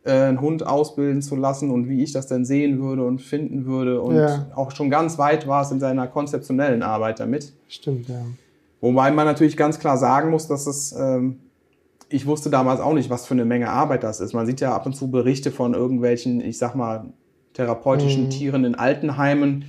einen 0.04 0.40
Hund 0.40 0.66
ausbilden 0.66 1.22
zu 1.22 1.34
lassen 1.34 1.70
und 1.70 1.88
wie 1.88 2.02
ich 2.02 2.12
das 2.12 2.26
denn 2.26 2.44
sehen 2.44 2.78
würde 2.80 3.04
und 3.04 3.20
finden 3.20 3.64
würde 3.64 4.02
und 4.02 4.16
ja. 4.16 4.46
auch 4.54 4.70
schon 4.70 4.90
ganz 4.90 5.18
weit 5.18 5.46
war 5.48 5.62
es 5.62 5.70
in 5.70 5.80
seiner 5.80 6.06
konzeptionellen 6.06 6.82
Arbeit 6.82 7.20
damit. 7.20 7.52
Stimmt, 7.68 8.08
ja. 8.08 8.22
Wobei 8.82 9.10
man 9.10 9.24
natürlich 9.24 9.56
ganz 9.56 9.78
klar 9.78 9.96
sagen 9.96 10.30
muss, 10.30 10.46
dass 10.46 10.66
es, 10.66 10.92
ähm, 10.92 11.38
ich 12.10 12.26
wusste 12.26 12.50
damals 12.50 12.80
auch 12.80 12.92
nicht, 12.92 13.08
was 13.08 13.26
für 13.26 13.32
eine 13.32 13.46
Menge 13.46 13.70
Arbeit 13.70 14.04
das 14.04 14.20
ist. 14.20 14.34
Man 14.34 14.44
sieht 14.44 14.60
ja 14.60 14.74
ab 14.74 14.84
und 14.84 14.94
zu 14.94 15.10
Berichte 15.10 15.50
von 15.50 15.72
irgendwelchen, 15.72 16.42
ich 16.42 16.58
sag 16.58 16.74
mal, 16.74 17.06
therapeutischen 17.54 18.24
mhm. 18.24 18.30
Tieren 18.30 18.64
in 18.66 18.74
Altenheimen. 18.74 19.64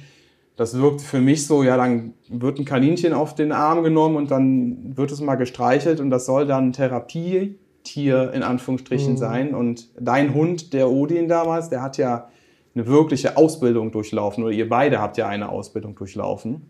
Das 0.57 0.77
wirkt 0.77 1.01
für 1.01 1.21
mich 1.21 1.47
so, 1.47 1.63
ja, 1.63 1.77
dann 1.77 2.13
wird 2.27 2.59
ein 2.59 2.65
Kaninchen 2.65 3.13
auf 3.13 3.35
den 3.35 3.53
Arm 3.53 3.83
genommen 3.83 4.17
und 4.17 4.31
dann 4.31 4.97
wird 4.97 5.11
es 5.11 5.21
mal 5.21 5.35
gestreichelt 5.35 6.01
und 6.01 6.09
das 6.09 6.25
soll 6.25 6.45
dann 6.45 6.73
Therapie 6.73 7.57
Tier 7.85 8.33
in 8.33 8.43
Anführungsstrichen 8.43 9.13
mhm. 9.13 9.17
sein. 9.17 9.55
Und 9.55 9.89
dein 9.99 10.33
Hund, 10.33 10.73
der 10.73 10.91
Odin 10.91 11.29
damals, 11.29 11.69
der 11.69 11.81
hat 11.81 11.97
ja 11.97 12.29
eine 12.75 12.87
wirkliche 12.87 13.37
Ausbildung 13.37 13.91
durchlaufen 13.91 14.43
oder 14.43 14.53
ihr 14.53 14.67
beide 14.67 14.99
habt 14.99 15.17
ja 15.17 15.27
eine 15.27 15.47
Ausbildung 15.49 15.95
durchlaufen. 15.95 16.63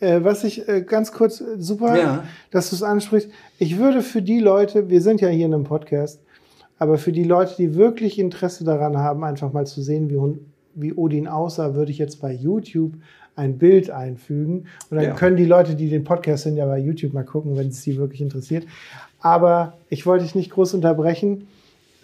Äh, 0.00 0.22
was 0.22 0.44
ich 0.44 0.68
äh, 0.68 0.82
ganz 0.82 1.12
kurz, 1.12 1.40
äh, 1.40 1.58
super, 1.58 1.98
ja. 1.98 2.24
dass 2.50 2.68
du 2.70 2.76
es 2.76 2.82
ansprichst. 2.82 3.30
Ich 3.58 3.78
würde 3.78 4.02
für 4.02 4.20
die 4.20 4.40
Leute, 4.40 4.90
wir 4.90 5.00
sind 5.00 5.22
ja 5.22 5.28
hier 5.28 5.46
in 5.46 5.54
einem 5.54 5.64
Podcast, 5.64 6.20
aber 6.78 6.98
für 6.98 7.12
die 7.12 7.24
Leute, 7.24 7.54
die 7.56 7.74
wirklich 7.74 8.18
Interesse 8.18 8.64
daran 8.64 8.98
haben, 8.98 9.24
einfach 9.24 9.54
mal 9.54 9.66
zu 9.66 9.80
sehen, 9.80 10.10
wie, 10.10 10.38
wie 10.74 10.92
Odin 10.92 11.28
aussah, 11.28 11.74
würde 11.74 11.92
ich 11.92 11.98
jetzt 11.98 12.20
bei 12.20 12.32
YouTube 12.32 12.92
ein 13.36 13.58
Bild 13.58 13.90
einfügen. 13.90 14.66
Und 14.90 14.96
dann 14.96 15.04
ja. 15.04 15.14
können 15.14 15.36
die 15.36 15.44
Leute, 15.44 15.76
die 15.76 15.88
den 15.88 16.04
Podcast 16.04 16.44
sind, 16.44 16.56
ja 16.56 16.66
bei 16.66 16.78
YouTube 16.78 17.12
mal 17.12 17.24
gucken, 17.24 17.56
wenn 17.56 17.68
es 17.68 17.82
sie 17.82 17.96
wirklich 17.96 18.20
interessiert. 18.20 18.66
Aber 19.26 19.72
ich 19.88 20.06
wollte 20.06 20.22
dich 20.22 20.36
nicht 20.36 20.52
groß 20.52 20.74
unterbrechen. 20.74 21.48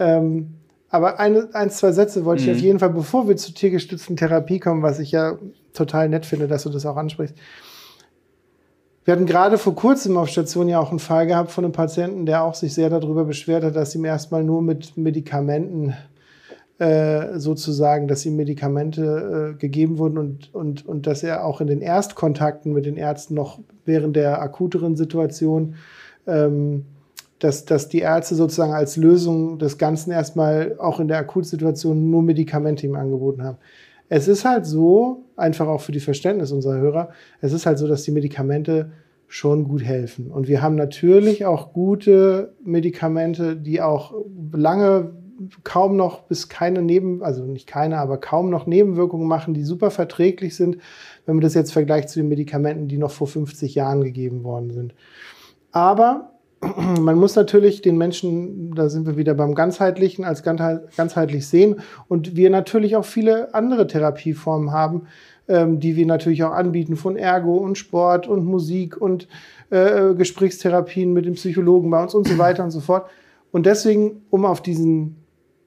Ähm, 0.01 0.55
aber 0.91 1.21
eine, 1.21 1.49
ein, 1.53 1.71
zwei 1.71 1.93
Sätze 1.93 2.25
wollte 2.25 2.43
mhm. 2.43 2.49
ich 2.49 2.57
auf 2.57 2.61
jeden 2.63 2.79
Fall, 2.81 2.91
bevor 2.91 3.29
wir 3.29 3.37
zur 3.37 3.55
tiergestützten 3.55 4.17
Therapie 4.17 4.59
kommen, 4.59 4.83
was 4.83 4.99
ich 4.99 5.13
ja 5.13 5.39
total 5.73 6.09
nett 6.09 6.27
finde, 6.27 6.49
dass 6.49 6.65
du 6.65 6.71
das 6.71 6.85
auch 6.85 6.97
ansprichst. 6.97 7.37
Wir 9.05 9.15
hatten 9.15 9.27
gerade 9.27 9.57
vor 9.57 9.75
kurzem 9.77 10.17
auf 10.17 10.29
Station 10.29 10.69
ja 10.69 10.81
auch 10.81 10.91
einen 10.91 10.99
Fall 10.99 11.29
gehabt 11.29 11.53
von 11.53 11.65
einem 11.65 11.73
Patienten, 11.73 12.27
der 12.27 12.43
auch 12.43 12.55
sich 12.55 12.75
sehr 12.75 12.91
darüber 12.91 13.25
beschwert 13.25 13.63
hat, 13.63 13.77
dass 13.77 13.95
ihm 13.95 14.05
erstmal 14.05 14.43
nur 14.43 14.63
mit 14.63 14.97
Medikamenten 14.97 15.95
äh, 16.79 17.39
sozusagen, 17.39 18.09
dass 18.09 18.27
ihm 18.27 18.35
Medikamente 18.35 19.53
äh, 19.55 19.59
gegeben 19.59 19.99
wurden 19.99 20.19
und, 20.19 20.53
und, 20.53 20.87
und 20.87 21.07
dass 21.07 21.23
er 21.23 21.45
auch 21.45 21.61
in 21.61 21.69
den 21.69 21.81
Erstkontakten 21.81 22.73
mit 22.73 22.87
den 22.87 22.97
Ärzten 22.97 23.35
noch 23.35 23.61
während 23.85 24.17
der 24.17 24.43
akuteren 24.43 24.97
Situation 24.97 25.77
ähm, 26.27 26.87
dass, 27.43 27.65
dass 27.65 27.89
die 27.89 27.99
Ärzte 27.99 28.37
sozusagen 28.37 28.73
als 28.73 28.97
Lösung 28.97 29.59
des 29.59 29.77
Ganzen 29.77 30.13
erstmal 30.13 30.77
auch 30.79 31.01
in 31.01 31.09
der 31.09 31.19
Akutsituation 31.19 32.09
nur 32.11 32.23
Medikamente 32.23 32.87
ihm 32.87 32.95
angeboten 32.95 33.43
haben. 33.43 33.59
Es 34.09 34.29
ist 34.29 34.45
halt 34.45 34.65
so, 34.65 35.25
einfach 35.37 35.67
auch 35.67 35.81
für 35.81 35.91
die 35.91 36.01
Verständnis 36.01 36.53
unserer 36.53 36.77
Hörer, 36.77 37.09
es 37.41 37.53
ist 37.53 37.67
halt 37.67 37.79
so, 37.79 37.89
dass 37.89 38.05
die 38.05 38.13
Medikamente 38.13 38.93
schon 39.27 39.65
gut 39.65 39.83
helfen. 39.83 40.31
Und 40.31 40.47
wir 40.47 40.63
haben 40.63 40.77
natürlich 40.77 41.45
auch 41.45 41.73
gute 41.73 42.53
Medikamente, 42.65 43.57
die 43.57 43.81
auch 43.81 44.15
lange 44.53 45.11
kaum 45.65 45.97
noch 45.97 46.21
bis 46.25 46.49
keine 46.49 46.83
Neben, 46.83 47.25
also 47.25 47.45
nicht 47.45 47.67
keine, 47.67 47.99
aber 47.99 48.19
kaum 48.19 48.51
noch 48.51 48.67
Nebenwirkungen 48.67 49.27
machen, 49.27 49.55
die 49.55 49.65
super 49.65 49.91
verträglich 49.91 50.55
sind, 50.55 50.77
wenn 51.27 51.37
man 51.37 51.43
das 51.43 51.55
jetzt 51.55 51.73
vergleicht 51.73 52.09
zu 52.11 52.21
den 52.21 52.29
Medikamenten, 52.29 52.87
die 52.87 52.99
noch 52.99 53.11
vor 53.11 53.27
50 53.27 53.75
Jahren 53.75 54.05
gegeben 54.05 54.45
worden 54.45 54.71
sind. 54.71 54.95
Aber 55.73 56.32
man 57.01 57.19
muss 57.19 57.35
natürlich 57.35 57.83
den 57.83 57.99
Menschen, 57.99 58.75
da 58.75 58.89
sind 58.89 59.07
wir 59.07 59.17
wieder 59.17 59.35
beim 59.35 59.55
ganzheitlichen, 59.55 60.25
als 60.25 60.43
ganzheitlich 60.43 61.47
sehen 61.47 61.81
und 62.09 62.37
wir 62.37 62.51
natürlich 62.51 62.97
auch 62.97 63.05
viele 63.05 63.55
andere 63.55 63.87
Therapieformen 63.87 64.71
haben, 64.71 65.03
ähm, 65.49 65.81
die 65.81 65.97
wir 65.97 66.07
natürlich 66.07 66.45
auch 66.45 66.53
anbieten 66.53 66.97
von 66.97 67.17
Ergo 67.17 67.57
und 67.57 67.79
Sport 67.79 68.29
und 68.29 68.45
Musik 68.45 68.97
und 68.97 69.29
äh, 69.71 70.15
Gesprächstherapien 70.15 71.13
mit 71.13 71.27
dem 71.27 71.35
Psychologen 71.35 71.91
bei 71.91 72.03
uns 72.03 72.15
und 72.15 72.29
so 72.29 72.39
weiter 72.39 72.63
und 72.63 72.71
so 72.71 72.81
fort. 72.81 73.11
Und 73.51 73.67
deswegen, 73.67 74.23
um 74.31 74.45
auf 74.45 74.63
diesen 74.63 75.17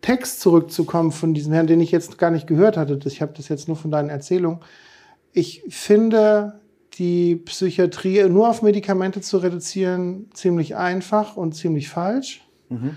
Text 0.01 0.39
zurückzukommen 0.39 1.11
von 1.11 1.33
diesem 1.33 1.51
Herrn, 1.51 1.67
den 1.67 1.81
ich 1.81 1.91
jetzt 1.91 2.17
gar 2.17 2.31
nicht 2.31 2.47
gehört 2.47 2.77
hatte, 2.77 2.99
ich 3.05 3.21
habe 3.21 3.33
das 3.35 3.49
jetzt 3.49 3.67
nur 3.67 3.75
von 3.75 3.91
deinen 3.91 4.09
Erzählungen. 4.09 4.59
Ich 5.33 5.63
finde 5.67 6.59
die 6.97 7.35
Psychiatrie 7.35 8.27
nur 8.29 8.49
auf 8.49 8.61
Medikamente 8.61 9.21
zu 9.21 9.37
reduzieren 9.37 10.29
ziemlich 10.33 10.75
einfach 10.75 11.35
und 11.35 11.53
ziemlich 11.53 11.89
falsch. 11.89 12.47
Mhm. 12.69 12.95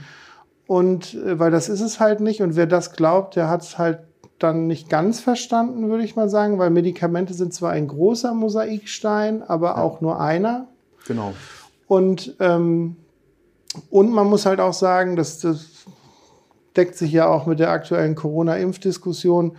Und 0.66 1.14
äh, 1.14 1.38
weil 1.38 1.50
das 1.50 1.68
ist 1.68 1.80
es 1.80 1.98
halt 1.98 2.20
nicht. 2.20 2.42
Und 2.42 2.56
wer 2.56 2.66
das 2.66 2.92
glaubt, 2.92 3.36
der 3.36 3.48
hat 3.48 3.62
es 3.62 3.78
halt 3.78 4.00
dann 4.38 4.68
nicht 4.68 4.88
ganz 4.88 5.18
verstanden, 5.18 5.90
würde 5.90 6.04
ich 6.04 6.14
mal 6.14 6.28
sagen, 6.28 6.58
weil 6.58 6.70
Medikamente 6.70 7.34
sind 7.34 7.52
zwar 7.52 7.72
ein 7.72 7.88
großer 7.88 8.34
Mosaikstein, 8.34 9.42
aber 9.42 9.68
ja. 9.68 9.78
auch 9.78 10.00
nur 10.00 10.20
einer. 10.20 10.68
Genau. 11.08 11.32
Und, 11.88 12.36
ähm, 12.38 12.96
und 13.90 14.12
man 14.12 14.28
muss 14.28 14.46
halt 14.46 14.60
auch 14.60 14.74
sagen, 14.74 15.16
dass 15.16 15.40
das 15.40 15.86
deckt 16.76 16.96
sich 16.96 17.10
ja 17.10 17.26
auch 17.26 17.46
mit 17.46 17.58
der 17.58 17.70
aktuellen 17.70 18.14
Corona-Impfdiskussion. 18.14 19.56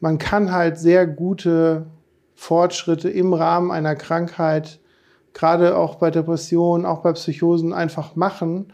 Man 0.00 0.18
kann 0.18 0.50
halt 0.50 0.78
sehr 0.78 1.06
gute 1.06 1.86
Fortschritte 2.36 3.08
im 3.08 3.32
Rahmen 3.32 3.72
einer 3.72 3.96
Krankheit, 3.96 4.78
gerade 5.32 5.76
auch 5.76 5.96
bei 5.96 6.10
Depressionen, 6.10 6.86
auch 6.86 7.00
bei 7.00 7.12
Psychosen 7.12 7.72
einfach 7.72 8.14
machen, 8.14 8.72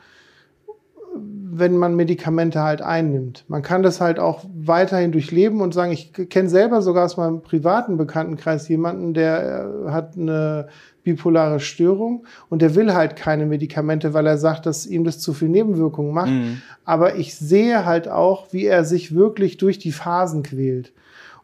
wenn 1.55 1.77
man 1.77 1.95
Medikamente 1.95 2.61
halt 2.61 2.83
einnimmt. 2.83 3.45
Man 3.49 3.63
kann 3.63 3.83
das 3.83 4.01
halt 4.01 4.19
auch 4.19 4.45
weiterhin 4.55 5.13
durchleben 5.13 5.61
und 5.61 5.75
sagen, 5.75 5.93
ich 5.93 6.13
kenne 6.13 6.49
selber 6.49 6.81
sogar 6.81 7.05
aus 7.05 7.19
meinem 7.19 7.43
privaten 7.43 7.99
Bekanntenkreis 7.99 8.69
jemanden, 8.69 9.13
der 9.13 9.69
äh, 9.87 9.91
hat 9.91 10.17
eine 10.17 10.69
bipolare 11.05 11.61
Störung 11.61 12.25
und 12.49 12.63
der 12.63 12.75
will 12.75 12.95
halt 12.95 13.17
keine 13.17 13.45
Medikamente, 13.45 14.15
weil 14.15 14.27
er 14.27 14.39
sagt, 14.39 14.67
dass 14.67 14.87
ihm 14.87 15.05
das 15.05 15.19
zu 15.19 15.35
viel 15.35 15.49
Nebenwirkungen 15.49 16.15
macht. 16.15 16.31
Mhm. 16.31 16.63
Aber 16.85 17.17
ich 17.17 17.35
sehe 17.35 17.85
halt 17.85 18.09
auch, 18.09 18.53
wie 18.53 18.65
er 18.65 18.85
sich 18.85 19.15
wirklich 19.15 19.59
durch 19.59 19.79
die 19.79 19.93
Phasen 19.93 20.43
quält. 20.43 20.93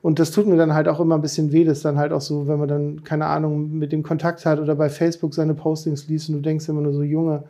Und 0.01 0.19
das 0.21 0.31
tut 0.31 0.47
mir 0.47 0.57
dann 0.57 0.75
halt 0.75 0.89
auch 0.89 1.01
immer 1.01 1.17
ein 1.17 1.23
bisschen 1.23 1.51
weh, 1.53 1.65
das 1.65 1.83
dann 1.83 1.99
halt 1.99 2.13
auch 2.13 2.21
so, 2.21 2.47
wenn 2.47 2.59
man 2.59 2.69
dann, 2.69 3.05
keine 3.05 3.27
Ahnung, 3.27 3.73
mit 3.73 3.93
dem 3.93 4.03
Kontakt 4.03 4.47
hat 4.47 4.61
oder 4.61 4.77
bei 4.77 4.89
Facebook 4.89 5.35
seine 5.35 5.55
Postings 5.55 6.07
liest 6.09 6.29
und 6.29 6.37
du 6.37 6.41
denkst 6.41 6.69
immer 6.69 6.83
nur 6.83 6.93
so, 6.93 7.03
Junge, 7.03 7.45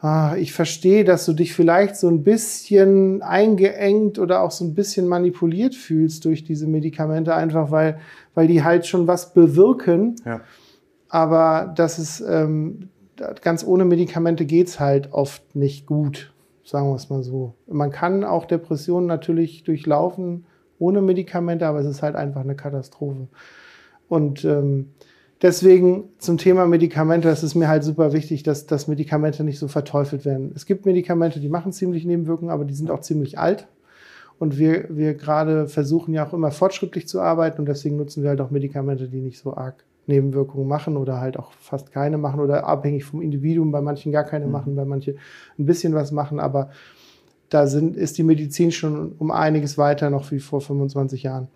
ah, 0.00 0.34
ich 0.36 0.52
verstehe, 0.52 1.04
dass 1.04 1.24
du 1.24 1.32
dich 1.32 1.54
vielleicht 1.54 1.96
so 1.96 2.08
ein 2.08 2.24
bisschen 2.24 3.22
eingeengt 3.22 4.18
oder 4.18 4.42
auch 4.42 4.50
so 4.50 4.64
ein 4.64 4.74
bisschen 4.74 5.06
manipuliert 5.06 5.74
fühlst 5.74 6.24
durch 6.24 6.44
diese 6.44 6.66
Medikamente, 6.66 7.34
einfach 7.34 7.70
weil, 7.70 7.98
weil 8.34 8.48
die 8.48 8.64
halt 8.64 8.86
schon 8.86 9.06
was 9.06 9.32
bewirken. 9.32 10.16
Ja. 10.24 10.40
Aber 11.08 11.72
das 11.76 11.98
ist 11.98 12.20
ähm, 12.20 12.88
ganz 13.40 13.64
ohne 13.64 13.84
Medikamente 13.84 14.44
geht's 14.44 14.78
halt 14.80 15.12
oft 15.12 15.54
nicht 15.54 15.86
gut, 15.86 16.32
sagen 16.64 16.88
wir 16.88 16.96
es 16.96 17.08
mal 17.08 17.22
so. 17.22 17.54
Man 17.66 17.90
kann 17.90 18.24
auch 18.24 18.46
Depressionen 18.46 19.06
natürlich 19.06 19.64
durchlaufen 19.64 20.44
ohne 20.78 21.00
Medikamente, 21.00 21.66
aber 21.66 21.80
es 21.80 21.86
ist 21.86 22.02
halt 22.02 22.16
einfach 22.16 22.42
eine 22.42 22.54
Katastrophe. 22.54 23.28
Und 24.08 24.44
ähm, 24.44 24.90
deswegen 25.42 26.04
zum 26.18 26.38
Thema 26.38 26.66
Medikamente, 26.66 27.28
das 27.28 27.42
ist 27.42 27.54
mir 27.54 27.68
halt 27.68 27.84
super 27.84 28.12
wichtig, 28.12 28.42
dass, 28.42 28.66
dass 28.66 28.88
Medikamente 28.88 29.44
nicht 29.44 29.58
so 29.58 29.68
verteufelt 29.68 30.24
werden. 30.24 30.52
Es 30.54 30.66
gibt 30.66 30.86
Medikamente, 30.86 31.40
die 31.40 31.48
machen 31.48 31.72
ziemlich 31.72 32.04
Nebenwirkungen, 32.04 32.50
aber 32.50 32.64
die 32.64 32.74
sind 32.74 32.90
auch 32.90 33.00
ziemlich 33.00 33.38
alt. 33.38 33.68
Und 34.38 34.56
wir, 34.56 34.86
wir 34.88 35.14
gerade 35.14 35.66
versuchen 35.66 36.14
ja 36.14 36.26
auch 36.26 36.32
immer 36.32 36.52
fortschrittlich 36.52 37.08
zu 37.08 37.20
arbeiten 37.20 37.60
und 37.60 37.66
deswegen 37.66 37.96
nutzen 37.96 38.22
wir 38.22 38.30
halt 38.30 38.40
auch 38.40 38.50
Medikamente, 38.50 39.08
die 39.08 39.20
nicht 39.20 39.40
so 39.40 39.56
arg 39.56 39.84
Nebenwirkungen 40.06 40.66
machen 40.66 40.96
oder 40.96 41.20
halt 41.20 41.38
auch 41.38 41.52
fast 41.52 41.92
keine 41.92 42.18
machen 42.18 42.40
oder 42.40 42.66
abhängig 42.66 43.04
vom 43.04 43.20
Individuum, 43.20 43.70
bei 43.70 43.82
manchen 43.82 44.10
gar 44.10 44.24
keine 44.24 44.46
mhm. 44.46 44.52
machen, 44.52 44.76
bei 44.76 44.84
manchen 44.84 45.18
ein 45.58 45.66
bisschen 45.66 45.92
was 45.94 46.12
machen, 46.12 46.40
aber 46.40 46.70
da 47.48 47.66
sind, 47.66 47.96
ist 47.96 48.18
die 48.18 48.22
Medizin 48.22 48.72
schon 48.72 49.12
um 49.18 49.30
einiges 49.30 49.78
weiter 49.78 50.10
noch 50.10 50.30
wie 50.30 50.40
vor 50.40 50.60
25 50.60 51.22
Jahren. 51.22 51.48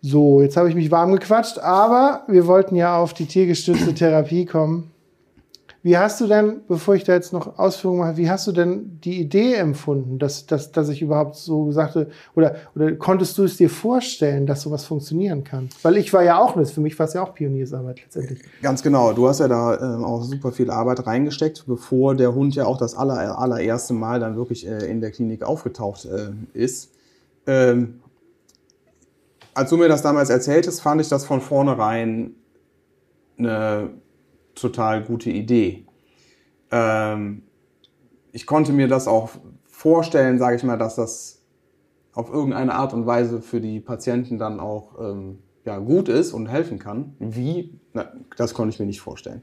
So, 0.00 0.42
jetzt 0.42 0.56
habe 0.56 0.68
ich 0.68 0.74
mich 0.74 0.90
warm 0.90 1.12
gequatscht, 1.12 1.58
aber 1.58 2.24
wir 2.28 2.46
wollten 2.46 2.76
ja 2.76 2.98
auf 2.98 3.14
die 3.14 3.26
tiergestützte 3.26 3.94
Therapie 3.94 4.44
kommen. 4.44 4.90
Wie 5.84 5.98
hast 5.98 6.18
du 6.18 6.26
denn, 6.26 6.62
bevor 6.66 6.94
ich 6.94 7.04
da 7.04 7.12
jetzt 7.12 7.34
noch 7.34 7.58
Ausführungen 7.58 8.00
mache, 8.00 8.16
wie 8.16 8.30
hast 8.30 8.46
du 8.46 8.52
denn 8.52 8.98
die 9.04 9.20
Idee 9.20 9.52
empfunden, 9.52 10.18
dass, 10.18 10.46
dass, 10.46 10.72
dass 10.72 10.88
ich 10.88 11.02
überhaupt 11.02 11.36
so 11.36 11.72
sagte, 11.72 12.08
oder, 12.34 12.56
oder 12.74 12.92
konntest 12.92 13.36
du 13.36 13.44
es 13.44 13.58
dir 13.58 13.68
vorstellen, 13.68 14.46
dass 14.46 14.62
sowas 14.62 14.86
funktionieren 14.86 15.44
kann? 15.44 15.68
Weil 15.82 15.98
ich 15.98 16.10
war 16.14 16.22
ja 16.22 16.38
auch 16.38 16.56
nicht, 16.56 16.72
für 16.72 16.80
mich 16.80 16.98
war 16.98 17.04
es 17.04 17.12
ja 17.12 17.22
auch 17.22 17.34
Pioniersarbeit 17.34 18.00
letztendlich. 18.00 18.40
Ganz 18.62 18.82
genau, 18.82 19.12
du 19.12 19.28
hast 19.28 19.40
ja 19.40 19.48
da 19.48 19.74
äh, 19.74 20.02
auch 20.02 20.22
super 20.22 20.52
viel 20.52 20.70
Arbeit 20.70 21.06
reingesteckt, 21.06 21.64
bevor 21.66 22.14
der 22.14 22.34
Hund 22.34 22.54
ja 22.54 22.64
auch 22.64 22.78
das 22.78 22.94
aller, 22.94 23.38
allererste 23.38 23.92
Mal 23.92 24.20
dann 24.20 24.36
wirklich 24.36 24.66
äh, 24.66 24.90
in 24.90 25.02
der 25.02 25.10
Klinik 25.10 25.42
aufgetaucht 25.42 26.06
äh, 26.06 26.30
ist. 26.58 26.92
Ähm, 27.46 28.00
als 29.52 29.68
du 29.68 29.76
mir 29.76 29.88
das 29.88 30.00
damals 30.00 30.30
erzähltest, 30.30 30.80
fand 30.80 31.02
ich 31.02 31.10
das 31.10 31.26
von 31.26 31.42
vornherein 31.42 32.36
eine 33.36 33.90
total 34.54 35.02
gute 35.02 35.30
Idee. 35.30 35.86
Ähm, 36.70 37.42
ich 38.32 38.46
konnte 38.46 38.72
mir 38.72 38.88
das 38.88 39.06
auch 39.06 39.30
vorstellen, 39.64 40.38
sage 40.38 40.56
ich 40.56 40.62
mal, 40.64 40.78
dass 40.78 40.96
das 40.96 41.42
auf 42.12 42.32
irgendeine 42.32 42.74
Art 42.74 42.94
und 42.94 43.06
Weise 43.06 43.42
für 43.42 43.60
die 43.60 43.80
Patienten 43.80 44.38
dann 44.38 44.60
auch 44.60 44.98
ähm, 45.00 45.38
ja, 45.64 45.78
gut 45.78 46.08
ist 46.08 46.32
und 46.32 46.46
helfen 46.46 46.78
kann. 46.78 47.14
Wie? 47.18 47.78
Na, 47.92 48.12
das 48.36 48.54
konnte 48.54 48.72
ich 48.74 48.80
mir 48.80 48.86
nicht 48.86 49.00
vorstellen. 49.00 49.42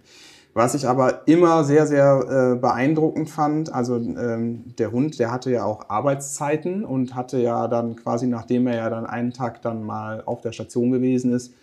Was 0.54 0.76
ich 0.76 0.86
aber 0.86 1.26
immer 1.28 1.64
sehr, 1.64 1.88
sehr 1.88 2.54
äh, 2.56 2.60
beeindruckend 2.60 3.30
fand, 3.30 3.74
also 3.74 3.96
ähm, 3.96 4.76
der 4.78 4.92
Hund, 4.92 5.18
der 5.18 5.32
hatte 5.32 5.50
ja 5.50 5.64
auch 5.64 5.90
Arbeitszeiten 5.90 6.84
und 6.84 7.16
hatte 7.16 7.40
ja 7.40 7.70
dann 7.70 7.96
quasi, 7.96 8.28
nachdem 8.28 8.68
er 8.68 8.76
ja 8.76 8.90
dann 8.90 9.06
einen 9.06 9.32
Tag 9.32 9.62
dann 9.62 9.84
mal 9.84 10.22
auf 10.26 10.42
der 10.42 10.52
Station 10.52 10.92
gewesen 10.92 11.32
ist, 11.32 11.54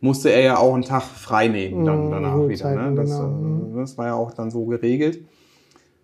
musste 0.00 0.30
er 0.30 0.40
ja 0.40 0.56
auch 0.58 0.74
einen 0.74 0.84
Tag 0.84 1.02
frei 1.02 1.48
nehmen 1.48 1.84
dann 1.84 2.06
mhm, 2.06 2.10
danach 2.10 2.36
mhm, 2.36 2.48
wieder. 2.48 2.74
Ne? 2.74 2.94
Das, 2.94 3.10
genau. 3.10 3.74
äh, 3.74 3.80
das, 3.80 3.98
war 3.98 4.06
ja 4.06 4.14
auch 4.14 4.32
dann 4.32 4.50
so 4.50 4.66
geregelt. 4.66 5.24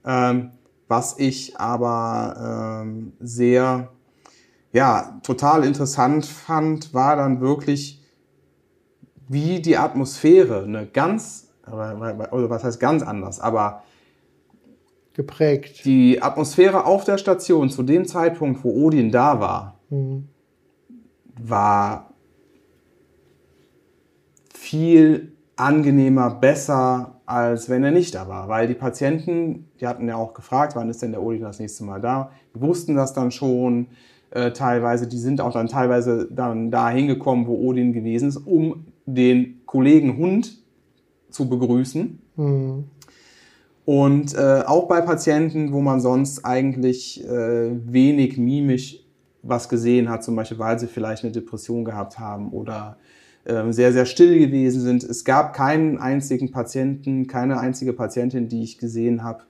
Ähm, 0.04 0.50
was 0.88 1.18
ich 1.18 1.58
aber 1.58 2.82
ähm, 2.82 3.12
sehr, 3.20 3.90
ja, 4.72 5.20
total 5.22 5.64
interessant 5.64 6.26
fand, 6.26 6.92
war 6.94 7.16
dann 7.16 7.40
wirklich, 7.40 8.02
wie 9.28 9.60
die 9.60 9.76
Atmosphäre 9.76 10.64
eine 10.64 10.86
ganz, 10.86 11.52
oder 11.70 12.50
was 12.50 12.64
heißt 12.64 12.80
ganz 12.80 13.02
anders, 13.02 13.38
aber 13.38 13.84
geprägt. 15.14 15.84
Die 15.84 16.22
Atmosphäre 16.22 16.86
auf 16.86 17.04
der 17.04 17.18
Station 17.18 17.70
zu 17.70 17.82
dem 17.82 18.06
Zeitpunkt, 18.06 18.64
wo 18.64 18.70
Odin 18.70 19.10
da 19.10 19.38
war, 19.40 19.78
mhm. 19.90 20.28
war 21.38 22.09
viel 24.70 25.32
angenehmer, 25.56 26.30
besser, 26.30 27.20
als 27.26 27.68
wenn 27.68 27.82
er 27.82 27.90
nicht 27.90 28.14
da 28.14 28.28
war. 28.28 28.48
Weil 28.48 28.68
die 28.68 28.74
Patienten, 28.74 29.68
die 29.80 29.86
hatten 29.86 30.08
ja 30.08 30.16
auch 30.16 30.32
gefragt, 30.32 30.76
wann 30.76 30.88
ist 30.88 31.02
denn 31.02 31.10
der 31.10 31.22
Odin 31.22 31.42
das 31.42 31.58
nächste 31.58 31.84
Mal 31.84 32.00
da? 32.00 32.30
Die 32.54 32.60
wussten 32.60 32.94
das 32.94 33.12
dann 33.12 33.32
schon 33.32 33.88
äh, 34.30 34.52
teilweise. 34.52 35.08
Die 35.08 35.18
sind 35.18 35.40
auch 35.40 35.52
dann 35.52 35.66
teilweise 35.66 36.28
dann 36.30 36.70
da 36.70 36.88
hingekommen, 36.88 37.46
wo 37.46 37.56
Odin 37.68 37.92
gewesen 37.92 38.28
ist, 38.28 38.36
um 38.36 38.86
den 39.06 39.60
Kollegen 39.66 40.16
Hund 40.16 40.58
zu 41.30 41.48
begrüßen. 41.48 42.20
Mhm. 42.36 42.84
Und 43.84 44.34
äh, 44.34 44.62
auch 44.66 44.86
bei 44.86 45.00
Patienten, 45.00 45.72
wo 45.72 45.80
man 45.80 46.00
sonst 46.00 46.44
eigentlich 46.44 47.26
äh, 47.26 47.70
wenig 47.92 48.38
mimisch 48.38 49.04
was 49.42 49.68
gesehen 49.68 50.08
hat, 50.08 50.22
zum 50.22 50.36
Beispiel 50.36 50.58
weil 50.60 50.78
sie 50.78 50.86
vielleicht 50.86 51.24
eine 51.24 51.32
Depression 51.32 51.84
gehabt 51.84 52.18
haben 52.20 52.52
oder 52.52 52.98
sehr, 53.44 53.92
sehr 53.92 54.06
still 54.06 54.38
gewesen 54.38 54.82
sind. 54.82 55.02
Es 55.02 55.24
gab 55.24 55.54
keinen 55.54 55.98
einzigen 55.98 56.50
Patienten, 56.50 57.26
keine 57.26 57.58
einzige 57.58 57.92
Patientin, 57.92 58.48
die 58.48 58.62
ich 58.62 58.78
gesehen 58.78 59.24
habe, 59.24 59.44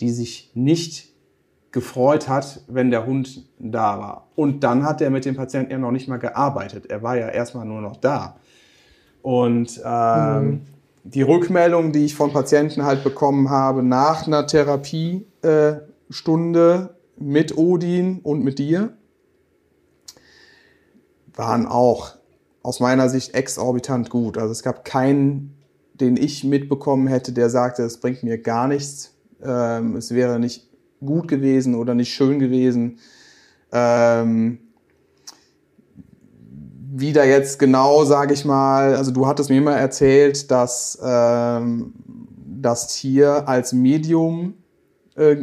die 0.00 0.10
sich 0.10 0.50
nicht 0.54 1.12
gefreut 1.72 2.28
hat, 2.28 2.62
wenn 2.68 2.90
der 2.90 3.04
Hund 3.04 3.48
da 3.58 3.98
war. 3.98 4.28
Und 4.34 4.64
dann 4.64 4.84
hat 4.84 5.02
er 5.02 5.10
mit 5.10 5.24
dem 5.24 5.36
Patienten 5.36 5.72
ja 5.72 5.78
noch 5.78 5.90
nicht 5.90 6.08
mal 6.08 6.18
gearbeitet. 6.18 6.86
Er 6.86 7.02
war 7.02 7.18
ja 7.18 7.28
erstmal 7.28 7.66
nur 7.66 7.82
noch 7.82 7.96
da. 7.96 8.38
Und 9.22 9.82
ähm, 9.84 10.46
mhm. 10.46 10.60
die 11.04 11.22
Rückmeldung, 11.22 11.92
die 11.92 12.06
ich 12.06 12.14
von 12.14 12.32
Patienten 12.32 12.84
halt 12.84 13.04
bekommen 13.04 13.50
habe 13.50 13.82
nach 13.82 14.26
einer 14.26 14.46
Therapiestunde 14.46 15.26
äh, 15.42 17.22
mit 17.22 17.58
Odin 17.58 18.20
und 18.22 18.44
mit 18.44 18.58
dir, 18.58 18.94
waren 21.34 21.66
auch 21.66 22.16
aus 22.66 22.80
meiner 22.80 23.08
Sicht 23.08 23.32
exorbitant 23.34 24.10
gut. 24.10 24.36
Also 24.36 24.50
es 24.50 24.64
gab 24.64 24.84
keinen, 24.84 25.56
den 25.94 26.16
ich 26.16 26.42
mitbekommen 26.42 27.06
hätte, 27.06 27.32
der 27.32 27.48
sagte, 27.48 27.84
es 27.84 28.00
bringt 28.00 28.24
mir 28.24 28.38
gar 28.38 28.66
nichts, 28.66 29.14
ähm, 29.40 29.94
es 29.94 30.12
wäre 30.12 30.40
nicht 30.40 30.68
gut 30.98 31.28
gewesen 31.28 31.76
oder 31.76 31.94
nicht 31.94 32.12
schön 32.12 32.40
gewesen. 32.40 32.98
Ähm, 33.70 34.58
wie 36.92 37.12
da 37.12 37.22
jetzt 37.22 37.60
genau, 37.60 38.04
sage 38.04 38.34
ich 38.34 38.44
mal, 38.44 38.96
also 38.96 39.12
du 39.12 39.28
hattest 39.28 39.48
mir 39.48 39.58
immer 39.58 39.76
erzählt, 39.76 40.50
dass 40.50 40.98
ähm, 41.00 41.92
das 42.60 42.88
Tier 42.88 43.48
als 43.48 43.72
Medium 43.72 44.54
äh, 45.14 45.36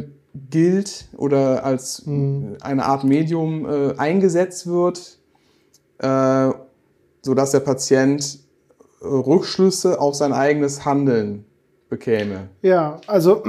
gilt 0.50 1.08
oder 1.16 1.64
als 1.64 2.04
mhm. 2.04 2.58
eine 2.60 2.84
Art 2.84 3.04
Medium 3.04 3.64
äh, 3.64 3.94
eingesetzt 3.96 4.66
wird, 4.66 5.18
äh, 6.00 6.50
sodass 7.24 7.52
der 7.52 7.60
Patient 7.60 8.38
äh, 9.00 9.06
Rückschlüsse 9.06 10.00
auf 10.00 10.14
sein 10.14 10.32
eigenes 10.32 10.84
Handeln 10.84 11.46
bekäme. 11.88 12.48
Ja, 12.62 13.00
also 13.06 13.42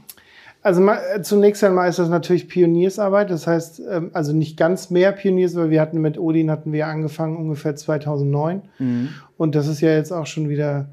also 0.62 0.88
zunächst 1.22 1.64
einmal 1.64 1.88
ist 1.88 1.98
das 1.98 2.10
natürlich 2.10 2.48
Pioniersarbeit. 2.48 3.30
Das 3.30 3.46
heißt, 3.46 3.80
ähm, 3.90 4.10
also 4.12 4.34
nicht 4.34 4.58
ganz 4.58 4.90
mehr 4.90 5.12
Pioniers, 5.12 5.56
weil 5.56 5.70
wir 5.70 5.80
hatten 5.80 6.00
mit 6.00 6.18
Odin 6.18 6.50
hatten 6.50 6.72
wir 6.72 6.86
angefangen 6.88 7.36
ungefähr 7.38 7.74
2009 7.74 8.62
mhm. 8.78 9.08
und 9.38 9.54
das 9.54 9.66
ist 9.66 9.80
ja 9.80 9.90
jetzt 9.90 10.12
auch 10.12 10.26
schon 10.26 10.50
wieder 10.50 10.88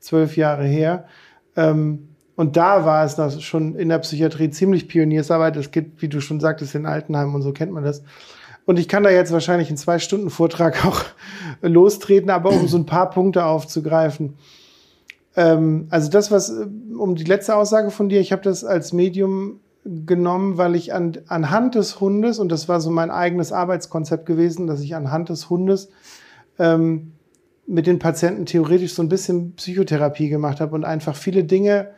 zwölf 0.00 0.36
Jahre 0.36 0.64
her. 0.64 1.04
Ähm, 1.56 2.08
und 2.34 2.56
da 2.56 2.84
war 2.84 3.04
es 3.04 3.14
das 3.14 3.42
schon 3.42 3.76
in 3.76 3.90
der 3.90 3.98
Psychiatrie 3.98 4.50
ziemlich 4.50 4.88
Pioniersarbeit. 4.88 5.56
Es 5.56 5.70
gibt, 5.70 6.02
wie 6.02 6.08
du 6.08 6.20
schon 6.20 6.40
sagtest, 6.40 6.74
in 6.74 6.86
Altenheimen 6.86 7.34
und 7.34 7.42
so 7.42 7.52
kennt 7.52 7.70
man 7.70 7.84
das. 7.84 8.02
Und 8.66 8.78
ich 8.78 8.88
kann 8.88 9.02
da 9.02 9.10
jetzt 9.10 9.32
wahrscheinlich 9.32 9.68
einen 9.68 9.76
zwei 9.76 9.98
Stunden 9.98 10.30
Vortrag 10.30 10.84
auch 10.86 11.04
lostreten, 11.62 12.30
aber 12.30 12.50
um 12.50 12.68
so 12.68 12.76
ein 12.76 12.86
paar 12.86 13.10
Punkte 13.10 13.44
aufzugreifen. 13.44 14.34
Ähm, 15.36 15.86
also 15.90 16.10
das, 16.10 16.30
was, 16.30 16.50
äh, 16.50 16.66
um 16.96 17.14
die 17.14 17.24
letzte 17.24 17.56
Aussage 17.56 17.90
von 17.90 18.08
dir, 18.08 18.20
ich 18.20 18.32
habe 18.32 18.42
das 18.42 18.64
als 18.64 18.92
Medium 18.92 19.60
genommen, 19.84 20.58
weil 20.58 20.74
ich 20.74 20.92
an, 20.92 21.18
anhand 21.26 21.74
des 21.74 22.00
Hundes, 22.00 22.38
und 22.38 22.52
das 22.52 22.68
war 22.68 22.80
so 22.80 22.90
mein 22.90 23.10
eigenes 23.10 23.52
Arbeitskonzept 23.52 24.26
gewesen, 24.26 24.66
dass 24.66 24.80
ich 24.80 24.94
anhand 24.94 25.30
des 25.30 25.48
Hundes 25.48 25.88
ähm, 26.58 27.12
mit 27.66 27.86
den 27.86 27.98
Patienten 27.98 28.46
theoretisch 28.46 28.94
so 28.94 29.02
ein 29.02 29.08
bisschen 29.08 29.52
Psychotherapie 29.52 30.28
gemacht 30.28 30.60
habe 30.60 30.74
und 30.74 30.84
einfach 30.84 31.16
viele 31.16 31.44
Dinge 31.44 31.90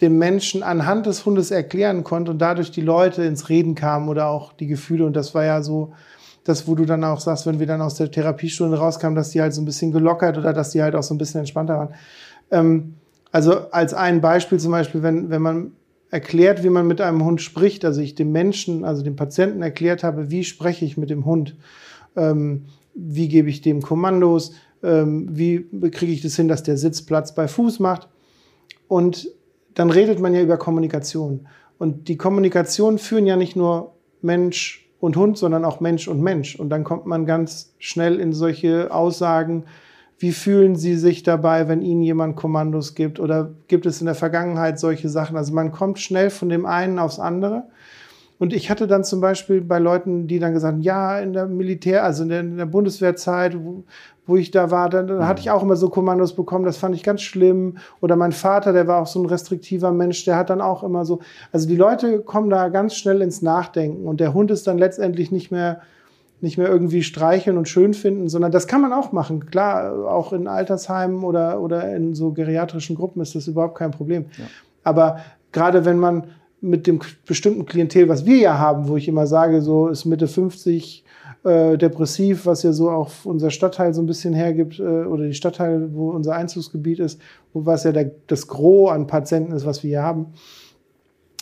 dem 0.00 0.18
Menschen 0.18 0.62
anhand 0.62 1.06
des 1.06 1.26
Hundes 1.26 1.50
erklären 1.50 2.04
konnte 2.04 2.30
und 2.30 2.38
dadurch 2.38 2.70
die 2.70 2.80
Leute 2.80 3.24
ins 3.24 3.48
Reden 3.48 3.74
kamen 3.74 4.08
oder 4.08 4.28
auch 4.28 4.52
die 4.52 4.66
Gefühle. 4.66 5.04
Und 5.04 5.16
das 5.16 5.34
war 5.34 5.44
ja 5.44 5.62
so 5.62 5.92
das, 6.44 6.68
wo 6.68 6.74
du 6.74 6.84
dann 6.84 7.04
auch 7.04 7.20
sagst, 7.20 7.46
wenn 7.46 7.58
wir 7.58 7.66
dann 7.66 7.82
aus 7.82 7.96
der 7.96 8.10
Therapiestunde 8.10 8.78
rauskamen, 8.78 9.16
dass 9.16 9.30
die 9.30 9.40
halt 9.40 9.52
so 9.52 9.60
ein 9.60 9.64
bisschen 9.64 9.92
gelockert 9.92 10.38
oder 10.38 10.52
dass 10.52 10.70
die 10.70 10.82
halt 10.82 10.94
auch 10.94 11.02
so 11.02 11.14
ein 11.14 11.18
bisschen 11.18 11.40
entspannter 11.40 11.78
waren. 11.78 11.94
Ähm, 12.50 12.94
also 13.32 13.70
als 13.70 13.92
ein 13.92 14.20
Beispiel 14.20 14.58
zum 14.58 14.70
Beispiel, 14.70 15.02
wenn, 15.02 15.30
wenn 15.30 15.42
man 15.42 15.72
erklärt, 16.10 16.62
wie 16.62 16.70
man 16.70 16.86
mit 16.86 17.00
einem 17.00 17.24
Hund 17.24 17.42
spricht, 17.42 17.84
also 17.84 18.00
ich 18.00 18.14
dem 18.14 18.32
Menschen, 18.32 18.84
also 18.84 19.02
dem 19.02 19.16
Patienten 19.16 19.62
erklärt 19.62 20.02
habe, 20.02 20.30
wie 20.30 20.44
spreche 20.44 20.84
ich 20.84 20.96
mit 20.96 21.10
dem 21.10 21.26
Hund, 21.26 21.56
ähm, 22.16 22.66
wie 22.94 23.28
gebe 23.28 23.50
ich 23.50 23.60
dem 23.60 23.82
Kommandos, 23.82 24.52
ähm, 24.82 25.28
wie 25.30 25.66
kriege 25.90 26.12
ich 26.12 26.22
das 26.22 26.36
hin, 26.36 26.48
dass 26.48 26.62
der 26.62 26.78
Sitzplatz 26.78 27.34
bei 27.34 27.46
Fuß 27.46 27.80
macht. 27.80 28.08
Und 28.86 29.28
dann 29.78 29.90
redet 29.90 30.18
man 30.18 30.34
ja 30.34 30.42
über 30.42 30.56
Kommunikation. 30.56 31.46
Und 31.78 32.08
die 32.08 32.16
Kommunikation 32.16 32.98
führen 32.98 33.26
ja 33.26 33.36
nicht 33.36 33.54
nur 33.54 33.94
Mensch 34.22 34.90
und 34.98 35.16
Hund, 35.16 35.38
sondern 35.38 35.64
auch 35.64 35.78
Mensch 35.78 36.08
und 36.08 36.20
Mensch. 36.20 36.56
Und 36.56 36.70
dann 36.70 36.82
kommt 36.82 37.06
man 37.06 37.26
ganz 37.26 37.74
schnell 37.78 38.18
in 38.18 38.32
solche 38.32 38.92
Aussagen, 38.92 39.66
wie 40.18 40.32
fühlen 40.32 40.74
Sie 40.74 40.96
sich 40.96 41.22
dabei, 41.22 41.68
wenn 41.68 41.80
Ihnen 41.80 42.02
jemand 42.02 42.34
Kommandos 42.34 42.96
gibt? 42.96 43.20
Oder 43.20 43.54
gibt 43.68 43.86
es 43.86 44.00
in 44.00 44.06
der 44.06 44.16
Vergangenheit 44.16 44.80
solche 44.80 45.08
Sachen? 45.08 45.36
Also 45.36 45.54
man 45.54 45.70
kommt 45.70 46.00
schnell 46.00 46.30
von 46.30 46.48
dem 46.48 46.66
einen 46.66 46.98
aufs 46.98 47.20
andere. 47.20 47.68
Und 48.40 48.52
ich 48.52 48.70
hatte 48.70 48.88
dann 48.88 49.04
zum 49.04 49.20
Beispiel 49.20 49.60
bei 49.60 49.78
Leuten, 49.78 50.26
die 50.26 50.40
dann 50.40 50.54
gesagt 50.54 50.74
haben, 50.74 50.82
ja, 50.82 51.20
in 51.20 51.34
der 51.34 51.46
Militär, 51.46 52.02
also 52.02 52.24
in 52.24 52.30
der, 52.30 52.40
in 52.40 52.56
der 52.56 52.66
Bundeswehrzeit, 52.66 53.56
wo, 54.28 54.36
ich 54.36 54.50
da 54.50 54.70
war, 54.70 54.88
dann, 54.88 55.08
dann 55.08 55.26
hatte 55.26 55.40
ich 55.40 55.50
auch 55.50 55.62
immer 55.62 55.76
so 55.76 55.88
Kommandos 55.88 56.34
bekommen, 56.34 56.64
das 56.64 56.76
fand 56.76 56.94
ich 56.94 57.02
ganz 57.02 57.22
schlimm. 57.22 57.78
Oder 58.00 58.14
mein 58.14 58.32
Vater, 58.32 58.72
der 58.72 58.86
war 58.86 59.02
auch 59.02 59.06
so 59.06 59.20
ein 59.20 59.26
restriktiver 59.26 59.90
Mensch, 59.90 60.24
der 60.24 60.36
hat 60.36 60.50
dann 60.50 60.60
auch 60.60 60.84
immer 60.84 61.04
so, 61.04 61.20
also 61.50 61.66
die 61.66 61.76
Leute 61.76 62.20
kommen 62.20 62.50
da 62.50 62.68
ganz 62.68 62.94
schnell 62.94 63.22
ins 63.22 63.42
Nachdenken 63.42 64.06
und 64.06 64.20
der 64.20 64.34
Hund 64.34 64.50
ist 64.50 64.66
dann 64.66 64.78
letztendlich 64.78 65.32
nicht 65.32 65.50
mehr 65.50 65.80
nicht 66.40 66.56
mehr 66.56 66.68
irgendwie 66.68 67.02
streicheln 67.02 67.58
und 67.58 67.68
schön 67.68 67.94
finden, 67.94 68.28
sondern 68.28 68.52
das 68.52 68.68
kann 68.68 68.80
man 68.80 68.92
auch 68.92 69.10
machen. 69.10 69.46
Klar, 69.46 70.08
auch 70.08 70.32
in 70.32 70.46
Altersheimen 70.46 71.24
oder, 71.24 71.60
oder 71.60 71.94
in 71.94 72.14
so 72.14 72.30
geriatrischen 72.30 72.94
Gruppen 72.94 73.20
ist 73.20 73.34
das 73.34 73.48
überhaupt 73.48 73.76
kein 73.76 73.90
Problem. 73.90 74.26
Ja. 74.38 74.44
Aber 74.84 75.18
gerade 75.50 75.84
wenn 75.84 75.98
man 75.98 76.28
mit 76.60 76.86
dem 76.86 77.00
bestimmten 77.26 77.66
Klientel, 77.66 78.08
was 78.08 78.24
wir 78.24 78.36
ja 78.36 78.58
haben, 78.58 78.88
wo 78.88 78.96
ich 78.96 79.08
immer 79.08 79.26
sage, 79.26 79.62
so 79.62 79.88
ist 79.88 80.04
Mitte 80.04 80.28
50 80.28 81.04
äh, 81.48 81.76
depressiv, 81.78 82.46
was 82.46 82.62
ja 82.62 82.72
so 82.72 82.90
auch 82.90 83.10
unser 83.24 83.50
Stadtteil 83.50 83.94
so 83.94 84.02
ein 84.02 84.06
bisschen 84.06 84.34
hergibt, 84.34 84.78
äh, 84.78 84.82
oder 84.82 85.26
die 85.26 85.34
Stadtteil, 85.34 85.94
wo 85.94 86.10
unser 86.10 86.34
Einzugsgebiet 86.34 87.00
ist, 87.00 87.20
wo 87.52 87.66
was 87.66 87.84
ja 87.84 87.92
der, 87.92 88.10
das 88.26 88.46
Gros 88.46 88.90
an 88.90 89.06
Patienten 89.06 89.52
ist, 89.52 89.66
was 89.66 89.82
wir 89.82 89.88
hier 89.88 90.02
haben, 90.02 90.26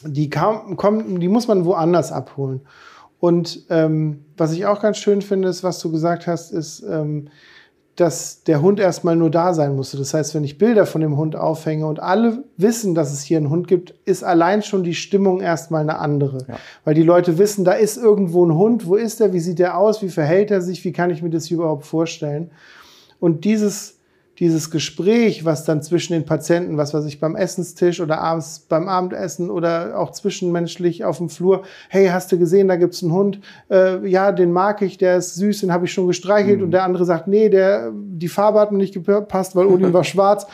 die, 0.04 0.30
kam, 0.30 0.76
kommen, 0.76 1.20
die 1.20 1.28
muss 1.28 1.48
man 1.48 1.64
woanders 1.64 2.12
abholen. 2.12 2.60
Und 3.18 3.66
ähm, 3.70 4.24
was 4.36 4.52
ich 4.52 4.66
auch 4.66 4.80
ganz 4.80 4.98
schön 4.98 5.22
finde, 5.22 5.48
ist, 5.48 5.64
was 5.64 5.80
du 5.80 5.90
gesagt 5.90 6.26
hast, 6.26 6.52
ist, 6.52 6.84
ähm, 6.88 7.28
dass 7.96 8.42
der 8.44 8.60
Hund 8.60 8.78
erstmal 8.78 9.16
nur 9.16 9.30
da 9.30 9.54
sein 9.54 9.74
musste. 9.74 9.96
Das 9.96 10.12
heißt, 10.14 10.34
wenn 10.34 10.44
ich 10.44 10.58
Bilder 10.58 10.86
von 10.86 11.00
dem 11.00 11.16
Hund 11.16 11.34
aufhänge 11.34 11.86
und 11.86 11.98
alle 12.00 12.44
wissen, 12.56 12.94
dass 12.94 13.12
es 13.12 13.22
hier 13.22 13.38
einen 13.38 13.50
Hund 13.50 13.68
gibt, 13.68 13.94
ist 14.04 14.22
allein 14.22 14.62
schon 14.62 14.84
die 14.84 14.94
Stimmung 14.94 15.40
erstmal 15.40 15.80
eine 15.80 15.98
andere. 15.98 16.44
Ja. 16.46 16.56
Weil 16.84 16.94
die 16.94 17.02
Leute 17.02 17.38
wissen, 17.38 17.64
da 17.64 17.72
ist 17.72 17.96
irgendwo 17.96 18.44
ein 18.44 18.54
Hund, 18.54 18.86
wo 18.86 18.96
ist 18.96 19.20
er, 19.20 19.32
wie 19.32 19.40
sieht 19.40 19.60
er 19.60 19.78
aus, 19.78 20.02
wie 20.02 20.10
verhält 20.10 20.50
er 20.50 20.60
sich, 20.60 20.84
wie 20.84 20.92
kann 20.92 21.10
ich 21.10 21.22
mir 21.22 21.30
das 21.30 21.50
überhaupt 21.50 21.86
vorstellen. 21.86 22.50
Und 23.18 23.44
dieses 23.44 23.95
dieses 24.38 24.70
Gespräch, 24.70 25.44
was 25.44 25.64
dann 25.64 25.82
zwischen 25.82 26.12
den 26.12 26.24
Patienten, 26.24 26.76
was 26.76 26.92
weiß 26.92 27.06
ich, 27.06 27.20
beim 27.20 27.36
Essenstisch 27.36 28.00
oder 28.00 28.20
abends 28.20 28.60
beim 28.68 28.88
Abendessen 28.88 29.50
oder 29.50 29.98
auch 29.98 30.12
zwischenmenschlich 30.12 31.04
auf 31.04 31.18
dem 31.18 31.30
Flur, 31.30 31.62
hey, 31.88 32.08
hast 32.08 32.30
du 32.32 32.38
gesehen, 32.38 32.68
da 32.68 32.76
gibt's 32.76 33.02
einen 33.02 33.12
Hund, 33.12 33.40
äh, 33.70 34.06
ja, 34.06 34.32
den 34.32 34.52
mag 34.52 34.82
ich, 34.82 34.98
der 34.98 35.16
ist 35.16 35.36
süß, 35.36 35.60
den 35.60 35.72
habe 35.72 35.86
ich 35.86 35.92
schon 35.92 36.06
gestreichelt 36.06 36.58
mhm. 36.58 36.64
und 36.64 36.70
der 36.72 36.84
andere 36.84 37.04
sagt, 37.04 37.28
nee, 37.28 37.48
der, 37.48 37.92
die 37.94 38.28
Farbe 38.28 38.60
hat 38.60 38.72
mir 38.72 38.78
nicht 38.78 38.94
gepasst, 38.94 39.56
weil 39.56 39.66
Odin 39.66 39.92
war 39.92 40.04
schwarz. 40.04 40.46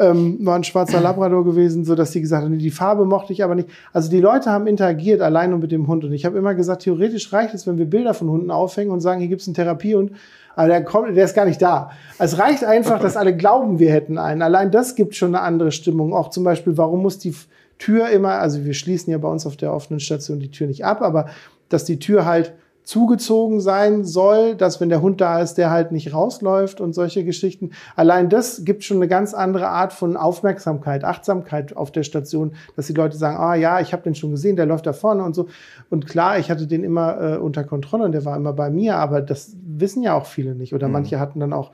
Ähm, 0.00 0.38
war 0.46 0.54
ein 0.54 0.62
schwarzer 0.62 1.00
Labrador 1.00 1.44
gewesen, 1.44 1.84
so 1.84 1.96
dass 1.96 2.12
sie 2.12 2.20
gesagt 2.20 2.44
haben, 2.44 2.52
nee, 2.52 2.58
die 2.58 2.70
Farbe 2.70 3.04
mochte 3.04 3.32
ich 3.32 3.42
aber 3.42 3.56
nicht. 3.56 3.68
Also 3.92 4.08
die 4.08 4.20
Leute 4.20 4.48
haben 4.48 4.68
interagiert 4.68 5.20
allein 5.20 5.50
nur 5.50 5.58
mit 5.58 5.72
dem 5.72 5.88
Hund 5.88 6.04
und 6.04 6.12
ich 6.12 6.24
habe 6.24 6.38
immer 6.38 6.54
gesagt, 6.54 6.82
theoretisch 6.82 7.32
reicht 7.32 7.52
es, 7.52 7.66
wenn 7.66 7.78
wir 7.78 7.86
Bilder 7.86 8.14
von 8.14 8.28
Hunden 8.28 8.52
aufhängen 8.52 8.92
und 8.92 9.00
sagen, 9.00 9.18
hier 9.18 9.28
gibt's 9.28 9.48
einen 9.48 9.54
Therapiehund 9.54 10.12
aber 10.58 10.66
der, 10.66 10.82
kommt, 10.82 11.16
der 11.16 11.24
ist 11.24 11.36
gar 11.36 11.44
nicht 11.44 11.62
da. 11.62 11.92
Es 12.18 12.36
reicht 12.36 12.64
einfach, 12.64 12.98
dass 12.98 13.16
alle 13.16 13.36
glauben, 13.36 13.78
wir 13.78 13.92
hätten 13.92 14.18
einen. 14.18 14.42
Allein 14.42 14.72
das 14.72 14.96
gibt 14.96 15.14
schon 15.14 15.32
eine 15.32 15.44
andere 15.44 15.70
Stimmung. 15.70 16.12
Auch 16.12 16.30
zum 16.30 16.42
Beispiel, 16.42 16.76
warum 16.76 17.00
muss 17.00 17.20
die 17.20 17.32
Tür 17.78 18.08
immer, 18.08 18.40
also 18.40 18.64
wir 18.64 18.74
schließen 18.74 19.12
ja 19.12 19.18
bei 19.18 19.28
uns 19.28 19.46
auf 19.46 19.56
der 19.56 19.72
offenen 19.72 20.00
Station 20.00 20.40
die 20.40 20.50
Tür 20.50 20.66
nicht 20.66 20.84
ab, 20.84 21.00
aber 21.00 21.26
dass 21.68 21.84
die 21.84 22.00
Tür 22.00 22.24
halt 22.24 22.54
zugezogen 22.88 23.60
sein 23.60 24.06
soll, 24.06 24.54
dass 24.54 24.80
wenn 24.80 24.88
der 24.88 25.02
Hund 25.02 25.20
da 25.20 25.42
ist, 25.42 25.58
der 25.58 25.70
halt 25.70 25.92
nicht 25.92 26.14
rausläuft 26.14 26.80
und 26.80 26.94
solche 26.94 27.22
Geschichten. 27.22 27.72
Allein 27.96 28.30
das 28.30 28.64
gibt 28.64 28.82
schon 28.82 28.96
eine 28.96 29.08
ganz 29.08 29.34
andere 29.34 29.68
Art 29.68 29.92
von 29.92 30.16
Aufmerksamkeit, 30.16 31.04
Achtsamkeit 31.04 31.76
auf 31.76 31.92
der 31.92 32.02
Station, 32.02 32.52
dass 32.76 32.86
die 32.86 32.94
Leute 32.94 33.18
sagen, 33.18 33.36
ah 33.36 33.54
ja, 33.54 33.80
ich 33.80 33.92
habe 33.92 34.04
den 34.04 34.14
schon 34.14 34.30
gesehen, 34.30 34.56
der 34.56 34.64
läuft 34.64 34.86
da 34.86 34.94
vorne 34.94 35.22
und 35.22 35.34
so. 35.34 35.48
Und 35.90 36.06
klar, 36.06 36.38
ich 36.38 36.50
hatte 36.50 36.66
den 36.66 36.82
immer 36.82 37.20
äh, 37.20 37.36
unter 37.36 37.62
Kontrolle 37.62 38.04
und 38.04 38.12
der 38.12 38.24
war 38.24 38.38
immer 38.38 38.54
bei 38.54 38.70
mir, 38.70 38.96
aber 38.96 39.20
das 39.20 39.54
wissen 39.66 40.02
ja 40.02 40.14
auch 40.14 40.24
viele 40.24 40.54
nicht. 40.54 40.72
Oder 40.72 40.86
mhm. 40.86 40.94
manche 40.94 41.20
hatten 41.20 41.40
dann 41.40 41.52
auch, 41.52 41.72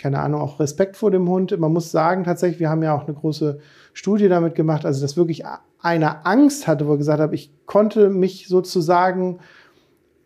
keine 0.00 0.20
Ahnung, 0.20 0.40
auch 0.40 0.60
Respekt 0.60 0.96
vor 0.96 1.10
dem 1.10 1.28
Hund. 1.28 1.58
Man 1.58 1.72
muss 1.72 1.90
sagen, 1.90 2.22
tatsächlich, 2.22 2.60
wir 2.60 2.70
haben 2.70 2.84
ja 2.84 2.96
auch 2.96 3.08
eine 3.08 3.14
große 3.14 3.58
Studie 3.92 4.28
damit 4.28 4.54
gemacht, 4.54 4.86
also 4.86 5.02
dass 5.02 5.16
wirklich 5.16 5.42
einer 5.80 6.24
Angst 6.28 6.68
hatte, 6.68 6.86
wo 6.86 6.92
er 6.92 6.98
gesagt 6.98 7.20
hat, 7.20 7.32
ich 7.32 7.52
konnte 7.66 8.08
mich 8.08 8.46
sozusagen 8.46 9.40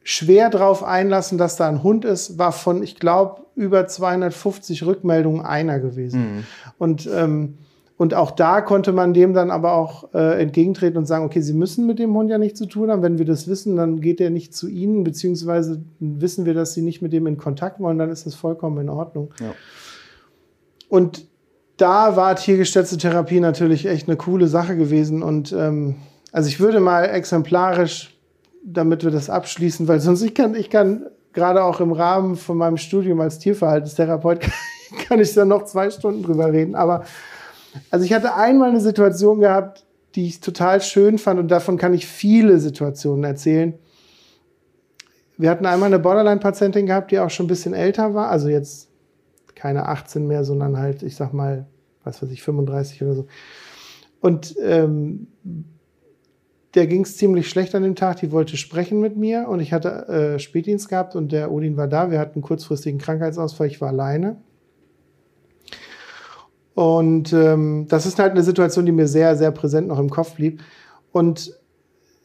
schwer 0.08 0.48
drauf 0.48 0.82
einlassen, 0.82 1.36
dass 1.36 1.56
da 1.56 1.68
ein 1.68 1.82
Hund 1.82 2.06
ist, 2.06 2.38
war 2.38 2.52
von, 2.52 2.82
ich 2.82 2.96
glaube, 2.96 3.42
über 3.54 3.86
250 3.86 4.86
Rückmeldungen 4.86 5.44
einer 5.44 5.80
gewesen. 5.80 6.20
Mhm. 6.20 6.44
Und, 6.78 7.10
ähm, 7.14 7.58
und 7.98 8.14
auch 8.14 8.30
da 8.30 8.62
konnte 8.62 8.92
man 8.92 9.12
dem 9.12 9.34
dann 9.34 9.50
aber 9.50 9.74
auch 9.74 10.14
äh, 10.14 10.40
entgegentreten 10.40 10.96
und 10.96 11.04
sagen, 11.04 11.26
okay, 11.26 11.42
Sie 11.42 11.52
müssen 11.52 11.86
mit 11.86 11.98
dem 11.98 12.14
Hund 12.14 12.30
ja 12.30 12.38
nichts 12.38 12.58
zu 12.58 12.64
tun 12.64 12.90
haben. 12.90 13.02
Wenn 13.02 13.18
wir 13.18 13.26
das 13.26 13.48
wissen, 13.48 13.76
dann 13.76 14.00
geht 14.00 14.18
er 14.22 14.30
nicht 14.30 14.54
zu 14.54 14.66
Ihnen, 14.66 15.04
beziehungsweise 15.04 15.82
wissen 16.00 16.46
wir, 16.46 16.54
dass 16.54 16.72
Sie 16.72 16.80
nicht 16.80 17.02
mit 17.02 17.12
dem 17.12 17.26
in 17.26 17.36
Kontakt 17.36 17.78
wollen, 17.78 17.98
dann 17.98 18.08
ist 18.08 18.24
das 18.24 18.34
vollkommen 18.34 18.78
in 18.78 18.88
Ordnung. 18.88 19.34
Ja. 19.40 19.52
Und 20.88 21.26
da 21.76 22.16
war 22.16 22.34
tiergestützte 22.34 22.96
Therapie 22.96 23.40
natürlich 23.40 23.84
echt 23.84 24.08
eine 24.08 24.16
coole 24.16 24.46
Sache 24.46 24.74
gewesen. 24.74 25.22
Und 25.22 25.52
ähm, 25.52 25.96
also 26.32 26.48
ich 26.48 26.60
würde 26.60 26.80
mal 26.80 27.04
exemplarisch 27.04 28.17
damit 28.64 29.04
wir 29.04 29.10
das 29.10 29.30
abschließen, 29.30 29.88
weil 29.88 30.00
sonst 30.00 30.22
ich 30.22 30.34
kann, 30.34 30.54
ich 30.54 30.70
kann 30.70 31.06
gerade 31.32 31.62
auch 31.62 31.80
im 31.80 31.92
Rahmen 31.92 32.36
von 32.36 32.56
meinem 32.56 32.76
Studium 32.76 33.20
als 33.20 33.38
Tierverhaltenstherapeut 33.38 34.40
kann 35.08 35.20
ich 35.20 35.34
da 35.34 35.44
noch 35.44 35.64
zwei 35.64 35.90
Stunden 35.90 36.22
drüber 36.22 36.52
reden. 36.52 36.74
Aber 36.74 37.04
also 37.90 38.04
ich 38.04 38.12
hatte 38.12 38.34
einmal 38.34 38.70
eine 38.70 38.80
Situation 38.80 39.40
gehabt, 39.40 39.84
die 40.14 40.26
ich 40.26 40.40
total 40.40 40.80
schön 40.80 41.18
fand 41.18 41.38
und 41.38 41.48
davon 41.48 41.76
kann 41.76 41.94
ich 41.94 42.06
viele 42.06 42.58
Situationen 42.58 43.24
erzählen. 43.24 43.74
wir 45.36 45.50
hatten 45.50 45.66
einmal 45.66 45.86
eine 45.86 45.98
Borderline-Patientin 45.98 46.86
gehabt, 46.86 47.10
die 47.10 47.20
auch 47.20 47.30
schon 47.30 47.46
ein 47.46 47.48
bisschen 47.48 47.74
älter 47.74 48.14
war, 48.14 48.28
also 48.28 48.48
jetzt 48.48 48.88
keine 49.54 49.86
18 49.86 50.26
mehr, 50.26 50.44
sondern 50.44 50.78
halt, 50.78 51.02
ich 51.02 51.14
sag 51.16 51.32
mal, 51.32 51.66
was 52.04 52.22
weiß 52.22 52.30
ich, 52.30 52.42
35 52.42 53.02
oder 53.02 53.14
so. 53.14 53.26
Und 54.20 54.56
ähm, 54.60 55.28
der 56.74 56.86
ging 56.86 57.02
es 57.02 57.16
ziemlich 57.16 57.48
schlecht 57.48 57.74
an 57.74 57.82
dem 57.82 57.96
Tag. 57.96 58.20
Die 58.20 58.30
wollte 58.30 58.56
sprechen 58.56 59.00
mit 59.00 59.16
mir 59.16 59.48
und 59.48 59.60
ich 59.60 59.72
hatte 59.72 60.08
äh, 60.08 60.38
Spätdienst 60.38 60.88
gehabt 60.88 61.16
und 61.16 61.32
der 61.32 61.50
Odin 61.50 61.76
war 61.76 61.88
da. 61.88 62.10
Wir 62.10 62.18
hatten 62.18 62.34
einen 62.36 62.42
kurzfristigen 62.42 62.98
Krankheitsausfall. 62.98 63.68
Ich 63.68 63.80
war 63.80 63.88
alleine. 63.88 64.36
Und 66.74 67.32
ähm, 67.32 67.86
das 67.88 68.06
ist 68.06 68.18
halt 68.18 68.32
eine 68.32 68.42
Situation, 68.42 68.86
die 68.86 68.92
mir 68.92 69.08
sehr, 69.08 69.34
sehr 69.36 69.50
präsent 69.50 69.88
noch 69.88 69.98
im 69.98 70.10
Kopf 70.10 70.34
blieb. 70.34 70.60
Und 71.10 71.58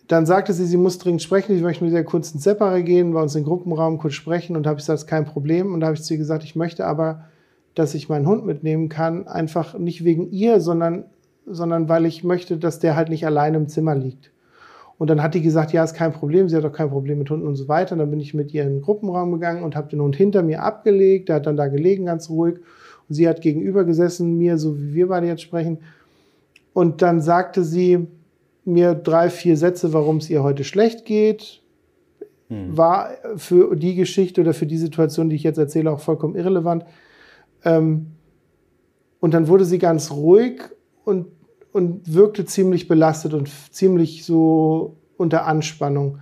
dann 0.07 0.25
sagte 0.25 0.53
sie, 0.53 0.65
sie 0.65 0.77
muss 0.77 0.99
dringend 0.99 1.23
sprechen. 1.23 1.55
Ich 1.55 1.63
möchte 1.63 1.83
mit 1.83 1.93
ihr 1.93 2.03
kurz 2.03 2.31
ins 2.31 2.45
Separé 2.45 2.81
gehen, 2.81 3.13
bei 3.13 3.21
uns 3.21 3.33
im 3.35 3.45
Gruppenraum 3.45 3.97
kurz 3.97 4.13
sprechen. 4.13 4.55
Und 4.55 4.67
habe 4.67 4.77
ich 4.77 4.85
gesagt, 4.85 5.07
kein 5.07 5.25
Problem. 5.25 5.73
Und 5.73 5.79
da 5.79 5.87
habe 5.87 5.95
ich 5.95 6.03
zu 6.03 6.13
ihr 6.13 6.19
gesagt, 6.19 6.43
ich 6.43 6.55
möchte 6.55 6.85
aber, 6.85 7.25
dass 7.73 7.95
ich 7.95 8.09
meinen 8.09 8.27
Hund 8.27 8.45
mitnehmen 8.45 8.89
kann. 8.89 9.25
Einfach 9.25 9.77
nicht 9.79 10.03
wegen 10.03 10.29
ihr, 10.31 10.59
sondern, 10.59 11.05
sondern 11.47 11.89
weil 11.89 12.05
ich 12.05 12.23
möchte, 12.23 12.57
dass 12.57 12.79
der 12.79 12.95
halt 12.95 13.09
nicht 13.09 13.25
alleine 13.25 13.57
im 13.57 13.69
Zimmer 13.69 13.95
liegt. 13.95 14.32
Und 14.97 15.09
dann 15.09 15.21
hat 15.21 15.33
die 15.33 15.41
gesagt, 15.41 15.73
ja, 15.73 15.83
ist 15.83 15.95
kein 15.95 16.13
Problem, 16.13 16.47
sie 16.47 16.55
hat 16.55 16.65
auch 16.65 16.71
kein 16.71 16.89
Problem 16.89 17.17
mit 17.17 17.29
Hunden 17.29 17.47
und 17.47 17.55
so 17.55 17.67
weiter. 17.67 17.93
Und 17.93 17.99
dann 17.99 18.11
bin 18.11 18.19
ich 18.19 18.33
mit 18.33 18.53
ihr 18.53 18.63
in 18.63 18.75
den 18.75 18.81
Gruppenraum 18.81 19.31
gegangen 19.31 19.63
und 19.63 19.75
habe 19.75 19.89
den 19.89 20.01
Hund 20.01 20.15
hinter 20.15 20.43
mir 20.43 20.63
abgelegt. 20.63 21.29
Der 21.29 21.37
hat 21.37 21.47
dann 21.47 21.57
da 21.57 21.67
gelegen, 21.67 22.05
ganz 22.05 22.29
ruhig. 22.29 22.57
Und 23.09 23.15
sie 23.15 23.27
hat 23.27 23.41
gegenüber 23.41 23.83
gesessen, 23.83 24.37
mir, 24.37 24.57
so 24.57 24.79
wie 24.79 24.93
wir 24.93 25.07
beide 25.07 25.27
jetzt 25.27 25.41
sprechen. 25.41 25.79
Und 26.73 27.01
dann 27.01 27.21
sagte 27.21 27.63
sie 27.63 28.07
mir 28.65 28.93
drei, 28.93 29.29
vier 29.29 29.57
Sätze, 29.57 29.93
warum 29.93 30.17
es 30.17 30.29
ihr 30.29 30.43
heute 30.43 30.63
schlecht 30.63 31.05
geht. 31.05 31.61
Hm. 32.49 32.77
War 32.77 33.09
für 33.35 33.75
die 33.75 33.95
Geschichte 33.95 34.41
oder 34.41 34.53
für 34.53 34.65
die 34.65 34.77
Situation, 34.77 35.29
die 35.29 35.35
ich 35.35 35.43
jetzt 35.43 35.57
erzähle, 35.57 35.91
auch 35.91 35.99
vollkommen 35.99 36.35
irrelevant. 36.35 36.85
Ähm, 37.65 38.07
und 39.19 39.33
dann 39.33 39.47
wurde 39.47 39.65
sie 39.65 39.79
ganz 39.79 40.11
ruhig 40.11 40.61
und 41.05 41.27
und 41.73 42.13
wirkte 42.13 42.45
ziemlich 42.45 42.87
belastet 42.87 43.33
und 43.33 43.49
ziemlich 43.71 44.23
so 44.23 44.95
unter 45.17 45.45
Anspannung. 45.45 46.19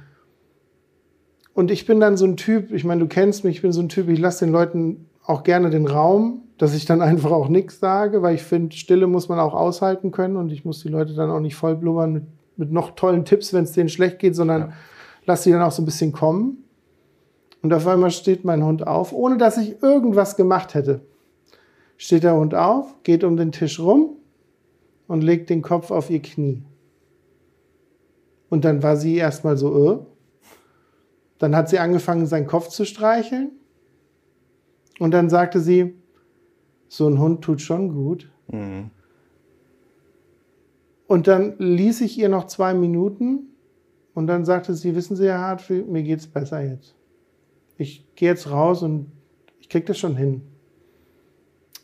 Und 1.53 1.69
ich 1.69 1.85
bin 1.85 1.99
dann 1.99 2.15
so 2.15 2.25
ein 2.25 2.37
Typ, 2.37 2.71
ich 2.71 2.85
meine, 2.85 3.01
du 3.01 3.07
kennst 3.07 3.43
mich, 3.43 3.57
ich 3.57 3.61
bin 3.61 3.73
so 3.73 3.81
ein 3.81 3.89
Typ, 3.89 4.07
ich 4.07 4.19
lasse 4.19 4.45
den 4.45 4.53
Leuten 4.53 5.09
auch 5.25 5.43
gerne 5.43 5.69
den 5.69 5.85
Raum, 5.85 6.43
dass 6.57 6.73
ich 6.73 6.85
dann 6.85 7.01
einfach 7.01 7.31
auch 7.31 7.49
nichts 7.49 7.79
sage, 7.79 8.21
weil 8.21 8.35
ich 8.35 8.43
finde, 8.43 8.75
Stille 8.75 9.07
muss 9.07 9.27
man 9.27 9.39
auch 9.39 9.53
aushalten 9.53 10.11
können 10.11 10.37
und 10.37 10.51
ich 10.51 10.63
muss 10.63 10.81
die 10.81 10.89
Leute 10.89 11.13
dann 11.13 11.29
auch 11.29 11.41
nicht 11.41 11.55
voll 11.55 11.75
blubbern 11.75 12.13
mit, 12.13 12.23
mit 12.55 12.71
noch 12.71 12.91
tollen 12.91 13.25
Tipps, 13.25 13.53
wenn 13.53 13.65
es 13.65 13.73
denen 13.73 13.89
schlecht 13.89 14.19
geht, 14.19 14.35
sondern 14.35 14.61
ja. 14.61 14.73
lass 15.25 15.43
sie 15.43 15.51
dann 15.51 15.61
auch 15.61 15.71
so 15.71 15.81
ein 15.81 15.85
bisschen 15.85 16.13
kommen. 16.13 16.63
Und 17.61 17.73
auf 17.73 17.85
einmal 17.85 18.09
steht 18.09 18.45
mein 18.45 18.63
Hund 18.63 18.87
auf, 18.87 19.11
ohne 19.13 19.37
dass 19.37 19.57
ich 19.57 19.83
irgendwas 19.83 20.37
gemacht 20.37 20.73
hätte. 20.73 21.01
Steht 21.97 22.23
der 22.23 22.35
Hund 22.35 22.55
auf, 22.55 22.95
geht 23.03 23.23
um 23.23 23.37
den 23.37 23.51
Tisch 23.51 23.79
rum, 23.79 24.15
und 25.11 25.25
legt 25.25 25.49
den 25.49 25.61
Kopf 25.61 25.91
auf 25.91 26.09
ihr 26.09 26.21
Knie. 26.21 26.63
Und 28.47 28.63
dann 28.63 28.81
war 28.81 28.95
sie 28.95 29.17
erstmal 29.17 29.57
so, 29.57 29.91
äh. 29.91 29.99
Dann 31.37 31.53
hat 31.53 31.67
sie 31.67 31.79
angefangen, 31.79 32.27
seinen 32.27 32.47
Kopf 32.47 32.69
zu 32.69 32.85
streicheln. 32.85 33.51
Und 34.99 35.11
dann 35.11 35.29
sagte 35.29 35.59
sie, 35.59 35.95
so 36.87 37.09
ein 37.09 37.19
Hund 37.19 37.43
tut 37.43 37.59
schon 37.59 37.93
gut. 37.93 38.31
Mhm. 38.47 38.89
Und 41.07 41.27
dann 41.27 41.57
ließ 41.57 41.99
ich 41.99 42.17
ihr 42.17 42.29
noch 42.29 42.47
zwei 42.47 42.73
Minuten 42.73 43.49
und 44.13 44.27
dann 44.27 44.45
sagte 44.45 44.73
sie, 44.75 44.95
wissen 44.95 45.17
Sie, 45.17 45.25
Herr 45.25 45.39
Hartwig, 45.39 45.89
mir 45.89 46.03
geht's 46.03 46.25
besser 46.25 46.61
jetzt. 46.61 46.95
Ich 47.75 48.07
gehe 48.15 48.29
jetzt 48.29 48.49
raus 48.49 48.81
und 48.81 49.11
ich 49.59 49.67
krieg 49.67 49.85
das 49.87 49.97
schon 49.97 50.15
hin. 50.15 50.41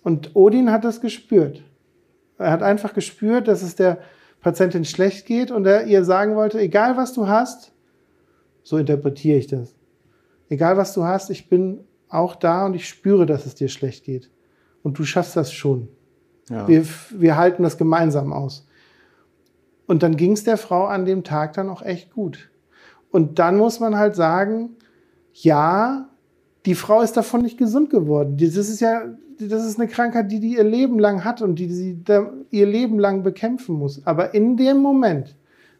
Und 0.05 0.33
Odin 0.33 0.71
hat 0.71 0.85
das 0.85 1.01
gespürt. 1.01 1.66
Er 2.37 2.51
hat 2.51 2.63
einfach 2.63 2.93
gespürt, 2.93 3.47
dass 3.47 3.61
es 3.61 3.75
der 3.75 3.99
Patientin 4.41 4.85
schlecht 4.85 5.25
geht 5.25 5.51
und 5.51 5.65
er 5.65 5.85
ihr 5.85 6.03
sagen 6.03 6.35
wollte, 6.35 6.59
egal 6.59 6.97
was 6.97 7.13
du 7.13 7.27
hast, 7.27 7.73
so 8.63 8.77
interpretiere 8.77 9.37
ich 9.37 9.47
das. 9.47 9.75
Egal 10.49 10.77
was 10.77 10.93
du 10.93 11.03
hast, 11.03 11.29
ich 11.29 11.49
bin 11.49 11.79
auch 12.09 12.35
da 12.35 12.65
und 12.65 12.73
ich 12.73 12.87
spüre, 12.87 13.25
dass 13.25 13.45
es 13.45 13.55
dir 13.55 13.67
schlecht 13.67 14.05
geht. 14.05 14.29
Und 14.83 14.97
du 14.99 15.03
schaffst 15.03 15.35
das 15.35 15.51
schon. 15.51 15.89
Ja. 16.49 16.67
Wir, 16.67 16.85
wir 17.11 17.35
halten 17.35 17.63
das 17.63 17.77
gemeinsam 17.77 18.31
aus. 18.31 18.67
Und 19.85 20.03
dann 20.03 20.15
ging 20.15 20.33
es 20.33 20.43
der 20.43 20.57
Frau 20.57 20.85
an 20.85 21.05
dem 21.05 21.23
Tag 21.23 21.53
dann 21.53 21.69
auch 21.69 21.81
echt 21.81 22.13
gut. 22.13 22.49
Und 23.09 23.39
dann 23.39 23.57
muss 23.57 23.79
man 23.79 23.97
halt 23.97 24.15
sagen, 24.15 24.75
ja, 25.33 26.09
die 26.65 26.75
Frau 26.75 27.01
ist 27.01 27.15
davon 27.17 27.41
nicht 27.41 27.57
gesund 27.57 27.89
geworden. 27.89 28.37
Das 28.37 28.55
ist 28.55 28.79
ja, 28.79 29.03
das 29.39 29.65
ist 29.65 29.79
eine 29.79 29.87
Krankheit, 29.87 30.31
die 30.31 30.39
die 30.39 30.55
ihr 30.55 30.63
Leben 30.63 30.99
lang 30.99 31.23
hat 31.23 31.41
und 31.41 31.55
die 31.59 31.71
sie 31.71 32.03
ihr 32.51 32.65
Leben 32.65 32.99
lang 32.99 33.23
bekämpfen 33.23 33.75
muss. 33.75 34.05
Aber 34.05 34.33
in 34.33 34.57
dem 34.57 34.77
Moment 34.77 35.35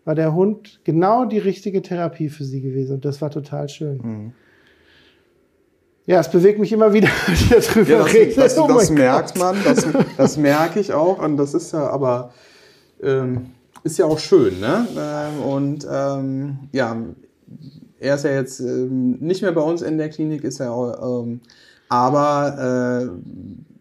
war 0.05 0.15
der 0.15 0.33
Hund 0.33 0.79
genau 0.83 1.25
die 1.25 1.39
richtige 1.39 1.81
Therapie 1.81 2.29
für 2.29 2.43
sie 2.43 2.61
gewesen 2.61 2.95
und 2.95 3.05
das 3.05 3.21
war 3.21 3.29
total 3.29 3.67
schön. 3.69 3.97
Mhm. 3.97 4.33
Ja, 6.05 6.21
es 6.21 6.31
bewegt 6.31 6.59
mich 6.59 6.71
immer 6.71 6.93
wieder, 6.93 7.09
wenn 7.25 7.33
ich 7.35 7.49
darüber 7.49 7.89
ja, 7.89 7.97
das, 7.99 8.13
rede. 8.13 8.35
Das, 8.35 8.57
oh 8.57 8.67
das 8.67 8.89
merkt 8.89 9.37
man, 9.37 9.57
das, 9.65 9.85
das 10.15 10.37
merke 10.37 10.79
ich 10.79 10.93
auch 10.93 11.21
und 11.21 11.35
das 11.35 11.53
ist 11.53 11.73
ja 11.73 11.89
aber 11.89 12.31
ähm, 13.03 13.47
ist 13.83 13.97
ja 13.97 14.05
auch 14.05 14.19
schön, 14.19 14.59
ne? 14.59 14.87
Ähm, 14.97 15.41
und 15.41 15.87
ähm, 15.91 16.59
ja, 16.71 16.95
er 17.99 18.15
ist 18.15 18.25
ja 18.25 18.31
jetzt 18.31 18.59
ähm, 18.59 19.17
nicht 19.19 19.41
mehr 19.41 19.51
bei 19.51 19.61
uns 19.61 19.81
in 19.81 19.97
der 19.97 20.09
Klinik, 20.09 20.43
ist 20.43 20.59
ja 20.59 20.71
auch, 20.71 21.23
ähm, 21.23 21.41
aber 21.89 23.07
äh, 23.07 23.79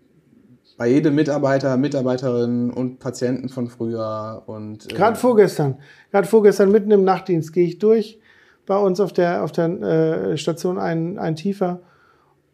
bei 0.77 0.89
jedem 0.89 1.15
Mitarbeiter, 1.15 1.77
Mitarbeiterin 1.77 2.71
und 2.71 2.99
Patienten 2.99 3.49
von 3.49 3.69
früher 3.69 4.43
und 4.47 4.93
äh, 4.93 4.95
gerade 4.95 5.17
vorgestern, 5.17 5.77
gerade 6.11 6.27
vorgestern 6.27 6.71
mitten 6.71 6.91
im 6.91 7.05
Nachtdienst 7.05 7.53
gehe 7.53 7.67
ich 7.67 7.79
durch 7.79 8.21
bei 8.67 8.77
uns 8.77 9.01
auf 9.01 9.13
der 9.13 9.43
auf 9.45 9.53
der 9.53 9.69
äh, 9.69 10.37
Station 10.37 10.79
ein, 10.79 11.19
ein 11.19 11.37
tiefer 11.37 11.81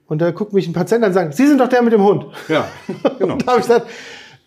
und 0.06 0.20
da 0.20 0.30
guckt 0.30 0.52
mich 0.52 0.68
ein 0.68 0.72
Patient 0.72 1.02
an 1.04 1.10
und 1.10 1.14
sagt, 1.14 1.34
Sie 1.34 1.46
sind 1.46 1.60
doch 1.60 1.68
der 1.68 1.82
mit 1.82 1.92
dem 1.92 2.02
Hund. 2.02 2.26
Ja, 2.48 2.66
genau. 3.18 3.36
da 3.36 3.52
habe 3.52 3.60
ich 3.60 3.66
gesagt, 3.66 3.86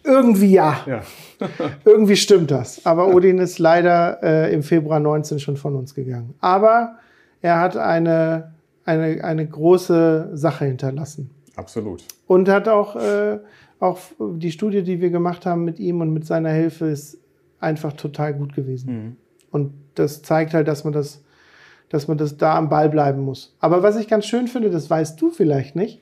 irgendwie 0.03 0.51
ja. 0.51 0.77
ja. 0.85 1.01
irgendwie 1.85 2.15
stimmt 2.15 2.51
das. 2.51 2.85
Aber 2.85 3.07
Odin 3.13 3.39
ist 3.39 3.59
leider 3.59 4.21
äh, 4.21 4.53
im 4.53 4.63
Februar 4.63 4.99
19 4.99 5.39
schon 5.39 5.57
von 5.57 5.75
uns 5.75 5.95
gegangen. 5.95 6.35
Aber 6.39 6.97
er 7.45 7.59
hat 7.59 7.77
eine, 7.77 8.55
eine, 8.85 9.23
eine 9.23 9.47
große 9.47 10.31
Sache 10.33 10.65
hinterlassen. 10.65 11.29
Absolut. 11.55 12.03
Und 12.25 12.49
hat 12.49 12.67
auch, 12.67 12.95
äh, 12.95 13.37
auch 13.79 13.99
die 14.19 14.51
Studie, 14.51 14.81
die 14.81 14.99
wir 14.99 15.11
gemacht 15.11 15.45
haben 15.45 15.63
mit 15.63 15.77
ihm 15.79 16.01
und 16.01 16.11
mit 16.11 16.25
seiner 16.25 16.49
Hilfe, 16.49 16.87
ist 16.87 17.19
einfach 17.59 17.93
total 17.93 18.33
gut 18.33 18.55
gewesen. 18.55 18.93
Mhm. 18.93 19.15
Und 19.51 19.73
das 19.93 20.23
zeigt 20.23 20.55
halt, 20.55 20.67
dass 20.67 20.85
man 20.85 20.93
das, 20.93 21.23
dass 21.89 22.07
man 22.07 22.17
das 22.17 22.35
da 22.35 22.57
am 22.57 22.67
Ball 22.67 22.89
bleiben 22.89 23.21
muss. 23.21 23.55
Aber 23.59 23.83
was 23.83 23.95
ich 23.95 24.07
ganz 24.07 24.25
schön 24.25 24.47
finde, 24.47 24.71
das 24.71 24.89
weißt 24.89 25.21
du 25.21 25.29
vielleicht 25.29 25.75
nicht, 25.75 26.01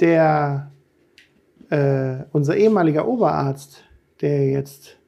der, 0.00 0.70
äh, 1.70 2.24
unser 2.32 2.58
ehemaliger 2.58 3.08
Oberarzt, 3.08 3.84
der 4.20 4.50
jetzt 4.50 4.98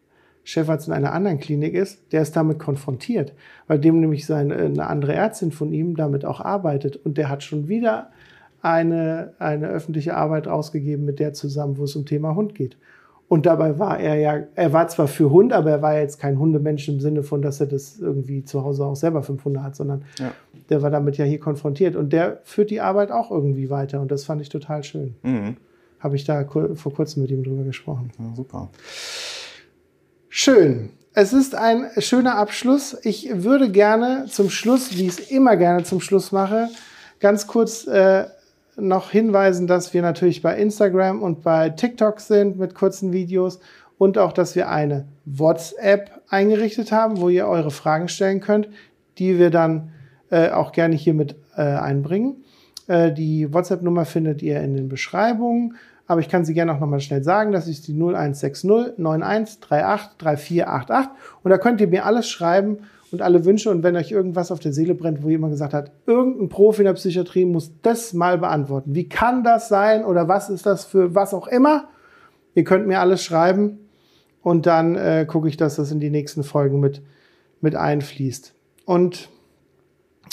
Chefarzt 0.45 0.88
in 0.88 0.95
einer 0.95 1.12
anderen 1.12 1.40
Klinik 1.40 1.74
ist, 1.74 2.12
der 2.12 2.22
ist 2.22 2.36
damit 2.36 2.59
konfrontiert, 2.59 3.32
weil 3.66 3.78
dem 3.78 4.01
nämlich 4.01 4.26
seine, 4.26 4.57
eine 4.57 4.86
andere 4.86 5.14
Ärztin 5.14 5.53
von 5.53 5.72
ihm 5.72 5.97
damit 5.97 6.24
auch 6.24 6.40
arbeitet 6.40 6.97
und 6.97 7.16
der 7.16 7.30
hat 7.30 7.42
schon 7.42 7.68
wieder 7.68 8.11
eine, 8.61 9.32
eine 9.38 9.68
öffentliche 9.68 10.14
Arbeit 10.14 10.47
rausgegeben 10.47 11.05
mit 11.05 11.18
der 11.18 11.32
zusammen, 11.32 11.78
wo 11.78 11.84
es 11.84 11.97
um 11.97 12.07
Thema 12.07 12.34
Hund 12.34 12.55
geht. 12.55 12.76
Und 13.26 13.47
dabei 13.47 13.78
war 13.78 13.99
er 13.99 14.16
ja, 14.16 14.45
er 14.55 14.72
war 14.72 14.86
zwar 14.88 15.09
für 15.09 15.30
Hund, 15.30 15.53
aber 15.53 15.70
er 15.70 15.82
war 15.82 15.99
jetzt 15.99 16.20
kein 16.20 16.38
Hundemensch 16.38 16.88
im 16.88 17.01
Sinne 17.01 17.22
von, 17.22 17.40
dass 17.40 17.61
er 17.61 17.66
das 17.66 17.99
irgendwie 17.99 18.45
zu 18.45 18.62
Hause 18.62 18.84
auch 18.84 18.97
selber 18.97 19.22
fünf 19.22 19.45
Hunde 19.45 19.62
hat, 19.62 19.76
sondern 19.76 20.05
ja. 20.18 20.32
der 20.68 20.82
war 20.82 20.90
damit 20.90 21.16
ja 21.16 21.24
hier 21.24 21.40
konfrontiert. 21.40 21.97
Und 21.97 22.12
der 22.12 22.40
führt 22.45 22.70
die 22.70 22.80
Arbeit 22.80 23.11
auch 23.11 23.30
irgendwie 23.30 23.70
weiter 23.70 24.01
und 24.01 24.11
das 24.11 24.24
fand 24.24 24.42
ich 24.42 24.51
total 24.51 24.84
schön. 24.84 25.14
Mhm. 25.22 25.57
Habe 26.01 26.16
ich 26.16 26.24
da 26.24 26.45
vor 26.45 26.92
kurzem 26.92 27.22
mit 27.22 27.30
ihm 27.30 27.42
drüber 27.42 27.64
gesprochen. 27.64 28.11
Ja, 28.18 28.34
super. 28.34 28.68
Schön. 30.37 30.91
Es 31.12 31.32
ist 31.32 31.55
ein 31.55 31.91
schöner 31.99 32.37
Abschluss. 32.37 32.97
Ich 33.05 33.30
würde 33.32 33.70
gerne 33.70 34.24
zum 34.28 34.51
Schluss, 34.51 34.99
wie 34.99 35.07
ich 35.07 35.20
es 35.20 35.30
immer 35.30 35.57
gerne 35.57 35.85
zum 35.85 36.01
Schluss 36.01 36.32
mache, 36.32 36.70
ganz 37.20 37.47
kurz 37.47 37.87
äh, 37.87 38.24
noch 38.74 39.12
hinweisen, 39.12 39.68
dass 39.68 39.95
wir 39.95 40.03
natürlich 40.03 40.43
bei 40.43 40.57
Instagram 40.57 41.22
und 41.22 41.45
bei 41.45 41.70
TikTok 41.70 42.18
sind 42.18 42.59
mit 42.59 42.74
kurzen 42.74 43.12
Videos 43.12 43.61
und 43.97 44.18
auch, 44.18 44.32
dass 44.32 44.57
wir 44.57 44.68
eine 44.68 45.07
WhatsApp 45.24 46.11
eingerichtet 46.28 46.91
haben, 46.91 47.20
wo 47.20 47.28
ihr 47.28 47.47
eure 47.47 47.70
Fragen 47.70 48.09
stellen 48.09 48.41
könnt, 48.41 48.68
die 49.18 49.39
wir 49.39 49.51
dann 49.51 49.93
äh, 50.30 50.51
auch 50.51 50.72
gerne 50.72 50.97
hier 50.97 51.14
mit 51.14 51.37
äh, 51.57 51.62
einbringen. 51.62 52.43
Äh, 52.89 53.12
die 53.12 53.55
WhatsApp-Nummer 53.55 54.05
findet 54.05 54.43
ihr 54.43 54.61
in 54.62 54.74
den 54.74 54.89
Beschreibungen. 54.89 55.76
Aber 56.07 56.20
ich 56.20 56.28
kann 56.28 56.44
sie 56.44 56.55
gerne 56.55 56.74
auch 56.74 56.80
nochmal 56.80 57.00
schnell 57.00 57.22
sagen. 57.22 57.52
Das 57.52 57.66
ist 57.66 57.88
die 57.88 57.94
0160 57.94 58.70
91 58.98 59.62
38 59.70 60.18
3488 60.18 61.11
und 61.42 61.50
da 61.50 61.59
könnt 61.59 61.80
ihr 61.80 61.88
mir 61.88 62.05
alles 62.05 62.28
schreiben 62.28 62.78
und 63.11 63.22
alle 63.22 63.44
Wünsche 63.44 63.70
und 63.70 63.82
wenn 63.82 63.96
euch 63.96 64.11
irgendwas 64.11 64.50
auf 64.50 64.59
der 64.59 64.72
Seele 64.72 64.94
brennt, 64.94 65.22
wo 65.22 65.30
jemand 65.30 65.52
gesagt 65.52 65.72
hat, 65.72 65.92
irgendein 66.07 66.48
Profi 66.48 66.82
in 66.82 66.86
der 66.86 66.94
Psychiatrie 66.94 67.44
muss 67.44 67.72
das 67.82 68.12
mal 68.12 68.38
beantworten. 68.38 68.94
Wie 68.94 69.09
kann 69.09 69.44
das 69.44 69.68
sein 69.68 70.05
oder 70.05 70.28
was 70.28 70.50
ist 70.50 70.66
das 70.66 70.84
für 70.84 71.14
was 71.14 71.32
auch 71.32 71.46
immer? 71.46 71.88
Ihr 72.55 72.64
könnt 72.64 72.86
mir 72.86 73.00
alles 73.00 73.22
schreiben 73.22 73.78
und 74.42 74.66
dann 74.66 74.96
äh, 74.96 75.26
gucke 75.26 75.48
ich, 75.48 75.57
dass 75.57 75.76
das 75.76 75.90
in 75.90 76.00
die 76.00 76.11
nächsten 76.11 76.44
Folgen 76.44 76.80
mit, 76.80 77.02
mit 77.61 77.76
einfließt. 77.76 78.55
Und 78.84 79.30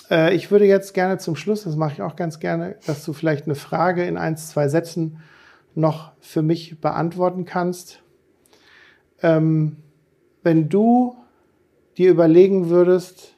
äh, 0.09 0.36
ich 0.36 0.51
würde 0.51 0.65
jetzt 0.65 0.93
gerne 0.93 1.17
zum 1.17 1.36
Schluss, 1.36 1.63
das 1.63 1.76
mache 1.76 1.93
ich 1.93 2.01
auch 2.01 2.15
ganz 2.15 2.39
gerne, 2.39 2.76
dass 2.86 3.05
du 3.05 3.13
vielleicht 3.13 3.45
eine 3.45 3.55
Frage 3.55 4.03
in 4.03 4.17
ein, 4.17 4.38
zwei 4.38 4.67
Sätzen 4.67 5.19
noch 5.76 6.11
für 6.19 6.41
mich 6.41 6.80
beantworten 6.80 7.45
kannst. 7.45 8.01
Ähm, 9.22 9.78
wenn 10.43 10.69
du 10.69 11.15
dir 11.97 12.11
überlegen 12.11 12.69
würdest, 12.69 13.36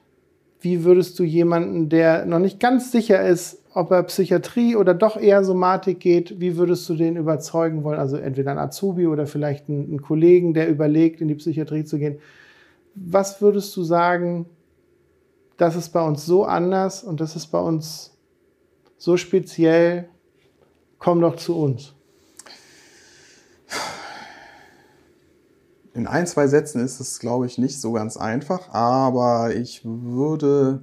wie 0.62 0.84
würdest 0.86 1.20
du 1.20 1.24
jemanden, 1.24 1.90
der 1.90 2.26
noch 2.26 2.40
nicht 2.40 2.60
ganz 2.60 2.92
sicher 2.92 3.22
ist, 3.28 3.60
ob 3.74 3.92
er 3.92 4.04
Psychiatrie 4.04 4.76
oder 4.76 4.94
doch 4.94 5.18
eher 5.18 5.44
Somatik 5.44 6.00
geht, 6.00 6.40
wie 6.40 6.58
würdest 6.58 6.88
du 6.88 6.96
den 6.96 7.18
überzeugen 7.18 7.84
wollen? 7.84 8.00
Also 8.00 8.18
entweder 8.18 8.52
ein 8.52 8.60
Azubi 8.60 9.08
oder 9.08 9.26
vielleicht 9.26 9.68
einen, 9.68 10.02
Kollegen, 10.02 10.54
der 10.54 10.70
überlegt, 10.70 11.22
in 11.22 11.28
die 11.28 11.36
Psychiatrie 11.36 11.84
zu 11.84 11.98
gehen. 11.98 12.20
Was 12.96 13.42
würdest 13.42 13.76
du 13.76 13.84
sagen, 13.84 14.46
das 15.58 15.76
ist 15.76 15.90
bei 15.90 16.06
uns 16.06 16.26
so 16.26 16.46
anders 16.46 17.04
und 17.04 17.20
das 17.20 17.36
ist 17.36 17.48
bei 17.48 17.60
uns 17.60 18.16
so 18.98 19.18
speziell, 19.18 20.08
komm 21.00 21.20
doch 21.20 21.36
zu 21.36 21.60
uns. 21.60 21.94
In 25.94 26.08
ein, 26.08 26.26
zwei 26.26 26.48
Sätzen 26.48 26.84
ist 26.84 27.00
es, 27.00 27.20
glaube 27.20 27.46
ich, 27.46 27.58
nicht 27.58 27.80
so 27.80 27.92
ganz 27.92 28.18
einfach, 28.18 28.74
aber 28.74 29.56
ich 29.56 29.82
würde, 29.84 30.82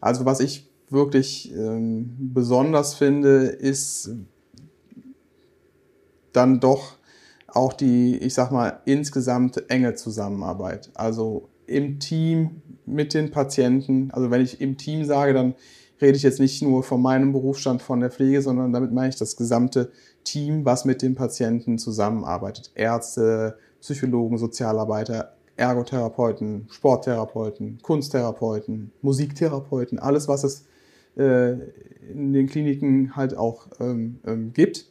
also 0.00 0.26
was 0.26 0.40
ich 0.40 0.70
wirklich 0.90 1.52
ähm, 1.54 2.14
besonders 2.18 2.94
finde, 2.94 3.46
ist 3.46 4.10
dann 6.32 6.60
doch 6.60 6.96
auch 7.46 7.72
die, 7.72 8.18
ich 8.18 8.34
sag 8.34 8.50
mal, 8.50 8.80
insgesamt 8.84 9.70
enge 9.70 9.94
Zusammenarbeit. 9.94 10.90
Also 10.94 11.48
im 11.66 11.98
Team 11.98 12.62
mit 12.84 13.14
den 13.14 13.30
Patienten. 13.30 14.10
Also 14.10 14.30
wenn 14.30 14.42
ich 14.42 14.60
im 14.60 14.76
Team 14.76 15.04
sage, 15.04 15.32
dann 15.32 15.54
rede 16.00 16.16
ich 16.16 16.22
jetzt 16.22 16.40
nicht 16.40 16.62
nur 16.62 16.82
von 16.82 17.00
meinem 17.00 17.32
Berufsstand 17.32 17.80
von 17.80 18.00
der 18.00 18.10
Pflege, 18.10 18.42
sondern 18.42 18.72
damit 18.72 18.92
meine 18.92 19.08
ich 19.08 19.16
das 19.16 19.36
gesamte 19.36 19.90
Team, 20.24 20.64
was 20.64 20.84
mit 20.84 21.02
den 21.02 21.14
Patienten 21.14 21.78
zusammenarbeitet. 21.78 22.72
Ärzte, 22.74 23.56
Psychologen, 23.84 24.38
Sozialarbeiter, 24.38 25.34
Ergotherapeuten, 25.56 26.66
Sporttherapeuten, 26.70 27.80
Kunsttherapeuten, 27.82 28.92
Musiktherapeuten, 29.02 29.98
alles, 29.98 30.26
was 30.26 30.42
es 30.42 30.64
äh, 31.18 31.52
in 32.10 32.32
den 32.32 32.46
Kliniken 32.46 33.14
halt 33.14 33.36
auch 33.36 33.66
ähm, 33.80 34.20
ähm, 34.26 34.54
gibt. 34.54 34.86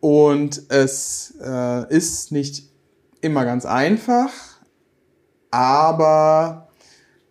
Und 0.00 0.62
es 0.70 1.34
äh, 1.44 1.94
ist 1.94 2.32
nicht 2.32 2.70
immer 3.20 3.44
ganz 3.44 3.66
einfach, 3.66 4.30
aber 5.50 6.68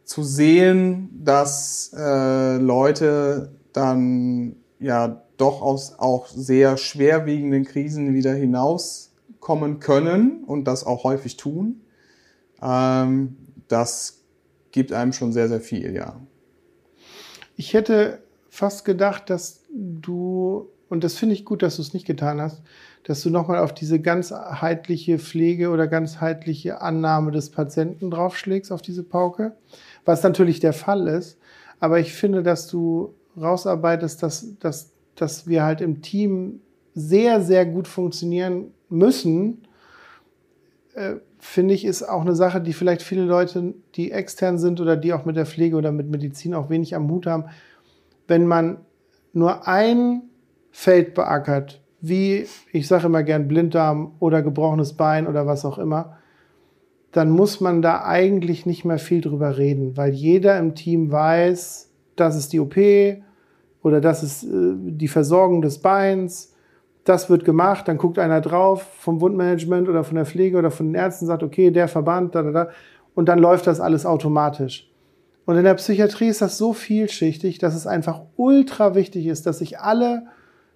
zu 0.03 0.21
sehen, 0.21 1.09
dass 1.23 1.91
äh, 1.97 2.57
Leute 2.57 3.51
dann 3.73 4.57
ja 4.79 5.23
doch 5.37 5.63
aus 5.63 5.97
auch 5.97 6.27
sehr 6.27 6.77
schwerwiegenden 6.77 7.65
Krisen 7.65 8.13
wieder 8.13 8.35
hinauskommen 9.41 9.79
können 9.79 10.43
und 10.45 10.65
das 10.65 10.85
auch 10.85 11.03
häufig 11.03 11.37
tun, 11.37 11.81
ähm, 12.61 13.37
das 13.67 14.23
gibt 14.71 14.93
einem 14.93 15.13
schon 15.13 15.33
sehr, 15.33 15.47
sehr 15.49 15.61
viel, 15.61 15.93
ja. 15.93 16.19
Ich 17.55 17.73
hätte 17.73 18.23
fast 18.49 18.85
gedacht, 18.85 19.29
dass 19.29 19.63
du, 19.69 20.69
und 20.89 21.03
das 21.03 21.15
finde 21.15 21.35
ich 21.35 21.45
gut, 21.45 21.61
dass 21.61 21.75
du 21.75 21.81
es 21.81 21.93
nicht 21.93 22.05
getan 22.05 22.39
hast, 22.39 22.61
dass 23.03 23.21
du 23.21 23.29
nochmal 23.29 23.59
auf 23.59 23.73
diese 23.73 23.99
ganzheitliche 23.99 25.19
Pflege 25.19 25.69
oder 25.69 25.87
ganzheitliche 25.87 26.81
Annahme 26.81 27.31
des 27.31 27.49
Patienten 27.49 28.11
draufschlägst, 28.11 28.71
auf 28.71 28.81
diese 28.81 29.03
Pauke, 29.03 29.55
was 30.05 30.23
natürlich 30.23 30.59
der 30.59 30.73
Fall 30.73 31.07
ist. 31.07 31.37
Aber 31.79 31.99
ich 31.99 32.13
finde, 32.13 32.43
dass 32.43 32.67
du 32.67 33.15
rausarbeitest, 33.39 34.21
dass, 34.21 34.57
dass, 34.59 34.91
dass 35.15 35.47
wir 35.47 35.63
halt 35.63 35.81
im 35.81 36.01
Team 36.01 36.61
sehr, 36.93 37.41
sehr 37.41 37.65
gut 37.65 37.87
funktionieren 37.87 38.71
müssen, 38.91 39.67
äh, 40.93 41.15
finde 41.39 41.73
ich, 41.73 41.85
ist 41.85 42.03
auch 42.03 42.21
eine 42.21 42.35
Sache, 42.35 42.61
die 42.61 42.73
vielleicht 42.73 43.01
viele 43.01 43.23
Leute, 43.23 43.73
die 43.95 44.11
extern 44.11 44.57
sind 44.57 44.79
oder 44.79 44.95
die 44.95 45.13
auch 45.13 45.25
mit 45.25 45.35
der 45.35 45.45
Pflege 45.45 45.75
oder 45.75 45.91
mit 45.91 46.09
Medizin 46.09 46.53
auch 46.53 46.69
wenig 46.69 46.95
am 46.95 47.09
Hut 47.09 47.25
haben, 47.25 47.45
wenn 48.27 48.45
man 48.45 48.77
nur 49.33 49.67
ein 49.67 50.23
Feld 50.71 51.13
beackert, 51.13 51.81
wie, 52.01 52.47
ich 52.71 52.87
sage 52.87 53.05
immer 53.05 53.23
gern 53.23 53.47
Blinddarm 53.47 54.15
oder 54.19 54.41
gebrochenes 54.41 54.93
Bein 54.93 55.27
oder 55.27 55.45
was 55.45 55.65
auch 55.65 55.77
immer, 55.77 56.17
dann 57.11 57.29
muss 57.29 57.59
man 57.59 57.81
da 57.81 58.03
eigentlich 58.03 58.65
nicht 58.65 58.85
mehr 58.85 58.97
viel 58.97 59.21
drüber 59.21 59.57
reden, 59.57 59.97
weil 59.97 60.13
jeder 60.13 60.57
im 60.57 60.75
Team 60.75 61.11
weiß, 61.11 61.91
das 62.15 62.35
ist 62.35 62.53
die 62.53 62.59
OP 62.59 62.77
oder 63.83 64.01
das 64.01 64.23
ist 64.23 64.43
äh, 64.43 64.75
die 64.75 65.07
Versorgung 65.07 65.61
des 65.61 65.79
Beins, 65.79 66.53
das 67.03 67.29
wird 67.29 67.45
gemacht, 67.45 67.87
dann 67.87 67.97
guckt 67.97 68.19
einer 68.19 68.41
drauf 68.41 68.85
vom 68.99 69.21
Wundmanagement 69.21 69.89
oder 69.89 70.03
von 70.03 70.15
der 70.15 70.25
Pflege 70.25 70.57
oder 70.57 70.71
von 70.71 70.87
den 70.87 70.95
Ärzten, 70.95 71.25
sagt, 71.25 71.43
okay, 71.43 71.71
der 71.71 71.87
Verband, 71.87 72.35
da, 72.35 72.43
da, 72.43 72.51
da, 72.51 72.69
und 73.15 73.27
dann 73.27 73.39
läuft 73.39 73.67
das 73.67 73.79
alles 73.79 74.05
automatisch. 74.05 74.89
Und 75.45 75.57
in 75.57 75.63
der 75.63 75.73
Psychiatrie 75.73 76.27
ist 76.27 76.41
das 76.41 76.57
so 76.57 76.73
vielschichtig, 76.73 77.57
dass 77.57 77.75
es 77.75 77.87
einfach 77.87 78.21
ultra 78.37 78.95
wichtig 78.95 79.25
ist, 79.25 79.45
dass 79.45 79.59
sich 79.59 79.79
alle 79.79 80.27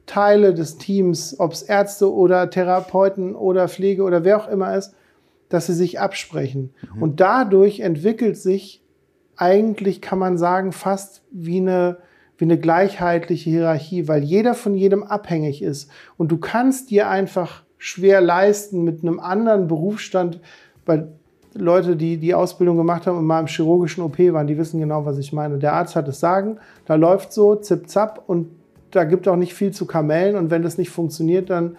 Teile 0.05 0.53
des 0.53 0.77
Teams, 0.77 1.39
ob 1.39 1.53
es 1.53 1.63
Ärzte 1.63 2.13
oder 2.13 2.49
Therapeuten 2.49 3.35
oder 3.35 3.67
Pflege 3.67 4.03
oder 4.03 4.23
wer 4.23 4.37
auch 4.37 4.47
immer 4.47 4.75
ist, 4.75 4.93
dass 5.49 5.67
sie 5.67 5.73
sich 5.73 5.99
absprechen. 5.99 6.73
Mhm. 6.95 7.03
Und 7.03 7.19
dadurch 7.19 7.79
entwickelt 7.79 8.37
sich 8.37 8.83
eigentlich, 9.37 10.01
kann 10.01 10.19
man 10.19 10.37
sagen, 10.37 10.71
fast 10.71 11.23
wie 11.31 11.57
eine, 11.57 11.97
wie 12.37 12.45
eine 12.45 12.59
gleichheitliche 12.59 13.49
Hierarchie, 13.49 14.07
weil 14.07 14.23
jeder 14.23 14.53
von 14.53 14.75
jedem 14.75 15.03
abhängig 15.03 15.61
ist. 15.61 15.89
Und 16.17 16.31
du 16.31 16.37
kannst 16.37 16.91
dir 16.91 17.09
einfach 17.09 17.63
schwer 17.77 18.21
leisten 18.21 18.83
mit 18.83 19.03
einem 19.03 19.19
anderen 19.19 19.67
Berufsstand, 19.67 20.39
weil 20.85 21.13
Leute, 21.53 21.95
die 21.95 22.17
die 22.17 22.33
Ausbildung 22.33 22.75
gemacht 22.77 23.07
haben 23.07 23.17
und 23.17 23.25
mal 23.25 23.39
im 23.39 23.47
chirurgischen 23.47 24.03
OP 24.03 24.19
waren, 24.19 24.47
die 24.47 24.57
wissen 24.57 24.79
genau, 24.79 25.05
was 25.05 25.17
ich 25.17 25.31
meine. 25.31 25.57
Der 25.57 25.73
Arzt 25.73 25.95
hat 25.95 26.07
es 26.07 26.19
sagen, 26.19 26.57
da 26.85 26.95
läuft 26.95 27.31
so, 27.31 27.55
zip 27.55 27.87
zap 27.89 28.23
und 28.27 28.49
da 28.91 29.05
gibt 29.05 29.27
auch 29.27 29.37
nicht 29.37 29.53
viel 29.53 29.71
zu 29.71 29.85
kamellen 29.85 30.35
und 30.35 30.51
wenn 30.51 30.63
das 30.63 30.77
nicht 30.77 30.89
funktioniert, 30.89 31.49
dann, 31.49 31.77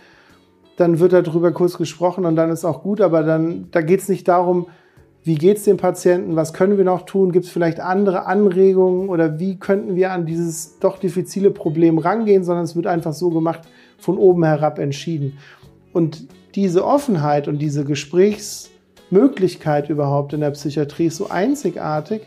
dann 0.77 0.99
wird 0.99 1.13
darüber 1.13 1.53
kurz 1.53 1.77
gesprochen 1.77 2.25
und 2.25 2.37
dann 2.37 2.51
ist 2.51 2.65
auch 2.65 2.83
gut, 2.83 3.01
aber 3.01 3.23
dann, 3.23 3.69
da 3.71 3.83
geht 3.83 4.01
es 4.01 4.09
nicht 4.09 4.27
darum, 4.29 4.67
wie 5.27 5.35
geht 5.35 5.57
es 5.57 5.65
dem 5.65 5.77
Patienten, 5.77 6.37
was 6.37 6.53
können 6.53 6.79
wir 6.79 6.85
noch 6.85 7.03
tun, 7.03 7.33
gibt 7.33 7.47
es 7.47 7.51
vielleicht 7.51 7.81
andere 7.81 8.27
Anregungen? 8.27 9.09
Oder 9.09 9.41
wie 9.41 9.57
könnten 9.57 9.97
wir 9.97 10.13
an 10.13 10.25
dieses 10.25 10.79
doch 10.79 10.99
diffizile 10.99 11.51
Problem 11.51 11.99
rangehen, 11.99 12.45
sondern 12.45 12.65
es 12.65 12.77
wird 12.77 12.87
einfach 12.87 13.13
so 13.13 13.31
gemacht, 13.31 13.63
von 13.99 14.19
oben 14.19 14.45
herab 14.45 14.79
entschieden. 14.79 15.39
Und 15.93 16.29
diese 16.55 16.87
Offenheit 16.87 17.49
und 17.49 17.59
diese 17.59 17.85
Gesprächsmöglichkeit 17.85 19.91
überhaupt 19.91 20.33
in 20.33 20.43
der 20.43 20.53
Psychiatrie 20.53 21.07
ist 21.07 21.17
so 21.17 21.29
einzigartig, 21.29 22.23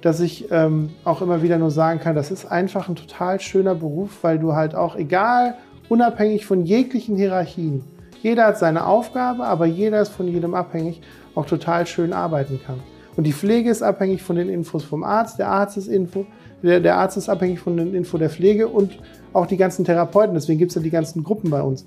dass 0.00 0.18
ich 0.18 0.50
ähm, 0.50 0.90
auch 1.04 1.22
immer 1.22 1.42
wieder 1.42 1.58
nur 1.58 1.70
sagen 1.70 2.00
kann, 2.00 2.16
das 2.16 2.32
ist 2.32 2.46
einfach 2.46 2.88
ein 2.88 2.96
total 2.96 3.38
schöner 3.38 3.76
Beruf, 3.76 4.18
weil 4.22 4.40
du 4.40 4.54
halt 4.54 4.74
auch, 4.74 4.96
egal, 4.96 5.54
unabhängig 5.88 6.44
von 6.44 6.64
jeglichen 6.64 7.14
Hierarchien, 7.14 7.84
jeder 8.20 8.46
hat 8.46 8.58
seine 8.58 8.86
Aufgabe, 8.86 9.44
aber 9.44 9.66
jeder 9.66 10.00
ist 10.00 10.10
von 10.10 10.26
jedem 10.26 10.54
abhängig, 10.54 11.02
auch 11.34 11.46
total 11.46 11.86
schön 11.86 12.12
arbeiten 12.12 12.60
kann. 12.64 12.80
Und 13.16 13.24
die 13.24 13.32
Pflege 13.32 13.70
ist 13.70 13.82
abhängig 13.82 14.22
von 14.22 14.36
den 14.36 14.48
Infos 14.48 14.84
vom 14.84 15.04
Arzt, 15.04 15.38
der 15.38 15.48
Arzt 15.48 15.76
ist, 15.76 15.88
Info, 15.88 16.26
der, 16.62 16.80
der 16.80 16.96
Arzt 16.96 17.16
ist 17.16 17.28
abhängig 17.28 17.60
von 17.60 17.76
den 17.76 17.94
Info 17.94 18.16
der 18.16 18.30
Pflege 18.30 18.68
und 18.68 18.98
auch 19.32 19.46
die 19.46 19.56
ganzen 19.56 19.84
Therapeuten. 19.84 20.34
Deswegen 20.34 20.58
gibt 20.58 20.70
es 20.70 20.76
ja 20.76 20.82
die 20.82 20.90
ganzen 20.90 21.22
Gruppen 21.22 21.50
bei 21.50 21.62
uns. 21.62 21.84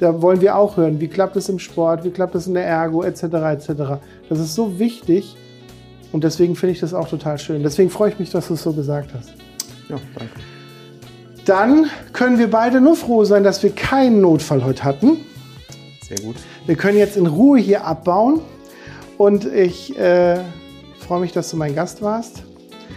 Da 0.00 0.20
wollen 0.22 0.40
wir 0.40 0.56
auch 0.56 0.76
hören, 0.76 1.00
wie 1.00 1.08
klappt 1.08 1.36
es 1.36 1.48
im 1.48 1.58
Sport, 1.58 2.04
wie 2.04 2.10
klappt 2.10 2.34
es 2.34 2.46
in 2.46 2.54
der 2.54 2.66
Ergo, 2.66 3.02
etc. 3.02 3.22
etc. 3.22 3.68
Das 4.28 4.38
ist 4.38 4.54
so 4.54 4.78
wichtig, 4.78 5.36
und 6.12 6.24
deswegen 6.24 6.56
finde 6.56 6.72
ich 6.72 6.80
das 6.80 6.94
auch 6.94 7.08
total 7.08 7.38
schön. 7.38 7.62
Deswegen 7.62 7.90
freue 7.90 8.10
ich 8.10 8.18
mich, 8.18 8.30
dass 8.30 8.48
du 8.48 8.54
es 8.54 8.62
so 8.62 8.72
gesagt 8.72 9.12
hast. 9.14 9.34
Ja, 9.88 9.96
danke. 10.14 10.34
Dann 11.44 11.86
können 12.12 12.38
wir 12.38 12.50
beide 12.50 12.80
nur 12.80 12.96
froh 12.96 13.24
sein, 13.24 13.42
dass 13.42 13.62
wir 13.62 13.70
keinen 13.70 14.20
Notfall 14.20 14.64
heute 14.64 14.84
hatten. 14.84 15.18
Sehr 16.02 16.18
gut. 16.20 16.36
Wir 16.66 16.76
können 16.76 16.98
jetzt 16.98 17.16
in 17.16 17.26
Ruhe 17.26 17.58
hier 17.58 17.84
abbauen. 17.84 18.40
Und 19.18 19.44
ich 19.44 19.98
äh, 19.98 20.38
freue 21.00 21.20
mich, 21.20 21.32
dass 21.32 21.50
du 21.50 21.56
mein 21.56 21.74
Gast 21.74 22.00
warst. 22.00 22.44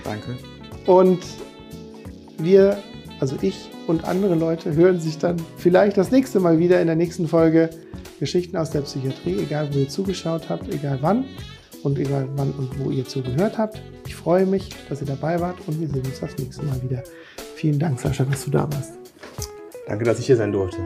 Danke. 0.04 0.38
Und 0.86 1.20
wir, 2.38 2.78
also 3.20 3.36
ich 3.42 3.70
und 3.88 4.06
andere 4.06 4.36
Leute 4.36 4.76
hören 4.76 5.00
sich 5.00 5.18
dann 5.18 5.38
vielleicht 5.58 5.98
das 5.98 6.12
nächste 6.12 6.40
Mal 6.40 6.60
wieder 6.60 6.80
in 6.80 6.88
der 6.88 6.96
nächsten 6.96 7.28
Folge 7.28 7.70
Geschichten 8.20 8.56
aus 8.56 8.70
der 8.70 8.82
Psychiatrie, 8.82 9.40
egal 9.42 9.74
wo 9.74 9.80
ihr 9.80 9.90
zugeschaut 9.90 10.50
habt, 10.50 10.72
egal 10.72 11.00
wann 11.02 11.26
und 11.84 11.98
egal 11.98 12.30
wann 12.36 12.52
und 12.52 12.80
wo 12.80 12.92
ihr 12.92 13.06
zugehört 13.06 13.58
habt. 13.58 13.82
Ich 14.06 14.16
freue 14.16 14.46
mich, 14.46 14.70
dass 14.90 15.02
ihr 15.02 15.08
dabei 15.08 15.40
wart 15.40 15.58
und 15.66 15.82
wir 15.82 15.88
sehen 15.88 16.06
uns 16.06 16.20
das 16.20 16.38
nächste 16.38 16.64
Mal 16.64 16.82
wieder. 16.84 17.04
Vielen 17.56 17.80
Dank, 17.80 18.00
Sascha, 18.00 18.24
dass 18.24 18.46
du 18.46 18.52
da 18.52 18.72
warst. 18.72 18.94
Danke, 19.88 20.06
dass 20.06 20.20
ich 20.20 20.28
hier 20.28 20.38
sein 20.38 20.52
durfte. 20.52 20.78